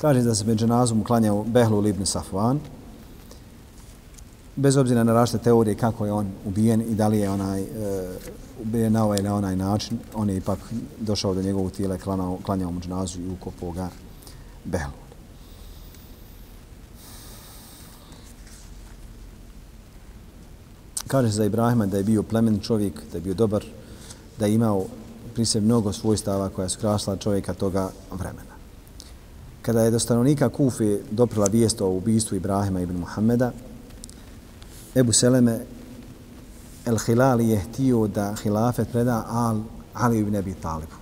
Kaže 0.00 0.22
da 0.22 0.34
se 0.34 0.44
među 0.44 0.66
nazvom 0.66 1.00
uklanjao 1.00 1.44
Behlu 1.44 1.86
ibn 1.86 2.06
Safvan, 2.06 2.60
bez 4.56 4.76
obzira 4.76 5.04
na 5.04 5.12
rašte 5.12 5.38
teorije 5.38 5.74
kako 5.74 6.06
je 6.06 6.12
on 6.12 6.26
ubijen 6.44 6.80
i 6.80 6.94
da 6.94 7.08
li 7.08 7.18
je 7.18 7.30
onaj 7.30 7.62
e, 7.62 7.66
ubijen 8.62 8.92
na 8.92 9.04
ovaj 9.04 9.22
na 9.22 9.34
onaj 9.34 9.56
način, 9.56 9.98
on 10.14 10.30
je 10.30 10.36
ipak 10.36 10.58
došao 11.00 11.34
do 11.34 11.42
njegovog 11.42 11.72
tijela 11.72 11.96
i 11.96 11.98
klanjao, 11.98 12.38
klanjao 12.42 12.70
mu 12.70 12.80
džnazu 12.80 13.20
i 13.20 13.30
ukopo 13.30 13.70
ga 13.70 13.88
Behlu. 14.64 15.03
Kaže 21.08 21.28
za 21.28 21.44
Ibrahima 21.44 21.86
da 21.86 21.96
je 21.96 22.04
bio 22.04 22.22
plemen 22.22 22.60
čovjek, 22.60 22.94
da 23.12 23.18
je 23.18 23.22
bio 23.22 23.34
dobar, 23.34 23.64
da 24.38 24.46
je 24.46 24.54
imao 24.54 24.84
pri 25.34 25.44
sebi 25.44 25.66
mnogo 25.66 25.92
svojstava 25.92 26.48
koja 26.48 26.68
su 26.68 26.78
krasla 26.78 27.16
čovjeka 27.16 27.54
toga 27.54 27.90
vremena. 28.10 28.54
Kada 29.62 29.82
je 29.82 29.90
do 29.90 29.98
stanovnika 29.98 30.48
Kufi 30.48 30.98
doprila 31.10 31.46
vijest 31.46 31.80
o 31.80 31.88
ubistvu 31.88 32.36
Ibrahima 32.36 32.80
ibn 32.80 32.96
Muhammeda, 32.96 33.52
Ebu 34.94 35.12
Seleme 35.12 35.60
El 36.86 36.98
Hilali 36.98 37.48
je 37.48 37.58
htio 37.58 38.06
da 38.06 38.34
hilafet 38.42 38.88
preda 38.92 39.24
Al 39.28 39.60
Ali 39.94 40.18
ibn 40.18 40.36
Abi 40.36 40.54
Talibu. 40.54 40.92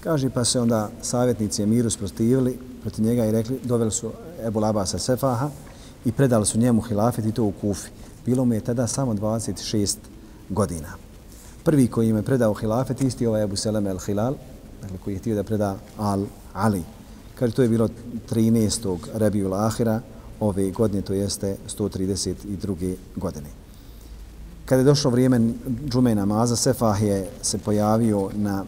Kaže 0.00 0.30
pa 0.30 0.44
se 0.44 0.60
onda 0.60 0.90
savjetnici 1.02 1.62
Emiru 1.62 1.90
sprotivili 1.90 2.58
protiv 2.82 3.04
njega 3.04 3.24
i 3.26 3.32
rekli, 3.32 3.60
doveli 3.64 3.90
su 3.90 4.10
Ebu 4.46 4.60
Labasa 4.60 4.98
Sefaha 4.98 5.50
i 6.04 6.12
predali 6.12 6.46
su 6.46 6.58
njemu 6.58 6.80
hilafet 6.80 7.24
i 7.24 7.32
to 7.32 7.44
u 7.44 7.52
Kufi 7.60 7.90
Bilo 8.26 8.44
mu 8.44 8.54
je 8.54 8.60
tada 8.60 8.86
samo 8.86 9.14
26 9.14 9.96
godina. 10.48 10.88
Prvi 11.64 11.88
koji 11.88 12.08
im 12.08 12.16
je 12.16 12.22
predao 12.22 12.54
hilafet 12.54 13.00
isti 13.00 13.26
ovaj 13.26 13.42
Abu 13.42 13.56
Seleme 13.56 13.90
al-Hilal, 13.90 14.34
dakle 14.82 14.98
koji 15.04 15.14
je 15.14 15.18
htio 15.18 15.34
da 15.34 15.42
preda 15.42 15.76
al-Ali. 15.98 16.82
Kaže, 17.34 17.54
to 17.54 17.62
je 17.62 17.68
bilo 17.68 17.88
13. 18.30 18.98
Rebiju 19.14 19.52
Ahira 19.52 20.00
ove 20.40 20.70
godine, 20.70 21.02
to 21.02 21.12
jeste 21.12 21.56
132. 21.68 22.94
godine. 23.16 23.48
Kada 24.64 24.80
je 24.80 24.84
došlo 24.84 25.10
vrijeme 25.10 25.40
džume 25.88 26.14
namaza, 26.14 26.56
Sefah 26.56 27.02
je 27.02 27.30
se 27.42 27.58
pojavio 27.58 28.30
na 28.34 28.64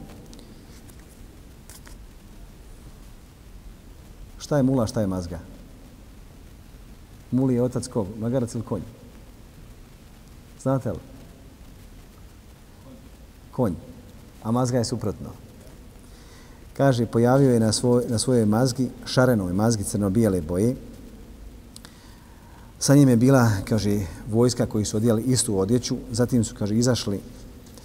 Šta 4.39 4.57
je 4.57 4.63
mula, 4.63 4.87
šta 4.87 5.01
je 5.01 5.07
mazga? 5.07 5.39
Muli 7.31 7.55
je 7.55 7.63
otac 7.63 7.89
kog? 7.89 8.07
Magarac 8.19 8.55
ili 8.55 8.65
konj? 8.65 8.83
Znate 10.65 10.91
li? 10.91 10.99
Konj. 13.53 13.75
A 14.43 14.51
mazga 14.51 14.79
je 14.79 14.85
suprotno. 14.85 15.31
Kaže, 16.77 17.07
pojavio 17.07 17.53
je 17.53 17.61
na, 17.61 17.73
svoj, 17.73 18.05
na 18.09 18.19
svojoj 18.19 18.47
mazgi, 18.47 18.89
šarenoj 19.05 19.53
mazgi 19.53 19.85
crno-bijele 19.85 20.41
boje. 20.41 20.77
Sa 22.79 22.95
njim 22.95 23.09
je 23.09 23.17
bila, 23.17 23.51
kaže, 23.69 24.01
vojska 24.31 24.67
koji 24.67 24.85
su 24.85 24.97
odijeli 24.97 25.23
istu 25.23 25.59
odjeću. 25.59 25.97
Zatim 26.11 26.45
su, 26.45 26.55
kaže, 26.59 26.77
izašli 26.77 27.21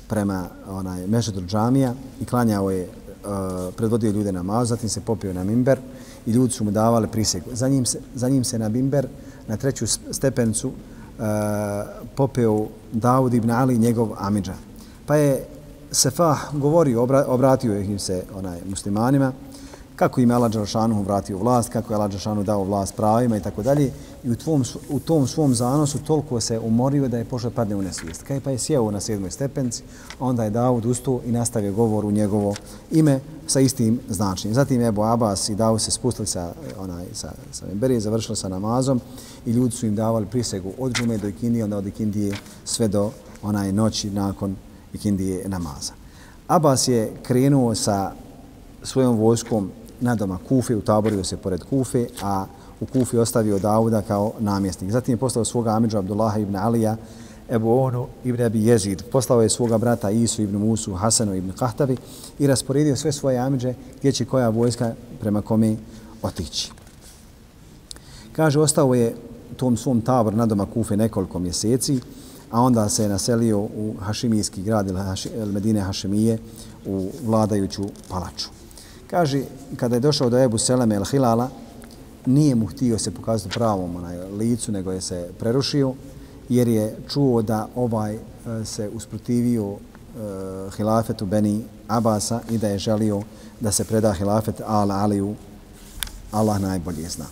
prema 0.07 0.47
onaj 0.67 1.07
Mešetul 1.07 1.43
džamija 1.45 1.93
i 2.21 2.25
klanjao 2.25 2.71
je, 2.71 2.83
e, 2.83 2.89
predvodio 3.77 4.11
ljude 4.11 4.31
na 4.31 4.43
maz, 4.43 4.69
zatim 4.69 4.89
se 4.89 5.01
popio 5.01 5.33
na 5.33 5.43
mimber 5.43 5.79
i 6.25 6.31
ljudi 6.31 6.53
su 6.53 6.63
mu 6.63 6.71
davali 6.71 7.07
prisegu. 7.07 7.49
Za 7.53 7.67
njim 7.67 7.85
se, 7.85 7.99
za 8.15 8.29
njim 8.29 8.43
se 8.43 8.59
na 8.59 8.69
mimber, 8.69 9.07
na 9.47 9.57
treću 9.57 9.87
stepencu, 10.11 10.71
E, 11.19 11.23
popeo 12.15 12.67
Daud 12.91 13.33
ibn 13.33 13.51
Ali, 13.51 13.77
njegov 13.77 14.09
amidža. 14.17 14.53
Pa 15.05 15.15
je 15.15 15.45
Sefah 15.91 16.39
govorio, 16.53 17.07
obratio 17.27 17.73
je 17.73 17.85
im 17.85 17.99
se 17.99 18.23
onaj 18.35 18.59
muslimanima, 18.69 19.31
kako 19.95 20.21
im 20.21 20.29
je 20.29 20.35
Allah 20.35 20.51
vratio 21.05 21.37
vlast, 21.37 21.69
kako 21.69 21.93
je 21.93 21.95
Allah 21.95 22.11
Đalšanu 22.11 22.43
dao 22.43 22.63
vlast 22.63 22.95
pravima 22.95 23.37
i 23.37 23.41
tako 23.41 23.63
dalje. 23.63 23.91
I 24.23 24.29
u, 24.31 24.35
tvom, 24.35 24.63
u 24.89 24.99
tom 24.99 25.27
svom 25.27 25.55
zanosu 25.55 25.99
toliko 25.99 26.41
se 26.41 26.59
umorio 26.59 27.07
da 27.07 27.17
je 27.17 27.25
pošao 27.25 27.51
padne 27.51 27.75
u 27.75 27.81
nesvijest. 27.81 28.23
Kaj 28.23 28.39
pa 28.39 28.51
je 28.51 28.57
sjeo 28.57 28.91
na 28.91 28.99
sedmoj 28.99 29.31
stepenci, 29.31 29.83
onda 30.19 30.43
je 30.43 30.49
Davud 30.49 30.85
ustao 30.85 31.21
i 31.25 31.31
nastavio 31.31 31.73
govor 31.73 32.05
u 32.05 32.11
njegovo 32.11 32.55
ime 32.91 33.19
sa 33.47 33.59
istim 33.59 33.99
značenjem. 34.09 34.55
Zatim 34.55 34.81
Ebu 34.81 35.03
Abbas 35.03 35.49
i 35.49 35.55
Davud 35.55 35.81
se 35.81 35.91
spustili 35.91 36.27
sa, 36.27 36.53
onaj, 36.79 37.05
sa, 37.13 37.31
sa 37.51 37.65
Emberije, 37.71 37.99
završili 37.99 38.35
sa 38.35 38.49
namazom 38.49 39.01
i 39.45 39.51
ljudi 39.51 39.75
su 39.75 39.85
im 39.85 39.95
davali 39.95 40.25
prisegu 40.25 40.73
od 40.79 40.93
džume 40.93 41.17
do 41.17 41.27
ikindije, 41.27 41.63
onda 41.63 41.77
od 41.77 41.87
ikindije 41.87 42.33
sve 42.65 42.87
do 42.87 43.11
onaj 43.43 43.71
noći 43.71 44.09
nakon 44.09 44.55
ikindije 44.93 45.49
namaza. 45.49 45.93
Abbas 46.47 46.87
je 46.87 47.11
krenuo 47.23 47.75
sa 47.75 48.11
svojom 48.83 49.17
vojskom 49.17 49.71
na 50.01 50.15
doma 50.15 50.37
Kufe, 50.49 50.75
utaborio 50.75 51.23
se 51.23 51.37
pored 51.37 51.63
Kufe, 51.63 52.07
a 52.21 52.45
u 52.81 52.85
Kufi 52.85 53.17
ostavio 53.17 53.59
Dauda 53.59 54.01
kao 54.01 54.31
namjesnik. 54.39 54.91
Zatim 54.91 55.13
je 55.13 55.17
poslao 55.17 55.45
svoga 55.45 55.71
Amidža 55.71 55.99
Abdullaha 55.99 56.39
ibn 56.39 56.55
Alija, 56.55 56.97
Ebu 57.49 57.71
Onu 57.71 58.07
ibn 58.23 58.41
Abi 58.41 58.65
Jezid. 58.65 59.03
Poslao 59.11 59.41
je 59.41 59.49
svoga 59.49 59.77
brata 59.77 60.09
Isu 60.09 60.41
ibn 60.41 60.57
Musu, 60.57 60.93
Hasanu 60.93 61.35
ibn 61.35 61.51
Kahtavi 61.51 61.97
i 62.39 62.47
rasporedio 62.47 62.95
sve 62.95 63.11
svoje 63.11 63.37
Amidže 63.37 63.73
gdje 63.99 64.11
će 64.11 64.25
koja 64.25 64.49
vojska 64.49 64.93
prema 65.19 65.41
kome 65.41 65.75
otići. 66.21 66.71
Kaže, 68.31 68.59
ostao 68.59 68.93
je 68.93 69.15
tom 69.57 69.77
svom 69.77 70.01
taboru 70.01 70.37
na 70.37 70.45
doma 70.45 70.65
Kufe 70.65 70.97
nekoliko 70.97 71.39
mjeseci, 71.39 71.99
a 72.51 72.61
onda 72.61 72.89
se 72.89 73.03
je 73.03 73.09
naselio 73.09 73.59
u 73.59 73.93
Hašimijski 73.99 74.61
grad 74.61 74.87
ili 74.87 75.51
Medine 75.51 75.81
Hašimije 75.81 76.37
u 76.85 77.09
vladajuću 77.25 77.83
palaču. 78.09 78.49
Kaže, 79.07 79.41
kada 79.75 79.95
je 79.95 79.99
došao 79.99 80.29
do 80.29 80.39
Ebu 80.39 80.57
Seleme 80.57 80.95
el 80.95 81.05
Hilala, 81.05 81.49
nije 82.25 82.55
mu 82.55 82.65
htio 82.65 82.99
se 82.99 83.11
pokazati 83.11 83.55
pravom 83.55 83.95
onaj 83.95 84.17
licu, 84.17 84.71
nego 84.71 84.91
je 84.91 85.01
se 85.01 85.29
prerušio, 85.39 85.93
jer 86.49 86.67
je 86.67 86.97
čuo 87.09 87.41
da 87.41 87.67
ovaj 87.75 88.15
e, 88.15 88.19
se 88.65 88.89
usprotivio 88.89 89.77
uh, 90.19 90.73
hilafetu 90.77 91.25
Beni 91.25 91.63
Abasa 91.87 92.41
i 92.49 92.57
da 92.57 92.67
je 92.67 92.77
želio 92.77 93.21
da 93.59 93.71
se 93.71 93.83
preda 93.83 94.13
hilafet 94.13 94.61
Al 94.65 94.91
Aliju, 94.91 95.35
Allah 96.31 96.61
najbolje 96.61 97.09
zna. 97.09 97.25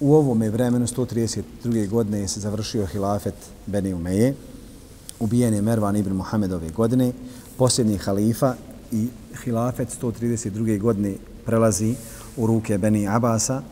U 0.00 0.14
ovom 0.14 0.42
je 0.42 0.50
vremenu 0.50 0.86
132. 0.86 1.88
godine 1.88 2.28
se 2.28 2.40
završio 2.40 2.86
hilafet 2.86 3.34
Beni 3.66 3.94
Umeje. 3.94 4.34
Ubijen 5.20 5.54
je 5.54 5.62
Mervan 5.62 5.96
ibn 5.96 6.12
Muhammed 6.12 6.52
ove 6.52 6.70
godine, 6.70 7.12
posljednji 7.56 7.98
halifa 7.98 8.54
i 8.92 9.08
hilafet 9.44 9.88
132. 10.02 10.80
godine 10.80 11.14
prelazi 11.44 11.94
u 12.36 12.46
ruke 12.46 12.78
Beni 12.78 13.08
Abasa, 13.08 13.62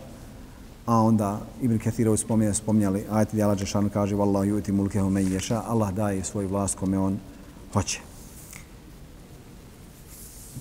a 0.86 1.00
onda 1.00 1.40
Ibn 1.62 1.78
Kathirov 1.78 2.16
spominje, 2.16 2.54
spominjali 2.54 3.04
ajte 3.10 3.30
gdje 3.32 3.42
Allah 3.42 3.58
Đešanu 3.58 3.90
kaže 3.90 4.14
Wallahu 4.14 4.44
yuti 4.44 4.72
mulkehu 4.72 5.10
men 5.10 5.32
ješa, 5.32 5.62
Allah 5.66 5.92
daje 5.92 6.24
svoj 6.24 6.46
vlast 6.46 6.78
kome 6.78 6.98
on 6.98 7.18
hoće. 7.72 8.00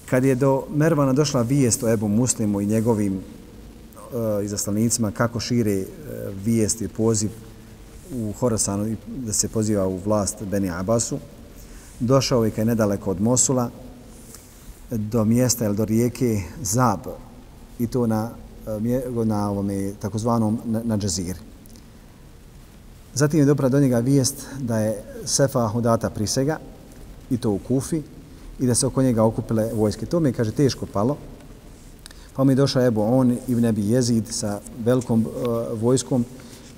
Kad 0.05 0.23
je 0.23 0.35
do 0.35 0.63
Mervana 0.75 1.13
došla 1.13 1.41
vijest 1.41 1.83
o 1.83 1.89
Ebu 1.89 2.07
Muslimu 2.07 2.61
i 2.61 2.65
njegovim 2.65 3.13
e, 3.13 4.45
izaslanicima 4.45 5.11
kako 5.11 5.39
šire 5.39 5.73
e, 5.73 5.85
vijest 6.45 6.81
i 6.81 6.87
poziv 6.87 7.31
u 8.15 8.33
Horasanu 8.39 8.95
da 9.07 9.33
se 9.33 9.47
poziva 9.47 9.87
u 9.87 9.97
vlast 9.97 10.43
Beni 10.43 10.69
Abasu, 10.69 11.17
došao 11.99 12.45
je 12.45 12.51
kaj 12.51 12.65
nedaleko 12.65 13.11
od 13.11 13.21
Mosula, 13.21 13.69
do 14.91 15.25
mjesta 15.25 15.65
ili 15.65 15.75
do 15.75 15.85
rijeke 15.85 16.41
Zab 16.61 16.99
i 17.80 17.88
to 17.88 18.07
na, 18.07 18.30
eh, 18.67 19.26
na 19.26 19.49
ovome 19.49 19.93
takozvanom 19.99 20.59
na, 20.65 20.82
na 20.84 20.97
džaziri. 20.97 21.39
Zatim 23.13 23.39
je 23.39 23.45
dobra 23.45 23.69
do 23.69 23.80
njega 23.80 23.99
vijest 23.99 24.45
da 24.59 24.78
je 24.80 25.03
Sefa 25.26 25.67
Hudata 25.67 26.09
prisega 26.09 26.59
i 27.30 27.38
to 27.38 27.51
u 27.51 27.59
Kufi 27.59 28.01
i 28.59 28.67
da 28.67 28.76
se 28.76 28.88
oko 28.88 29.01
njega 29.01 29.24
okupile 29.24 29.69
vojske. 29.74 30.05
To 30.05 30.19
mi 30.19 30.30
je, 30.30 30.34
kaže, 30.34 30.51
teško 30.51 30.86
palo. 30.86 31.17
Pa 32.36 32.43
mi 32.43 32.51
je 32.51 32.55
došao 32.55 32.86
Ebu 32.86 33.01
On 33.01 33.38
i 33.47 33.55
Nebi 33.55 33.89
Jezid 33.89 34.28
sa 34.30 34.59
velikom 34.86 35.26
uh, 35.26 35.82
vojskom 35.82 36.26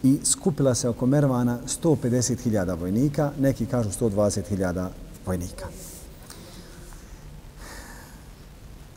i 0.03 0.19
skupila 0.23 0.75
se 0.75 0.89
oko 0.89 1.05
Mervana 1.05 1.57
150.000 1.83 2.79
vojnika, 2.79 3.31
neki 3.39 3.65
kažu 3.65 3.89
120.000 3.89 4.87
vojnika. 5.25 5.65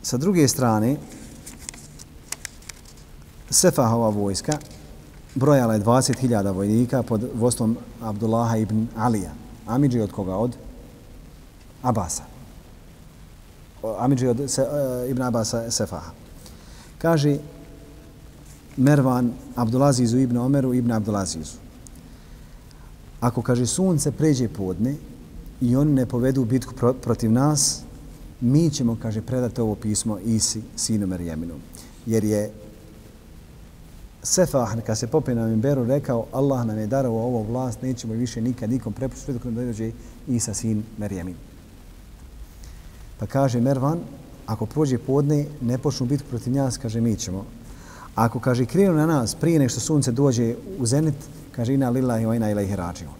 Sa 0.01 0.17
druge 0.17 0.47
strane, 0.47 0.97
Sefahova 3.49 4.09
vojska 4.09 4.57
brojala 5.35 5.73
je 5.73 5.79
20.000 5.79 6.53
vojnika 6.53 7.03
pod 7.03 7.29
vodstvom 7.33 7.77
Abdullaha 8.01 8.57
ibn 8.57 8.87
Alija. 8.97 9.31
Amidži 9.67 9.99
od 9.99 10.11
koga? 10.11 10.35
Od 10.35 10.55
Abasa. 11.81 12.23
Amidži 13.97 14.27
od 14.27 14.41
se, 14.47 14.61
uh, 14.61 15.09
ibn 15.09 15.21
Abasa 15.21 15.71
Sefaha. 15.71 16.11
Kaže 16.97 17.37
Mervan 18.77 19.33
Abdulazizu 19.55 20.17
ibn 20.17 20.37
Omeru 20.37 20.73
ibn 20.73 20.91
Abdulazizu. 20.91 21.57
Ako, 23.19 23.41
kaže, 23.41 23.65
sunce 23.65 24.11
pređe 24.11 24.47
podne 24.47 24.95
i 25.61 25.75
oni 25.75 25.93
ne 25.93 26.05
povedu 26.05 26.45
bitku 26.45 26.73
protiv 27.01 27.31
nas, 27.31 27.81
mi 28.41 28.69
ćemo, 28.69 28.97
kaže, 29.01 29.21
predati 29.21 29.61
ovo 29.61 29.75
pismo 29.75 30.19
Isi, 30.19 30.61
sinu 30.75 31.07
Merjeminu. 31.07 31.55
Jer 32.05 32.23
je 32.23 32.51
Sefah, 34.23 34.75
kad 34.85 34.97
se 34.97 35.07
popije 35.07 35.35
na 35.35 35.47
Mimberu, 35.47 35.85
rekao 35.85 36.25
Allah 36.31 36.65
nam 36.65 36.77
je 36.77 36.87
darovo 36.87 37.25
ovo 37.25 37.43
vlast, 37.43 37.81
nećemo 37.81 38.13
više 38.13 38.41
nikad 38.41 38.69
nikom 38.69 38.93
prepustiti 38.93 39.33
dok 39.33 39.43
ne 39.43 39.65
dođe 39.65 39.91
Isa, 40.27 40.53
sin 40.53 40.83
Merjemin. 40.97 41.35
Pa 43.19 43.25
kaže 43.25 43.61
Mervan, 43.61 43.99
ako 44.45 44.65
prođe 44.65 44.97
podne, 44.97 45.45
ne 45.61 45.77
počnu 45.77 46.05
biti 46.05 46.23
protiv 46.23 46.53
nas, 46.53 46.77
kaže 46.77 47.01
mi 47.01 47.15
ćemo. 47.15 47.45
Ako, 48.15 48.39
kaže, 48.39 48.65
krenu 48.65 48.93
na 48.93 49.05
nas 49.05 49.35
prije 49.35 49.59
nek 49.59 49.71
što 49.71 49.79
sunce 49.79 50.11
dođe 50.11 50.55
u 50.79 50.85
zenit, 50.85 51.15
kaže 51.55 51.73
ina 51.73 51.89
lillahi 51.89 52.25
wa 52.25 52.35
ina 52.35 52.51
ilaihi 52.51 52.75
rađion. 52.75 53.13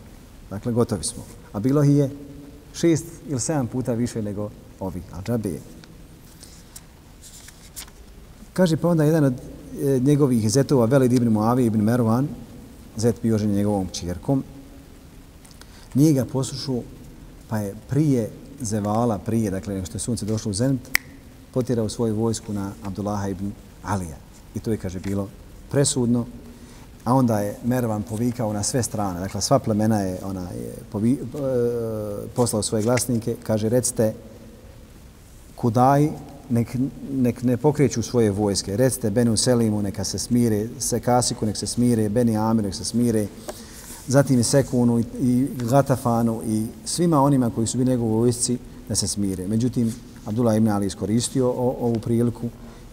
Dakle, 0.50 0.72
gotovi 0.72 1.04
smo. 1.04 1.24
A 1.54 1.60
bilo 1.60 1.84
je 1.84 2.10
šest 2.74 3.06
ili 3.28 3.40
sedam 3.40 3.68
puta 3.68 3.94
više 3.94 4.22
nego 4.22 4.50
ovi, 4.80 5.02
a 5.14 5.22
džabe 5.22 5.60
Kaže 8.54 8.78
pa 8.78 8.90
onda 8.90 9.04
jedan 9.04 9.24
od 9.24 9.34
Eh, 9.82 10.00
njegovih 10.00 10.50
zetova, 10.52 10.86
Velid 10.86 11.14
ibn 11.14 11.28
Muavi 11.28 11.66
ibn 11.66 11.82
Mervan, 11.82 12.28
zet 12.98 13.16
bio 13.22 13.38
žen 13.38 13.52
njegovom 13.52 13.88
čirkom, 13.92 14.44
nije 15.94 16.14
ga 16.14 16.26
poslušao, 16.26 16.82
pa 17.50 17.58
je 17.58 17.76
prije 17.90 18.30
zevala, 18.62 19.18
prije, 19.18 19.52
dakle, 19.52 19.86
što 19.86 19.96
je 19.96 20.00
sunce 20.00 20.26
došlo 20.26 20.52
u 20.52 20.54
zenit, 20.54 20.82
potjerao 21.54 21.90
svoju 21.90 22.16
vojsku 22.16 22.54
na 22.54 22.72
Abdullaha 22.84 23.28
ibn 23.28 23.52
Alija. 23.84 24.18
I 24.56 24.60
to 24.60 24.72
je, 24.72 24.78
kaže, 24.78 25.00
bilo 25.00 25.30
presudno. 25.72 26.26
a 27.06 27.14
onda 27.14 27.40
je 27.40 27.58
Mervan 27.64 28.04
povikao 28.04 28.54
na 28.54 28.64
sve 28.64 28.84
strane, 28.84 29.20
dakle 29.20 29.42
sva 29.42 29.60
plemena 29.60 30.02
je, 30.02 30.20
ona 30.24 30.50
je 30.52 30.74
povi, 30.92 31.14
e, 31.14 31.18
poslao 32.36 32.64
svoje 32.64 32.84
glasnike, 32.84 33.36
kaže 33.44 33.70
recite 33.70 34.14
Kudaj 35.56 36.10
nek, 36.50 36.76
nek 37.12 37.44
ne 37.44 37.58
pokreću 37.58 38.02
svoje 38.02 38.32
vojske, 38.32 38.78
recite 38.78 39.10
Benu 39.10 39.38
Selimu 39.38 39.82
neka 39.82 40.04
se 40.04 40.20
smire, 40.20 40.68
Sekasiku 40.80 41.46
nek 41.46 41.58
se 41.58 41.68
smire, 41.68 42.10
Beni 42.10 42.38
Amiru 42.38 42.68
nek 42.68 42.76
se 42.76 42.86
smire, 42.86 43.28
zatim 44.08 44.40
i 44.40 44.44
Sekunu 44.44 45.00
i, 45.00 45.04
i 45.22 45.48
Gatafanu 45.70 46.42
i 46.46 46.66
svima 46.86 47.22
onima 47.22 47.50
koji 47.50 47.68
su 47.68 47.78
bili 47.78 47.90
njegovi 47.90 48.12
vojsci 48.12 48.58
da 48.90 48.96
se 48.96 49.08
smire. 49.08 49.48
Međutim, 49.48 49.94
Abdullah 50.26 50.58
ibn 50.58 50.68
Ali 50.68 50.86
iskoristio 50.86 51.50
o, 51.50 51.76
ovu 51.80 52.00
priliku 52.00 52.50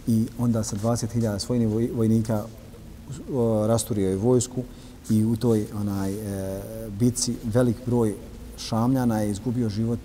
i 0.06 0.26
onda 0.38 0.64
sa 0.64 0.76
20.000 0.76 1.38
svojnih 1.38 1.68
vojnika 1.94 2.44
rasturio 3.66 4.08
je 4.08 4.16
vojsku 4.16 4.62
i 5.10 5.24
u 5.24 5.36
toj 5.36 5.66
onaj 5.80 6.12
e, 6.12 6.60
bitci 6.98 7.34
velik 7.44 7.76
broj 7.86 8.14
šamljana 8.58 9.20
je 9.20 9.30
izgubio 9.30 9.68
život 9.68 9.98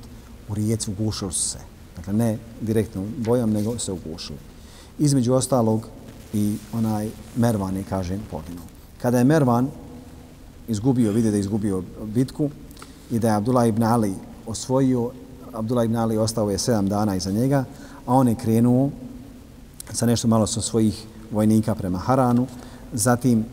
u 0.50 0.54
rijeci, 0.54 0.92
ugušili 0.92 1.32
su 1.32 1.50
se. 1.50 1.71
Dakle, 1.96 2.14
ne 2.14 2.38
direktno 2.62 3.04
bojom, 3.18 3.52
nego 3.52 3.80
se 3.80 3.92
ugušili. 3.92 4.40
Između 5.00 5.34
ostalog 5.34 5.88
i 6.34 6.56
onaj 6.74 7.10
Mervan 7.36 7.76
je, 7.76 7.84
kažem, 7.84 8.20
poginuo. 8.32 8.66
Kada 9.02 9.18
je 9.18 9.24
Mervan 9.24 9.70
izgubio, 10.68 11.12
vide 11.12 11.32
da 11.32 11.38
je 11.38 11.40
izgubio 11.40 11.84
bitku 12.06 12.50
i 13.12 13.20
da 13.20 13.28
je 13.28 13.36
Abdullah 13.36 13.68
ibn 13.68 13.84
Ali 13.84 14.14
osvojio, 14.48 15.12
Abdullah 15.54 15.86
ibn 15.86 15.96
Ali 15.96 16.18
ostao 16.18 16.52
je 16.52 16.58
sedam 16.58 16.90
dana 16.90 17.16
iza 17.16 17.32
njega, 17.32 17.66
a 18.06 18.14
on 18.14 18.28
je 18.28 18.36
krenuo 18.36 18.90
sa 19.94 20.06
nešto 20.06 20.28
malo 20.28 20.48
sa 20.48 20.62
svojih 20.62 21.06
vojnika 21.32 21.76
prema 21.76 21.98
Haranu, 21.98 22.48
Zatim 22.94 23.46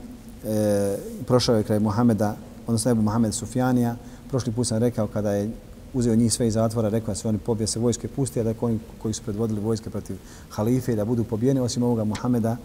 e, 0.44 0.96
prošao 1.26 1.56
je 1.56 1.62
kraj 1.62 1.80
Muhameda, 1.80 2.36
odnosno 2.66 2.90
Ebu 2.90 3.02
Muhammed 3.02 3.34
Sufjanija. 3.34 3.96
Prošli 4.28 4.52
put 4.52 4.66
sam 4.66 4.78
rekao 4.78 5.06
kada 5.06 5.32
je 5.32 5.50
uzeo 5.94 6.16
njih 6.16 6.32
sve 6.32 6.48
iz 6.48 6.54
zatvora, 6.54 6.88
rekao 6.88 7.14
da 7.14 7.14
se 7.14 7.28
oni 7.28 7.38
pobije 7.38 7.66
se 7.66 7.78
vojske 7.78 8.08
pusti, 8.08 8.40
a 8.40 8.42
da 8.42 8.54
oni 8.60 8.78
koji 9.02 9.14
su 9.14 9.22
predvodili 9.22 9.60
vojske 9.60 9.90
protiv 9.90 10.16
halife 10.50 10.96
da 10.96 11.04
budu 11.04 11.24
pobijeni, 11.24 11.60
osim 11.60 11.82
ovoga 11.82 12.04
Muhameda 12.04 12.56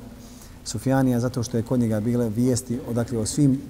Sufjanija, 0.66 1.20
zato 1.20 1.44
što 1.44 1.58
je 1.58 1.64
kod 1.64 1.80
njega 1.80 2.00
bile 2.00 2.30
vijesti 2.30 2.80
odakle 2.90 3.18
o 3.18 3.26
svim 3.26 3.62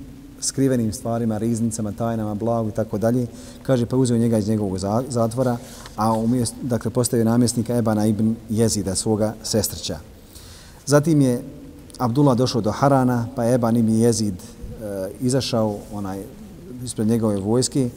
skrivenim 0.41 0.93
stvarima, 0.93 1.37
riznicama, 1.37 1.91
tajnama, 1.91 2.35
blagu 2.35 2.69
i 2.69 2.71
tako 2.71 2.97
dalje. 2.97 3.27
Kaže, 3.63 3.85
pa 3.85 3.97
uzeo 3.97 4.17
njega 4.17 4.37
iz 4.37 4.47
njegovog 4.47 4.79
zatvora, 5.09 5.57
a 5.95 6.13
umjesto, 6.13 6.55
dakle, 6.61 6.91
postavio 6.91 7.25
namjesnika 7.25 7.75
Ebana 7.75 8.05
ibn 8.05 8.35
Jezida, 8.49 8.95
svoga 8.95 9.33
sestrća. 9.43 9.99
Zatim 10.85 11.21
je 11.21 11.41
Abdullah 11.97 12.37
došao 12.37 12.61
do 12.61 12.71
Harana, 12.71 13.27
pa 13.35 13.43
je 13.43 13.53
Eban 13.55 13.77
ibn 13.77 13.91
Jezid 13.91 14.35
e, 14.35 15.09
izašao 15.21 15.77
onaj 15.93 16.23
ispred 16.83 17.07
njegove 17.07 17.37
vojske, 17.37 17.89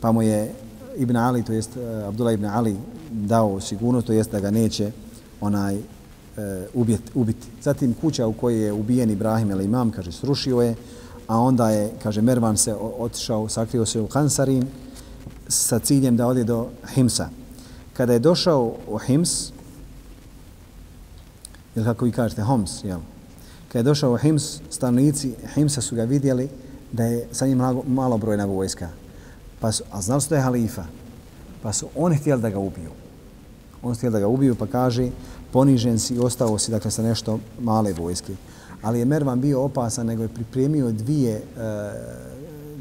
pa 0.00 0.12
mu 0.12 0.22
je 0.22 0.52
Ibn 0.96 1.16
Ali, 1.16 1.42
to 1.42 1.52
jest 1.52 1.76
e, 1.76 2.06
Abdullah 2.06 2.34
ibn 2.34 2.44
Ali 2.44 2.76
dao 3.10 3.60
sigurnost, 3.60 4.06
to 4.06 4.12
jest 4.12 4.30
da 4.30 4.40
ga 4.40 4.50
neće 4.50 4.92
onaj 5.40 5.76
e, 5.76 5.80
ubiti, 6.74 7.10
ubiti. 7.14 7.46
Zatim 7.62 7.94
kuća 7.94 8.26
u 8.26 8.32
kojoj 8.32 8.64
je 8.64 8.72
ubijen 8.72 9.10
Ibrahim 9.10 9.50
ili 9.50 9.64
imam, 9.64 9.90
kaže, 9.90 10.12
srušio 10.12 10.60
je, 10.60 10.74
a 11.26 11.38
onda 11.38 11.70
je, 11.70 11.92
kaže, 12.02 12.22
Mervan 12.22 12.56
se 12.56 12.74
otišao, 12.98 13.48
sakrio 13.48 13.86
se 13.86 14.00
u 14.00 14.06
Hansarin 14.06 14.66
sa 15.48 15.78
ciljem 15.78 16.16
da 16.16 16.26
ode 16.26 16.44
do 16.44 16.68
Himsa. 16.94 17.28
Kada 17.92 18.12
je 18.12 18.18
došao 18.18 18.74
u 18.88 18.98
Hims, 18.98 19.52
ili 21.76 21.84
kako 21.84 22.04
vi 22.04 22.12
kažete, 22.12 22.42
Homs, 22.42 22.84
jel? 22.84 23.00
Kada 23.68 23.78
je 23.78 23.82
došao 23.82 24.12
u 24.12 24.16
Hims, 24.16 24.60
stanovnici 24.70 25.34
Himsa 25.54 25.80
su 25.80 25.96
ga 25.96 26.04
vidjeli 26.04 26.48
da 26.92 27.04
je 27.04 27.28
sa 27.32 27.46
njim 27.46 27.58
malo 27.86 28.18
brojna 28.18 28.44
vojska. 28.44 28.88
Pa 29.64 29.72
su, 29.72 29.84
a 29.90 30.00
znali 30.00 30.20
su 30.20 30.28
da 30.28 30.36
je 30.36 30.42
halifa. 30.42 30.84
Pa 31.62 31.72
su 31.72 31.88
oni 31.96 32.16
htjeli 32.16 32.42
da 32.42 32.50
ga 32.50 32.58
ubiju. 32.58 32.90
Oni 33.82 33.96
htjeli 33.96 34.12
da 34.12 34.20
ga 34.20 34.26
ubiju 34.26 34.54
pa 34.54 34.66
kaže 34.66 35.10
ponižen 35.52 35.98
si 35.98 36.14
i 36.14 36.18
ostao 36.18 36.58
si 36.58 36.70
dakle, 36.70 36.90
sa 36.90 37.02
nešto 37.02 37.38
male 37.60 37.92
vojske. 37.92 38.34
Ali 38.82 38.98
je 38.98 39.04
Mervan 39.04 39.40
bio 39.40 39.62
opasan 39.62 40.06
nego 40.06 40.22
je 40.22 40.28
pripremio 40.28 40.92
dvije, 40.92 41.36
e, 41.36 41.42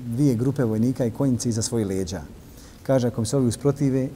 dvije 0.05 0.35
grupe 0.35 0.63
vojnika 0.63 1.05
i 1.05 1.11
konjice 1.11 1.49
iza 1.49 1.61
svojih 1.61 1.87
leđa. 1.87 2.21
Kaže, 2.83 3.07
ako 3.07 3.21
mi 3.21 3.27
se 3.27 3.37
ovi 3.37 3.47
usprotive, 3.47 4.09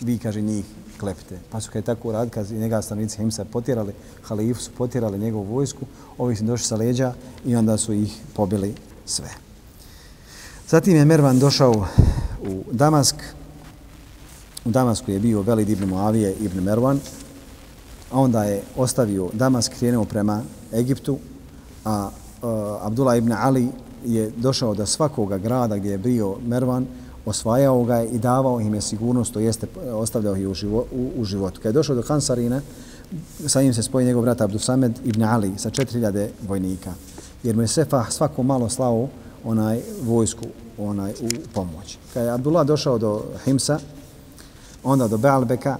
vi, 0.00 0.18
kaže, 0.18 0.40
njih 0.40 0.64
klepite. 0.98 1.38
Pa 1.50 1.60
su 1.60 1.70
kada 1.70 1.94
tako 1.94 2.12
radi, 2.12 2.30
kad 2.30 2.50
njega 2.50 2.82
stanovnici 2.82 3.16
Himsa 3.16 3.44
potjerali, 3.44 3.92
halifu 4.22 4.62
su 4.62 4.70
potjerali 4.78 5.18
njegovu 5.18 5.54
vojsku, 5.54 5.86
ovi 6.18 6.36
su 6.36 6.44
došli 6.44 6.66
sa 6.66 6.76
leđa 6.76 7.14
i 7.44 7.56
onda 7.56 7.78
su 7.78 7.92
ih 7.92 8.20
pobili 8.34 8.74
sve. 9.06 9.43
Zatim 10.68 10.96
je 10.96 11.04
Mervan 11.04 11.38
došao 11.38 11.86
u 12.42 12.62
Damask. 12.72 13.16
U 14.64 14.70
Damasku 14.70 15.10
je 15.10 15.18
bio 15.18 15.42
Velid 15.42 15.70
ibn 15.70 15.88
Muavije 15.88 16.34
ibn 16.40 16.60
Mervan, 16.60 17.00
a 18.10 18.20
onda 18.20 18.44
je 18.44 18.62
ostavio 18.76 19.28
Damask, 19.32 19.72
krenuo 19.78 20.04
prema 20.04 20.42
Egiptu, 20.72 21.18
a 21.84 22.10
uh, 22.42 22.48
Abdullah 22.86 23.18
ibn 23.18 23.32
Ali 23.32 23.68
je 24.04 24.30
došao 24.36 24.74
do 24.74 24.86
svakoga 24.86 25.38
grada 25.38 25.76
gdje 25.76 25.90
je 25.90 25.98
bio 25.98 26.36
Mervan, 26.46 26.86
osvajao 27.26 27.84
ga 27.84 28.02
i 28.02 28.18
davao 28.18 28.60
im 28.60 28.74
je 28.74 28.80
sigurnost, 28.80 29.32
to 29.32 29.40
jeste 29.40 29.66
e, 29.86 29.92
ostavljao 29.92 30.36
ih 30.36 30.48
u, 30.48 30.54
živo, 30.54 30.84
u, 30.92 31.10
u 31.16 31.24
životu. 31.24 31.60
Kad 31.60 31.70
je 31.70 31.78
došao 31.78 31.96
do 31.96 32.02
Hansarina, 32.02 32.60
sa 33.46 33.62
njim 33.62 33.74
se 33.74 33.82
spoji 33.82 34.06
njegov 34.06 34.22
brat 34.22 34.40
Abdusamed 34.40 34.92
ibn 35.04 35.22
Ali 35.22 35.52
sa 35.56 35.70
4000 35.70 36.28
vojnika. 36.48 36.92
Jer 37.42 37.56
mu 37.56 37.62
je 37.62 37.68
Sefah 37.68 38.10
svako 38.10 38.42
malo 38.42 38.68
slao 38.68 39.08
onaj 39.44 39.80
vojsku 40.02 40.44
onaj 40.78 41.10
u 41.10 41.28
pomoć. 41.54 41.98
Kad 42.14 42.24
je 42.24 42.30
Abdullah 42.30 42.66
došao 42.66 42.98
do 42.98 43.22
Himsa, 43.44 43.78
onda 44.84 45.08
do 45.08 45.18
Baalbeka, 45.18 45.78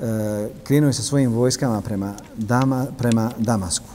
e, 0.00 0.48
krenuo 0.64 0.88
je 0.88 0.92
sa 0.92 1.02
svojim 1.02 1.32
vojskama 1.32 1.80
prema, 1.80 2.14
Dama, 2.36 2.86
prema 2.98 3.30
Damasku. 3.38 3.88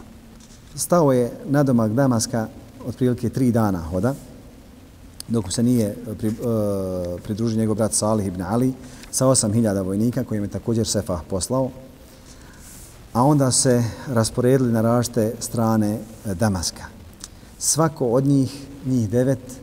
Stao 0.75 1.11
je 1.11 1.31
na 1.45 1.63
domak 1.63 1.91
Damaska 1.91 2.47
otprilike 2.87 3.29
tri 3.29 3.51
dana 3.51 3.81
hoda, 3.81 4.13
dok 5.27 5.51
se 5.53 5.63
nije 5.63 5.87
e, 5.87 6.15
pri, 6.17 6.27
uh, 6.27 6.35
pridružio 7.23 7.59
njegov 7.59 7.75
brat 7.75 7.93
Salih 7.93 8.27
ibn 8.27 8.41
Ali 8.41 8.73
sa 9.11 9.25
8000 9.25 9.85
vojnika 9.85 10.23
kojim 10.23 10.43
je 10.43 10.49
također 10.49 10.87
Sefah 10.87 11.21
poslao. 11.29 11.69
A 13.13 13.23
onda 13.23 13.51
se 13.51 13.83
rasporedili 14.07 14.71
na 14.71 14.81
različite 14.81 15.33
strane 15.39 15.99
e, 16.25 16.35
Damaska. 16.35 16.96
Svako 17.59 18.07
od 18.07 18.25
njih, 18.25 18.67
njih 18.85 19.09
devet, 19.09 19.59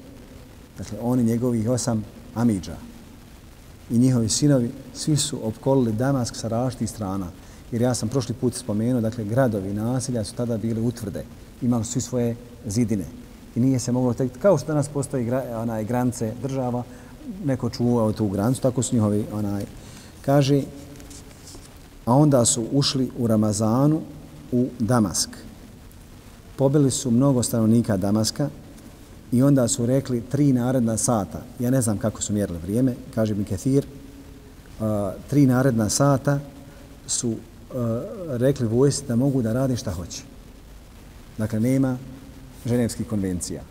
dakle 0.78 0.98
oni 1.02 1.24
njegovih 1.24 1.70
osam 1.70 2.04
Amidža 2.34 2.76
i 3.90 3.98
njihovi 3.98 4.28
sinovi, 4.28 4.70
svi 4.94 5.16
su 5.16 5.46
opkolili 5.46 5.92
Damask 5.92 6.36
sa 6.36 6.48
različitih 6.48 6.90
strana. 6.90 7.26
Jer 7.72 7.82
ja 7.82 7.94
sam 7.94 8.08
prošli 8.08 8.34
put 8.34 8.54
spomenuo, 8.54 9.00
dakle 9.00 9.24
gradovi 9.24 9.70
i 9.70 9.74
nasilja 9.74 10.24
su 10.24 10.34
tada 10.34 10.56
bili 10.56 10.80
utvrde. 10.80 11.24
Imali 11.62 11.84
su 11.84 12.00
svoje 12.00 12.36
zidine 12.66 13.04
i 13.56 13.60
nije 13.60 13.78
se 13.78 13.92
moglo 13.92 14.14
tek 14.14 14.32
kao 14.38 14.58
što 14.58 14.66
danas 14.66 14.88
postoji 14.88 15.24
gra, 15.24 15.44
onaj 15.62 15.84
grance 15.84 16.32
država 16.42 16.82
neko 17.44 17.70
čuvao 17.70 18.12
tu 18.12 18.28
grancu, 18.28 18.60
tako 18.60 18.82
su 18.82 18.94
njihovi 18.94 19.24
onaj 19.32 19.64
kaže 20.24 20.62
a 22.04 22.14
onda 22.14 22.44
su 22.44 22.66
ušli 22.72 23.10
u 23.18 23.26
Ramazanu 23.26 24.00
u 24.52 24.66
Damask 24.78 25.30
pobili 26.56 26.90
su 26.90 27.10
mnogo 27.10 27.42
stanovnika 27.42 27.96
Damaska 27.96 28.48
i 29.32 29.42
onda 29.42 29.68
su 29.68 29.86
rekli 29.86 30.20
tri 30.20 30.52
naredna 30.52 30.96
sata. 30.96 31.42
Ja 31.58 31.70
ne 31.70 31.80
znam 31.80 31.98
kako 31.98 32.22
su 32.22 32.32
mjerili 32.32 32.58
vrijeme 32.58 32.94
kaže 33.14 33.34
mi 33.34 33.44
Kethir 33.44 33.86
uh, 34.80 34.86
tri 35.30 35.46
naredna 35.46 35.88
sata 35.88 36.40
su 37.06 37.28
uh, 37.30 37.36
rekli 38.28 38.66
vojsi 38.66 39.02
da 39.08 39.16
mogu 39.16 39.42
da 39.42 39.52
radi 39.52 39.76
šta 39.76 39.90
hoće. 39.90 40.22
Dakle 41.38 41.60
nema 41.60 41.96
ženevskih 42.66 43.08
konvencija, 43.08 43.62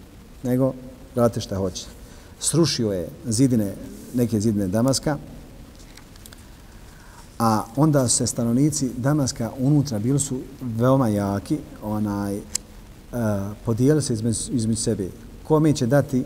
nego 0.43 0.73
radite 1.15 1.41
šta 1.41 1.55
hoće. 1.55 1.85
Srušio 2.39 2.91
je 2.91 3.07
zidine, 3.25 3.73
neke 4.13 4.39
zidine 4.39 4.67
Damaska, 4.67 5.17
a 7.39 7.63
onda 7.75 8.07
se 8.07 8.27
stanovnici 8.27 8.89
Damaska 8.97 9.51
unutra 9.59 9.99
bili 9.99 10.19
su 10.19 10.39
veoma 10.61 11.07
jaki, 11.07 11.57
onaj, 11.83 12.39
E, 13.13 13.17
podijeli 13.65 14.01
se 14.01 14.13
između, 14.13 14.39
između 14.51 14.81
sebe. 14.81 15.07
Kome 15.43 15.73
će 15.73 15.85
dati, 15.85 16.23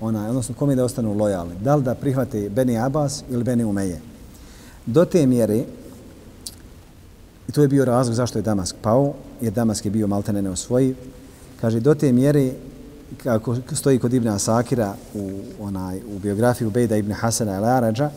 onaj, 0.00 0.28
odnosno 0.28 0.54
kome 0.54 0.74
da 0.74 0.84
ostanu 0.84 1.14
lojalni? 1.14 1.54
Da 1.64 1.74
li 1.74 1.82
da 1.82 1.94
prihvate 1.94 2.48
Beni 2.48 2.78
Abbas 2.78 3.24
ili 3.30 3.44
Beni 3.44 3.64
Umeje? 3.64 4.00
Do 4.86 5.04
te 5.04 5.26
mjere, 5.26 5.64
i 7.48 7.52
to 7.52 7.62
je 7.62 7.68
bio 7.68 7.84
razlog 7.84 8.14
zašto 8.14 8.38
je 8.38 8.42
Damask 8.42 8.76
pao, 8.82 9.14
jer 9.40 9.52
Damask 9.52 9.84
je 9.84 9.90
bio 9.90 10.06
maltene 10.06 10.42
neosvojiv, 10.42 10.96
Kaže, 11.60 11.80
do 11.80 11.94
te 11.94 12.12
mjere, 12.12 12.52
kako 13.22 13.56
stoji 13.74 13.98
kod 13.98 14.14
Ibn 14.14 14.28
Asakira 14.28 14.94
u, 15.14 15.40
onaj, 15.60 16.00
u 16.16 16.18
biografiju 16.18 16.70
Bejda 16.70 16.96
Ibn 16.96 17.12
Hasana 17.12 17.52
al 17.52 17.64
Arađa, 17.64 18.10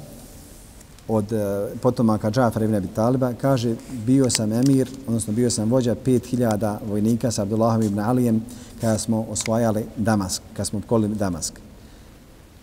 od 1.09 1.31
e, 1.31 1.67
potomaka 1.81 2.31
Džafara 2.31 2.65
ibn 2.65 2.75
Abi 2.75 2.87
Taliba, 2.87 3.33
kaže 3.41 3.75
bio 4.05 4.29
sam 4.29 4.51
emir, 4.53 4.89
odnosno 5.07 5.33
bio 5.33 5.49
sam 5.49 5.69
vođa 5.69 5.95
5000 6.05 6.77
vojnika 6.89 7.31
sa 7.31 7.41
Abdullahom 7.41 7.81
ibn 7.81 7.99
Alijem 7.99 8.41
kada 8.81 8.97
smo 8.97 9.25
osvajali 9.29 9.85
Damask, 9.97 10.41
kada 10.53 10.65
smo 10.65 10.79
opkolili 10.79 11.15
Damask. 11.15 11.59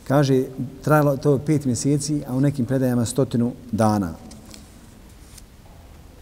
Kaže, 0.08 0.44
trajalo 0.84 1.16
to 1.16 1.38
pet 1.38 1.64
mjeseci, 1.64 2.22
a 2.28 2.36
u 2.36 2.40
nekim 2.40 2.66
predajama 2.66 3.04
stotinu 3.04 3.52
dana. 3.72 4.12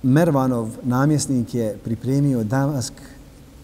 Mervanov 0.02 0.68
namjesnik 0.82 1.54
je 1.54 1.78
pripremio 1.84 2.44
Damask 2.44 2.92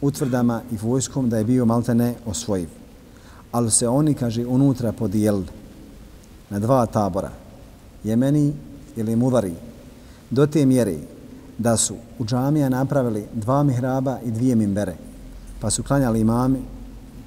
utvrdama 0.01 0.63
i 0.73 0.77
vojskom 0.83 1.29
da 1.29 1.39
je 1.39 1.45
bio 1.45 1.65
maltene 1.65 2.15
osvojiv. 2.27 2.69
Ali 3.53 3.71
se 3.71 3.89
oni, 3.89 4.15
kaže, 4.15 4.47
unutra 4.47 4.93
podijelili 4.93 5.47
na 6.51 6.59
dva 6.59 6.87
tabora, 6.87 7.31
Jemeni 8.05 8.53
ili 8.96 9.16
Muvari, 9.16 9.55
do 10.30 10.46
te 10.46 10.66
mjere 10.66 10.96
da 11.59 11.76
su 11.76 11.94
u 12.18 12.24
džamija 12.24 12.68
napravili 12.68 13.26
dva 13.34 13.62
mihraba 13.62 14.18
i 14.24 14.30
dvije 14.30 14.55
mimbere, 14.55 14.96
pa 15.61 15.70
su 15.70 15.82
klanjali 15.82 16.20
imami 16.20 16.59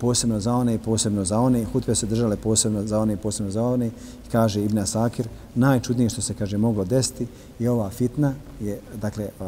posebno 0.04 0.40
za 0.40 0.54
one 0.54 0.76
i 0.76 0.78
posebno 0.78 1.26
za 1.26 1.40
one, 1.40 1.66
hutbe 1.66 1.96
se 1.96 2.06
držale 2.06 2.36
posebno 2.36 2.84
za 2.84 3.00
one 3.00 3.14
i 3.14 3.18
posebno 3.18 3.52
za 3.52 3.64
one, 3.64 3.88
i 3.88 4.30
kaže 4.32 4.64
Ibn 4.64 4.78
Asakir, 4.78 5.28
najčudnije 5.56 6.10
što 6.10 6.22
se 6.22 6.34
kaže 6.34 6.58
moglo 6.58 6.84
desiti 6.86 7.28
i 7.60 7.68
ova 7.68 7.90
fitna 7.90 8.34
je 8.62 8.80
dakle 9.02 9.30
uh, 9.40 9.48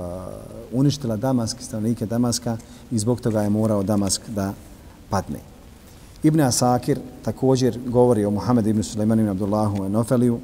uništila 0.72 1.18
Damask, 1.18 1.58
stanovnike 1.62 2.06
Damaska 2.06 2.58
i 2.92 3.00
zbog 3.00 3.22
toga 3.22 3.42
je 3.42 3.50
morao 3.50 3.84
Damask 3.84 4.22
da 4.30 4.54
padne. 5.10 5.40
Ibn 6.24 6.42
Asakir 6.42 7.00
također 7.24 7.80
govori 7.88 8.26
o 8.26 8.32
Muhammedu 8.32 8.70
ibn 8.70 8.84
Suleimanu 8.84 9.22
ibn 9.22 9.32
Abdullahu 9.32 9.90
Nofeliju, 9.90 10.40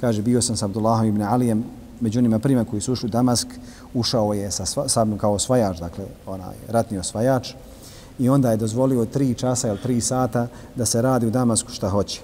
kaže 0.00 0.22
bio 0.22 0.42
sam 0.42 0.56
sa 0.56 0.64
Abdullahom 0.64 1.06
ibn 1.06 1.22
Alijem, 1.22 1.64
među 2.00 2.18
onima 2.18 2.38
prima 2.38 2.64
koji 2.64 2.82
su 2.82 2.92
ušli 2.92 3.06
u 3.06 3.10
Damask, 3.10 3.48
ušao 3.94 4.34
je 4.34 4.50
sa, 4.50 4.66
sa 4.66 5.06
kao 5.20 5.32
osvajač, 5.32 5.78
dakle 5.78 6.04
onaj 6.26 6.54
ratni 6.68 6.98
osvajač, 6.98 7.54
i 8.18 8.28
onda 8.28 8.50
je 8.50 8.56
dozvolio 8.56 9.04
tri 9.04 9.34
časa 9.34 9.68
ili 9.68 9.78
tri 9.78 10.00
sata 10.00 10.48
da 10.74 10.86
se 10.86 11.02
radi 11.02 11.26
u 11.26 11.30
Damasku 11.30 11.70
šta 11.70 11.88
hoće. 11.88 12.20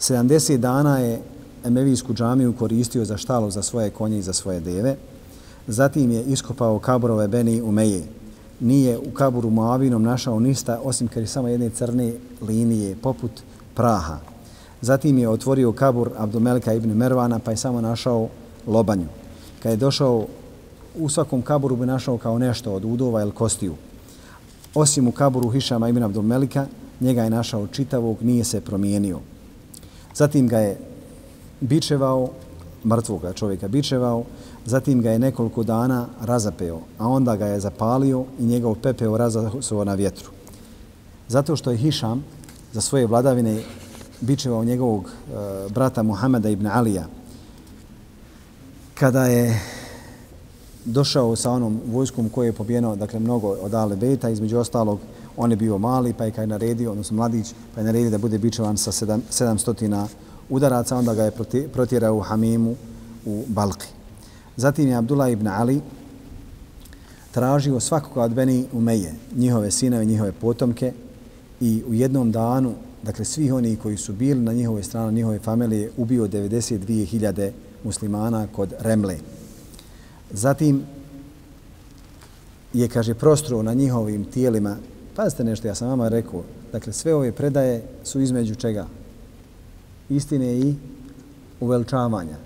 70 0.00 0.56
dana 0.56 0.98
je 0.98 1.22
Emevijsku 1.64 2.14
džamiju 2.14 2.52
koristio 2.58 3.04
za 3.04 3.16
štalu 3.16 3.50
za 3.50 3.62
svoje 3.62 3.90
konje 3.90 4.18
i 4.18 4.22
za 4.22 4.32
svoje 4.32 4.60
deve. 4.60 4.96
Zatim 5.66 6.10
je 6.10 6.22
iskopao 6.22 6.78
kaburove 6.78 7.28
Beni 7.28 7.62
Umeje. 7.62 8.02
Nije 8.60 8.98
u 8.98 9.10
kaburu 9.10 9.50
Moavinom 9.50 10.02
našao 10.02 10.40
ništa 10.40 10.80
osim 10.84 11.08
kad 11.08 11.22
je 11.22 11.26
samo 11.26 11.48
jedne 11.48 11.70
crne 11.70 12.12
linije 12.40 12.96
poput 13.02 13.30
praha. 13.74 14.33
Zatim 14.84 15.18
je 15.18 15.28
otvorio 15.28 15.72
kabur 15.72 16.10
Abdumelika 16.16 16.72
ibn 16.72 16.92
Mervana 16.92 17.38
pa 17.38 17.50
je 17.50 17.56
samo 17.56 17.80
našao 17.80 18.28
lobanju. 18.66 19.06
Kad 19.62 19.72
je 19.72 19.76
došao 19.76 20.26
u 20.98 21.08
svakom 21.08 21.42
kaburu 21.42 21.76
bi 21.76 21.86
našao 21.86 22.18
kao 22.18 22.38
nešto 22.38 22.72
od 22.72 22.84
udova 22.84 23.22
ili 23.22 23.32
kostiju. 23.32 23.74
Osim 24.74 25.08
u 25.08 25.12
kaburu 25.12 25.48
Hišama 25.48 25.88
ibn 25.88 26.02
Abdumelika, 26.02 26.66
njega 27.00 27.24
je 27.24 27.30
našao 27.30 27.66
čitavog, 27.66 28.22
nije 28.22 28.44
se 28.44 28.60
promijenio. 28.60 29.20
Zatim 30.14 30.48
ga 30.48 30.58
je 30.58 30.78
bičevao, 31.60 32.28
mrtvog 32.84 33.22
čovjeka 33.34 33.68
bičevao, 33.68 34.24
zatim 34.64 35.00
ga 35.02 35.10
je 35.10 35.18
nekoliko 35.18 35.62
dana 35.62 36.06
razapeo, 36.20 36.80
a 36.98 37.08
onda 37.08 37.36
ga 37.36 37.46
je 37.46 37.60
zapalio 37.60 38.24
i 38.38 38.44
njegov 38.44 38.74
pepeo 38.74 39.16
razasuo 39.16 39.84
na 39.84 39.94
vjetru. 39.94 40.30
Zato 41.28 41.56
što 41.56 41.70
je 41.70 41.76
Hišam 41.76 42.24
za 42.72 42.80
svoje 42.80 43.06
vladavine 43.06 43.62
bičevao 44.24 44.64
njegovog 44.64 45.04
e, 45.04 45.32
brata 45.68 46.02
Muhameda 46.02 46.48
ibn 46.48 46.66
Alija, 46.66 47.06
kada 48.94 49.26
je 49.26 49.60
došao 50.84 51.36
sa 51.36 51.50
onom 51.50 51.80
vojskom 51.86 52.28
koje 52.28 52.46
je 52.46 52.52
pobijeno, 52.52 52.96
dakle, 52.96 53.20
mnogo 53.20 53.48
od 53.48 53.74
Ale 53.74 53.96
Bejta, 53.96 54.30
između 54.30 54.58
ostalog, 54.58 54.98
on 55.36 55.50
je 55.50 55.56
bio 55.56 55.78
mali, 55.78 56.12
pa 56.12 56.24
je 56.24 56.30
kaj 56.30 56.46
naredio, 56.46 56.90
odnosno 56.90 57.16
mladić, 57.16 57.54
pa 57.74 57.80
je 57.80 57.84
naredio 57.84 58.10
da 58.10 58.18
bude 58.18 58.38
bičevan 58.38 58.76
sa 58.76 58.92
700 58.92 60.06
udaraca, 60.48 60.96
onda 60.96 61.14
ga 61.14 61.24
je 61.24 61.32
protjerao 61.72 62.16
u 62.16 62.20
Hamimu 62.20 62.74
u 63.26 63.44
Balki. 63.48 63.86
Zatim 64.56 64.88
je 64.88 64.96
Abdullah 64.96 65.32
ibn 65.32 65.48
Ali 65.48 65.80
tražio 67.32 67.80
svakoga 67.80 68.22
od 68.22 68.34
Beni 68.34 68.66
Umeje, 68.72 69.14
njihove 69.36 69.70
sinove, 69.70 70.04
njihove 70.04 70.32
potomke 70.32 70.92
i 71.60 71.82
u 71.88 71.94
jednom 71.94 72.32
danu, 72.32 72.74
dakle 73.04 73.24
svi 73.24 73.50
oni 73.50 73.76
koji 73.76 73.96
su 73.96 74.12
bili 74.12 74.40
na 74.40 74.52
njihovoj 74.52 74.82
strani, 74.82 75.12
njihove 75.12 75.38
familije, 75.38 75.90
ubio 75.96 76.28
92.000 76.28 77.50
muslimana 77.84 78.46
kod 78.46 78.72
Remle. 78.80 79.16
Zatim 80.32 80.82
je, 82.72 82.88
kaže, 82.88 83.14
prostro 83.14 83.62
na 83.62 83.74
njihovim 83.74 84.24
tijelima. 84.24 84.76
Pazite 85.16 85.44
nešto, 85.44 85.68
ja 85.68 85.74
sam 85.74 85.88
vama 85.88 86.08
rekao. 86.08 86.42
Dakle, 86.72 86.92
sve 86.92 87.14
ove 87.14 87.32
predaje 87.32 87.82
su 88.04 88.20
između 88.20 88.54
čega? 88.54 88.86
Istine 90.08 90.58
i 90.58 90.74
uveličavanja. 91.60 92.36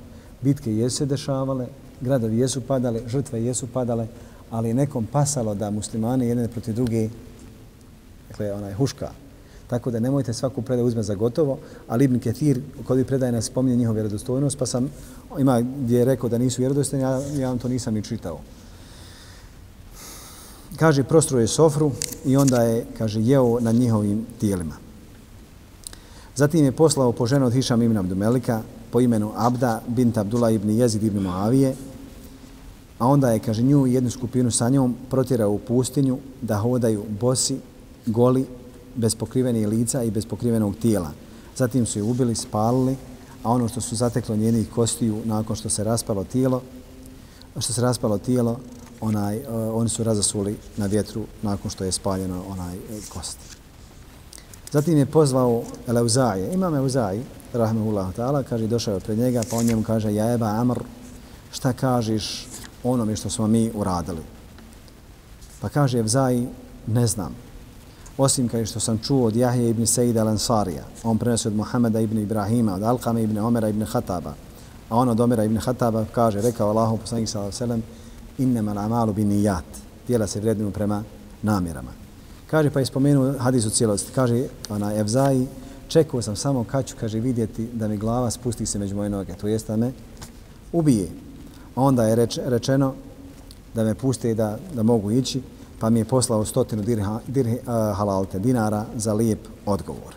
Bitke 0.42 0.76
jesu 0.76 0.96
se 0.96 1.06
dešavale, 1.06 1.66
gradovi 2.00 2.38
jesu 2.38 2.60
padale, 2.60 3.00
žrtve 3.06 3.44
jesu 3.44 3.66
padale, 3.66 4.06
ali 4.50 4.74
nekom 4.74 5.06
pasalo 5.06 5.54
da 5.54 5.70
muslimani 5.70 6.28
jedne 6.28 6.48
protiv 6.48 6.74
druge, 6.74 7.08
dakle, 8.28 8.52
onaj 8.52 8.74
huška. 8.74 9.10
Tako 9.68 9.90
da 9.90 10.00
nemojte 10.00 10.32
svaku 10.32 10.62
predaju 10.62 10.86
uzme 10.86 11.02
za 11.02 11.14
gotovo, 11.14 11.58
ali 11.88 12.04
Ibn 12.04 12.18
Ketir, 12.18 12.60
kod 12.86 13.06
predaje 13.06 13.32
nas 13.32 13.44
spominje 13.44 13.76
njihov 13.76 13.94
vjerodostojnost, 13.94 14.58
pa 14.58 14.66
sam 14.66 14.90
ima 15.38 15.60
gdje 15.60 15.98
je 15.98 16.04
rekao 16.04 16.28
da 16.28 16.38
nisu 16.38 16.62
vjerodostojni, 16.62 17.02
ja, 17.02 17.20
ja 17.38 17.48
vam 17.48 17.58
to 17.58 17.68
nisam 17.68 17.94
ni 17.94 18.02
čitao. 18.02 18.40
Kaže, 20.76 21.04
prostroje 21.04 21.46
sofru 21.48 21.90
i 22.24 22.36
onda 22.36 22.62
je, 22.62 22.86
kaže, 22.98 23.20
jeo 23.20 23.60
na 23.60 23.72
njihovim 23.72 24.26
tijelima. 24.40 24.74
Zatim 26.36 26.64
je 26.64 26.72
poslao 26.72 27.12
po 27.12 27.26
ženu 27.26 27.46
od 27.46 27.52
Hišam 27.52 27.82
ibn 27.82 27.96
Abdumelika 27.96 28.62
po 28.90 29.00
imenu 29.00 29.32
Abda 29.36 29.82
bint 29.88 30.18
Abdullah 30.18 30.54
ibn 30.54 30.70
Jezid 30.70 31.02
ibn 31.02 31.18
Muavije, 31.18 31.74
a 32.98 33.06
onda 33.06 33.30
je, 33.30 33.38
kaže, 33.38 33.62
nju 33.62 33.86
i 33.86 33.92
jednu 33.92 34.10
skupinu 34.10 34.50
sa 34.50 34.68
njom 34.68 34.94
protjerao 35.10 35.50
u 35.50 35.58
pustinju 35.58 36.18
da 36.42 36.56
hodaju 36.56 37.04
bosi, 37.20 37.58
goli, 38.06 38.46
bez 38.98 39.14
pokrivenih 39.14 39.68
lica 39.68 40.02
i 40.02 40.10
bez 40.10 40.26
pokrivenog 40.26 40.76
tijela. 40.76 41.10
Zatim 41.56 41.86
su 41.86 41.98
je 41.98 42.02
ubili, 42.02 42.34
spalili, 42.34 42.96
a 43.42 43.50
ono 43.50 43.68
što 43.68 43.80
su 43.80 43.96
zateklo 43.96 44.36
njenih 44.36 44.70
kostiju 44.70 45.22
nakon 45.24 45.56
što 45.56 45.68
se 45.68 45.84
raspalo 45.84 46.24
tijelo, 46.24 46.62
što 47.58 47.72
se 47.72 47.80
raspalo 47.80 48.18
tijelo, 48.18 48.58
onaj, 49.00 49.36
e, 49.36 49.48
oni 49.50 49.88
su 49.88 50.04
razasuli 50.04 50.56
na 50.76 50.86
vjetru 50.86 51.24
nakon 51.42 51.70
što 51.70 51.84
je 51.84 51.92
spaljeno 51.92 52.42
onaj 52.48 52.76
e, 52.76 52.80
kost. 53.08 53.38
Zatim 54.72 54.98
je 54.98 55.06
pozvao 55.06 55.62
Eleuzaje. 55.86 56.54
Imam 56.54 56.74
Eleuzaje, 56.74 57.22
rahmehullahu 57.52 58.12
ta'ala, 58.12 58.42
kaže, 58.42 58.66
došao 58.66 58.94
je 58.94 59.00
pred 59.00 59.18
njega, 59.18 59.42
pa 59.50 59.56
on 59.56 59.66
njemu 59.66 59.82
kaže, 59.82 60.14
ja 60.14 60.32
eba 60.32 60.46
Amr, 60.46 60.78
šta 61.52 61.72
kažeš 61.72 62.46
onome 62.84 63.16
što 63.16 63.30
smo 63.30 63.46
mi 63.46 63.70
uradili? 63.74 64.22
Pa 65.60 65.68
kaže 65.68 65.98
Evzaji, 65.98 66.48
ne 66.86 67.06
znam 67.06 67.47
osim 68.18 68.48
kao 68.48 68.66
što 68.66 68.80
sam 68.80 68.98
čuo 68.98 69.26
od 69.26 69.36
Jahje 69.36 69.70
ibn 69.70 69.86
Sejid 69.86 70.16
al-Ansarija. 70.16 70.82
On 71.04 71.18
prenosi 71.18 71.48
od 71.48 71.56
Muhameda 71.56 72.00
ibn 72.00 72.18
Ibrahima, 72.18 72.74
od 72.74 72.82
Alkame 72.82 73.22
ibn 73.22 73.38
Omera 73.38 73.68
ibn 73.68 73.84
Hataba. 73.84 74.34
A 74.88 74.96
on 74.96 75.08
od 75.08 75.20
Omera 75.20 75.44
ibn 75.44 75.56
Hataba 75.56 76.04
kaže, 76.12 76.40
rekao 76.40 76.68
Allahu 76.68 76.96
poslanik 76.96 77.28
sallallahu 77.28 77.56
alejhi 77.56 77.64
ve 77.64 77.66
sellem: 77.66 77.82
"Innama 78.38 78.74
al-a'malu 78.74 79.12
binniyat." 79.12 79.64
Djela 80.06 80.26
se 80.26 80.40
vrednuju 80.40 80.70
prema 80.70 81.02
namjerama. 81.42 81.90
Kaže 82.46 82.70
pa 82.70 82.84
spomenuo 82.84 83.34
hadis 83.38 83.66
u 83.66 83.70
cijelosti. 83.70 84.12
Kaže 84.14 84.44
ona 84.70 84.94
Evzai, 84.94 85.46
čekao 85.88 86.22
sam 86.22 86.36
samo 86.36 86.64
kad 86.64 86.86
ću 86.86 86.96
kaže 87.00 87.20
vidjeti 87.20 87.68
da 87.72 87.88
mi 87.88 87.96
glava 87.96 88.30
spusti 88.30 88.66
se 88.66 88.78
među 88.78 88.96
moje 88.96 89.10
noge, 89.10 89.34
to 89.34 89.48
jest 89.48 89.66
da 89.66 89.76
me 89.76 89.92
ubije. 90.72 91.08
A 91.74 91.82
onda 91.82 92.04
je 92.04 92.14
reč, 92.14 92.38
rečeno 92.44 92.94
da 93.74 93.84
me 93.84 93.94
puste 93.94 94.34
da, 94.34 94.58
da 94.74 94.82
mogu 94.82 95.10
ići 95.10 95.42
pa 95.80 95.90
mi 95.90 96.00
je 96.00 96.04
poslao 96.04 96.44
stotinu 96.44 96.82
dirha, 96.82 97.20
dirha, 97.26 97.56
uh, 97.56 97.96
halalte 97.96 98.38
dinara 98.38 98.86
za 98.96 99.14
lijep 99.14 99.48
odgovor. 99.66 100.14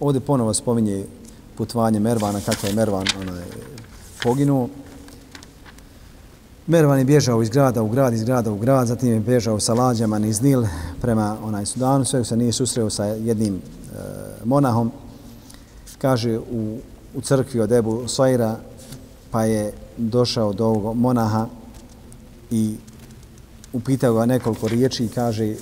Ovdje 0.00 0.20
ponovo 0.20 0.54
spominje 0.54 1.06
putovanje 1.56 2.00
Mervana, 2.00 2.40
kako 2.40 2.66
je 2.66 2.72
Mervan 2.72 3.06
onaj, 3.20 3.42
poginuo. 4.22 4.68
Mervan 6.70 6.98
je 6.98 7.04
bježao 7.04 7.42
iz 7.42 7.48
grada 7.48 7.82
u 7.82 7.88
grad, 7.88 8.14
iz 8.14 8.24
grada 8.24 8.52
u 8.52 8.58
grad, 8.58 8.86
zatim 8.86 9.12
je 9.12 9.20
bježao 9.20 9.60
sa 9.60 9.74
lađama 9.74 10.18
niz 10.18 10.42
Nil 10.42 10.64
prema 11.00 11.36
onaj 11.42 11.66
Sudanu, 11.66 12.04
sve 12.04 12.24
se 12.24 12.36
nije 12.36 12.52
susreo 12.52 12.90
sa 12.90 13.04
jednim 13.04 13.54
e, 13.54 13.60
monahom. 14.44 14.92
Kaže 15.98 16.38
u, 16.38 16.78
u 17.14 17.20
crkvi 17.20 17.60
od 17.60 17.72
Ebu 17.72 18.08
Soira 18.08 18.56
pa 19.30 19.44
je 19.44 19.72
došao 19.96 20.52
do 20.52 20.66
ovog 20.66 20.96
monaha 20.96 21.46
i 22.50 22.76
upitao 23.72 24.14
ga 24.14 24.26
nekoliko 24.26 24.68
riječi 24.68 25.04
i 25.04 25.08
kaže 25.08 25.54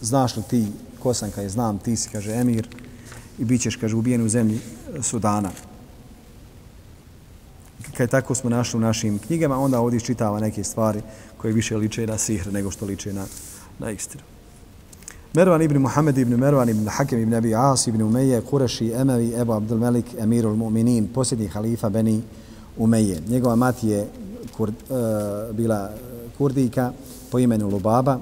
znaš 0.00 0.36
li 0.36 0.42
ti 0.42 0.66
ko 1.02 1.14
sam 1.14 1.30
kaže 1.30 1.48
znam 1.48 1.78
ti 1.78 1.96
si 1.96 2.08
kaže 2.08 2.34
emir 2.34 2.68
i 3.38 3.44
bit 3.44 3.62
ćeš 3.62 3.76
kaže 3.76 3.96
ubijen 3.96 4.24
u 4.24 4.28
zemlji 4.28 4.60
Sudana 5.02 5.50
Kaj 7.98 8.06
tako 8.06 8.34
smo 8.34 8.50
našli 8.50 8.78
u 8.78 8.80
našim 8.80 9.18
knjigama 9.18 9.58
onda 9.58 9.80
ovdje 9.80 10.00
čitava 10.00 10.40
neke 10.40 10.64
stvari 10.64 11.02
koje 11.36 11.52
više 11.52 11.76
liče 11.76 12.06
na 12.06 12.18
sihr 12.18 12.52
nego 12.52 12.70
što 12.70 12.86
liče 12.86 13.12
na, 13.12 13.24
na 13.78 13.90
istinu 13.90 14.22
Mervan 15.34 15.62
ibn 15.62 15.78
Muhammed 15.78 16.18
ibn 16.18 16.34
Mervan 16.34 16.68
ibn 16.68 16.88
Hakem 16.88 17.18
ibn 17.18 17.34
Abi 17.34 17.54
As 17.54 17.86
ibn 17.86 18.02
Umeje, 18.02 18.40
Kureši, 18.40 18.92
Emevi, 18.92 19.34
Ebu 19.40 19.52
Abdul 19.52 19.78
Melik, 19.78 20.06
Emirul 20.18 20.56
Mu'minin, 20.56 21.06
posljednji 21.14 21.46
halifa 21.46 21.88
Beni 21.88 22.22
Umeje. 22.76 23.20
Njegova 23.28 23.56
mati 23.56 23.88
je 23.88 24.08
kur, 24.56 24.68
uh, 24.68 25.56
bila 25.56 25.90
kurdika 26.38 26.92
po 27.30 27.38
imenu 27.38 27.68
Lubaba. 27.68 28.18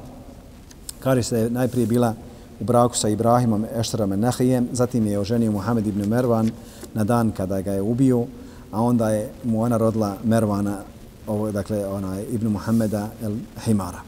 Kaže 1.01 1.23
se 1.23 1.35
da 1.35 1.41
je 1.41 1.51
najprije 1.51 1.87
bila 1.87 2.15
u 2.61 2.65
braku 2.65 2.97
sa 2.97 3.09
Ibrahimom 3.09 3.67
Eštarom 3.77 4.21
Nahijem, 4.21 4.69
zatim 4.73 5.07
je 5.07 5.19
oženio 5.19 5.53
Muhammed 5.53 5.87
ibn 5.87 6.09
Mervan 6.09 6.51
na 6.95 7.05
dan 7.05 7.31
kada 7.31 7.61
ga 7.61 7.73
je 7.73 7.83
ubio, 7.83 8.27
a 8.73 8.83
onda 8.83 9.11
je 9.11 9.31
mu 9.45 9.63
ona 9.63 9.77
rodila 9.77 10.17
Mervana, 10.25 10.79
ovo, 11.27 11.53
dakle, 11.53 11.87
ona, 11.87 12.21
ibn 12.21 12.49
Muhammeda 12.49 13.11
el 13.23 13.35
Himara. 13.65 14.01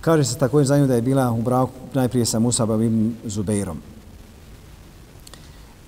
Kaže 0.00 0.24
se 0.24 0.38
također 0.38 0.66
za 0.66 0.78
nju 0.78 0.86
da 0.86 0.94
je 0.94 1.02
bila 1.02 1.32
u 1.32 1.42
braku 1.42 1.72
najprije 1.94 2.26
sa 2.26 2.38
Musabom 2.38 2.82
ibn 2.82 3.14
Zubeirom. 3.24 3.78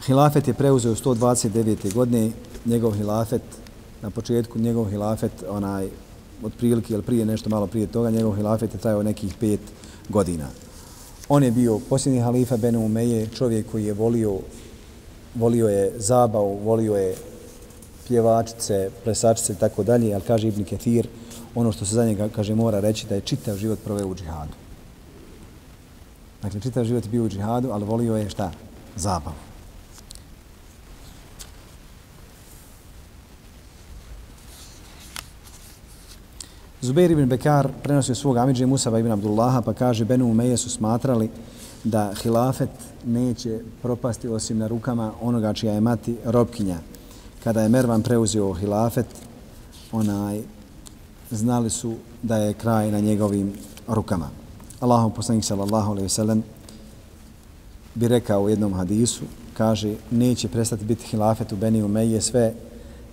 Hilafet 0.07 0.49
je 0.49 0.55
preuzeo 0.55 0.95
129. 0.95 1.95
godine, 1.95 2.31
njegov 2.66 2.93
hilafet, 2.93 3.43
na 4.03 4.11
početku 4.11 4.59
njegov 4.59 4.91
hilafet, 4.91 5.33
onaj, 5.49 5.89
od 6.43 6.53
prilike, 6.59 6.95
ili 6.95 7.03
prije 7.03 7.26
nešto 7.26 7.51
malo 7.51 7.66
prije 7.66 7.87
toga, 7.87 8.11
njegov 8.11 8.37
hilafet 8.37 8.74
je 8.74 8.81
trajao 8.81 9.03
nekih 9.03 9.35
pet 9.41 9.61
godina. 10.09 10.49
On 11.29 11.43
je 11.43 11.51
bio 11.51 11.79
posljednji 11.89 12.20
halifa 12.20 12.57
Benu 12.57 12.85
Umeje, 12.85 13.26
čovjek 13.26 13.70
koji 13.70 13.85
je 13.85 13.93
volio, 13.93 14.39
volio 15.35 15.68
je 15.68 15.93
zabavu, 15.97 16.59
volio 16.64 16.95
je 16.97 17.16
pjevačice, 18.09 18.91
plesačice 19.05 19.53
i 19.53 19.57
tako 19.57 19.83
dalje, 19.83 20.14
ali 20.14 20.24
kaže 20.26 20.49
Ibn 20.49 20.64
Ketir, 20.64 21.09
ono 21.55 21.72
što 21.72 21.85
se 21.85 21.95
za 21.95 22.05
njega 22.05 22.29
kaže 22.29 22.55
mora 22.55 22.81
reći 22.81 23.07
da 23.07 23.14
je 23.14 23.20
čitav 23.20 23.57
život 23.57 23.79
proveo 23.85 24.07
u 24.07 24.14
džihadu. 24.14 24.53
Dakle, 26.43 26.61
čitav 26.61 26.85
život 26.85 27.05
je 27.05 27.11
bio 27.11 27.24
u 27.24 27.29
džihadu, 27.29 27.70
ali 27.72 27.85
volio 27.85 28.16
je 28.16 28.31
šta? 28.31 28.51
Zabavu. 28.97 29.37
Zubair 36.81 37.11
ibn 37.11 37.26
Bekar 37.26 37.68
prenosio 37.83 38.14
svog 38.14 38.37
amidže 38.37 38.66
Musaba 38.66 38.99
ibn 38.99 39.12
Abdullaha 39.12 39.62
pa 39.62 39.72
kaže 39.72 40.05
Benu 40.05 40.31
Umeje 40.31 40.57
su 40.57 40.70
smatrali 40.70 41.31
da 41.85 42.12
hilafet 42.22 42.70
neće 43.09 43.61
propasti 43.83 44.29
osim 44.29 44.59
na 44.59 44.67
rukama 44.67 45.13
onoga 45.21 45.53
čija 45.53 45.73
je 45.73 45.81
mati 45.81 46.17
robkinja. 46.25 46.79
Kada 47.45 47.63
je 47.63 47.69
Mervan 47.69 48.03
preuzio 48.03 48.53
hilafet, 48.53 49.07
onaj 49.93 50.43
znali 51.31 51.71
su 51.71 51.95
da 52.23 52.37
je 52.37 52.55
kraj 52.55 52.91
na 52.91 53.01
njegovim 53.01 53.53
rukama. 53.89 54.29
Allahom 54.81 55.13
poslanik 55.13 55.45
sallallahu 55.45 55.91
alaihi 55.91 56.09
sallam 56.09 56.43
bi 57.95 58.09
rekao 58.09 58.43
u 58.43 58.49
jednom 58.49 58.75
hadisu, 58.75 59.25
kaže, 59.57 59.95
neće 60.11 60.49
prestati 60.49 60.85
biti 60.85 61.07
hilafet 61.07 61.53
u 61.53 61.57
Beni 61.57 61.83
Umeje 61.83 62.21
sve 62.21 62.55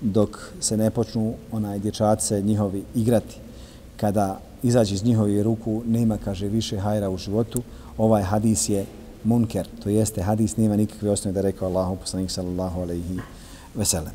dok 0.02 0.52
se 0.60 0.78
ne 0.78 0.89
počnu 0.89 1.34
onaj 1.52 1.80
dječace 1.80 2.41
njihovi 2.41 2.84
igrati. 2.96 3.38
Kada 3.98 4.39
izađe 4.64 4.96
iz 4.96 5.04
njihovi 5.04 5.43
ruku, 5.43 5.82
nema, 5.86 6.18
kaže, 6.18 6.48
više 6.48 6.80
hajra 6.80 7.10
u 7.10 7.18
životu. 7.18 7.62
Ovaj 7.98 8.24
hadis 8.24 8.70
je 8.70 8.86
munker, 9.26 9.67
to 9.84 9.89
jeste 9.89 10.21
hadis 10.21 10.57
nema 10.57 10.76
nikakve 10.76 11.11
osnove 11.11 11.34
da 11.34 11.41
rekao 11.41 11.67
Allahu 11.67 11.95
poslanik 11.95 12.32
sallallahu 12.32 12.82
alaihi 12.82 13.19
veselem. 13.76 14.13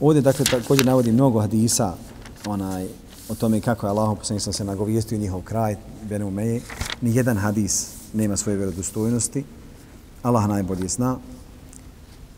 Ovdje, 0.00 0.22
dakle, 0.22 0.44
također 0.44 0.86
navodi 0.86 1.12
mnogo 1.12 1.40
hadisa 1.40 1.94
onaj, 2.46 2.86
o 3.28 3.34
tome 3.34 3.60
kako 3.60 3.86
je 3.86 3.90
Allah 3.90 4.18
poslanik 4.18 4.42
sam 4.42 4.52
se 4.52 4.64
nagovijestio 4.64 5.18
njihov 5.18 5.42
kraj, 5.42 5.76
Benu 6.08 6.28
Umeje. 6.28 6.60
Ni 7.00 7.16
jedan 7.16 7.36
hadis 7.36 7.86
nema 8.12 8.36
svoje 8.36 8.56
vjerodostojnosti. 8.56 9.44
Allah 10.22 10.48
najbolje 10.48 10.88
zna. 10.88 11.18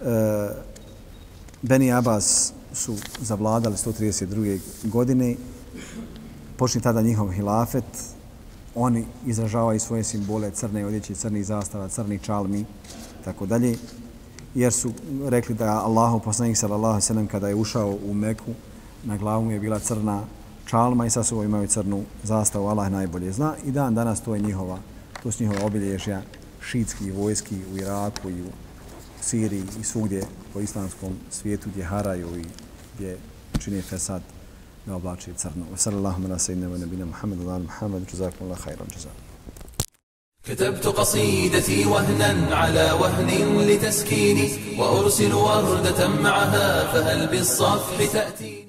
E, 0.00 0.48
Beni 1.62 1.92
Abbas 1.92 2.52
su 2.74 2.96
zavladali 3.20 3.76
132. 3.76 4.58
godine 4.84 5.36
počne 6.60 6.80
tada 6.80 7.02
njihov 7.02 7.30
hilafet. 7.32 7.84
Oni 8.74 9.04
izražavaju 9.26 9.80
svoje 9.80 10.04
simbole 10.04 10.50
crne 10.50 10.86
odjeće, 10.86 11.14
crnih 11.14 11.46
zastava, 11.46 11.88
crnih 11.88 12.20
čalmi, 12.20 12.64
tako 13.24 13.46
dalje 13.46 13.76
jer 14.54 14.72
su 14.72 14.92
rekli 15.28 15.54
da 15.54 15.80
Allahu 15.84 16.20
poslanik 16.20 16.56
sallallahu 16.56 16.92
alejhi 16.92 17.04
ve 17.04 17.06
sellem 17.06 17.26
kada 17.26 17.48
je 17.48 17.54
ušao 17.54 17.98
u 18.10 18.14
Meku 18.14 18.52
na 19.04 19.16
glavu 19.16 19.44
mu 19.44 19.50
je 19.50 19.60
bila 19.60 19.78
crna 19.78 20.22
čalma 20.66 21.06
i 21.06 21.10
sa 21.10 21.22
sobom 21.24 21.44
imaju 21.44 21.68
crnu 21.68 22.04
zastavu 22.22 22.68
Allah 22.68 22.90
najbolje 22.90 23.32
zna 23.32 23.54
i 23.64 23.70
dan 23.70 23.94
danas 23.94 24.20
to 24.20 24.34
je 24.34 24.40
njihova 24.40 24.78
to 25.22 25.32
su 25.32 25.42
njihova 25.42 25.66
obilježja 25.66 26.22
šiitski 26.60 27.10
vojski 27.10 27.56
u 27.74 27.76
Iraku 27.76 28.30
i 28.30 28.42
u 28.42 28.50
Siriji 29.20 29.64
i 29.80 29.84
svugdje 29.84 30.24
po 30.52 30.60
islamskom 30.60 31.12
svijetu 31.30 31.68
gdje 31.70 31.84
haraju 31.84 32.38
i 32.38 32.44
gdje 32.94 33.18
čini 33.58 33.82
fesad 33.82 34.22
da 34.86 34.94
oblači 34.98 35.30
crno. 35.42 35.64
Sallallahu 35.76 36.16
alaihi 36.16 36.32
wa 36.32 36.38
sallam, 36.38 36.70
nabina 36.80 37.04
Muhammedu, 37.12 37.42
ala 37.48 37.58
Muhammedu, 37.70 38.04
jazakum 38.10 38.40
Allah, 38.46 38.58
khairan, 38.64 38.88
jazakum. 38.94 39.24
كتبت 40.44 40.86
قصيدتي 40.86 41.86
وهنا 41.86 42.56
على 42.56 42.92
وهن 42.92 43.28
لتسكيني 43.68 44.50
وأرسل 44.78 45.32
وردة 45.34 46.08
معها 46.08 46.92
فهل 46.92 47.26
بالصفح 47.26 47.96
تأتيني 48.12 48.59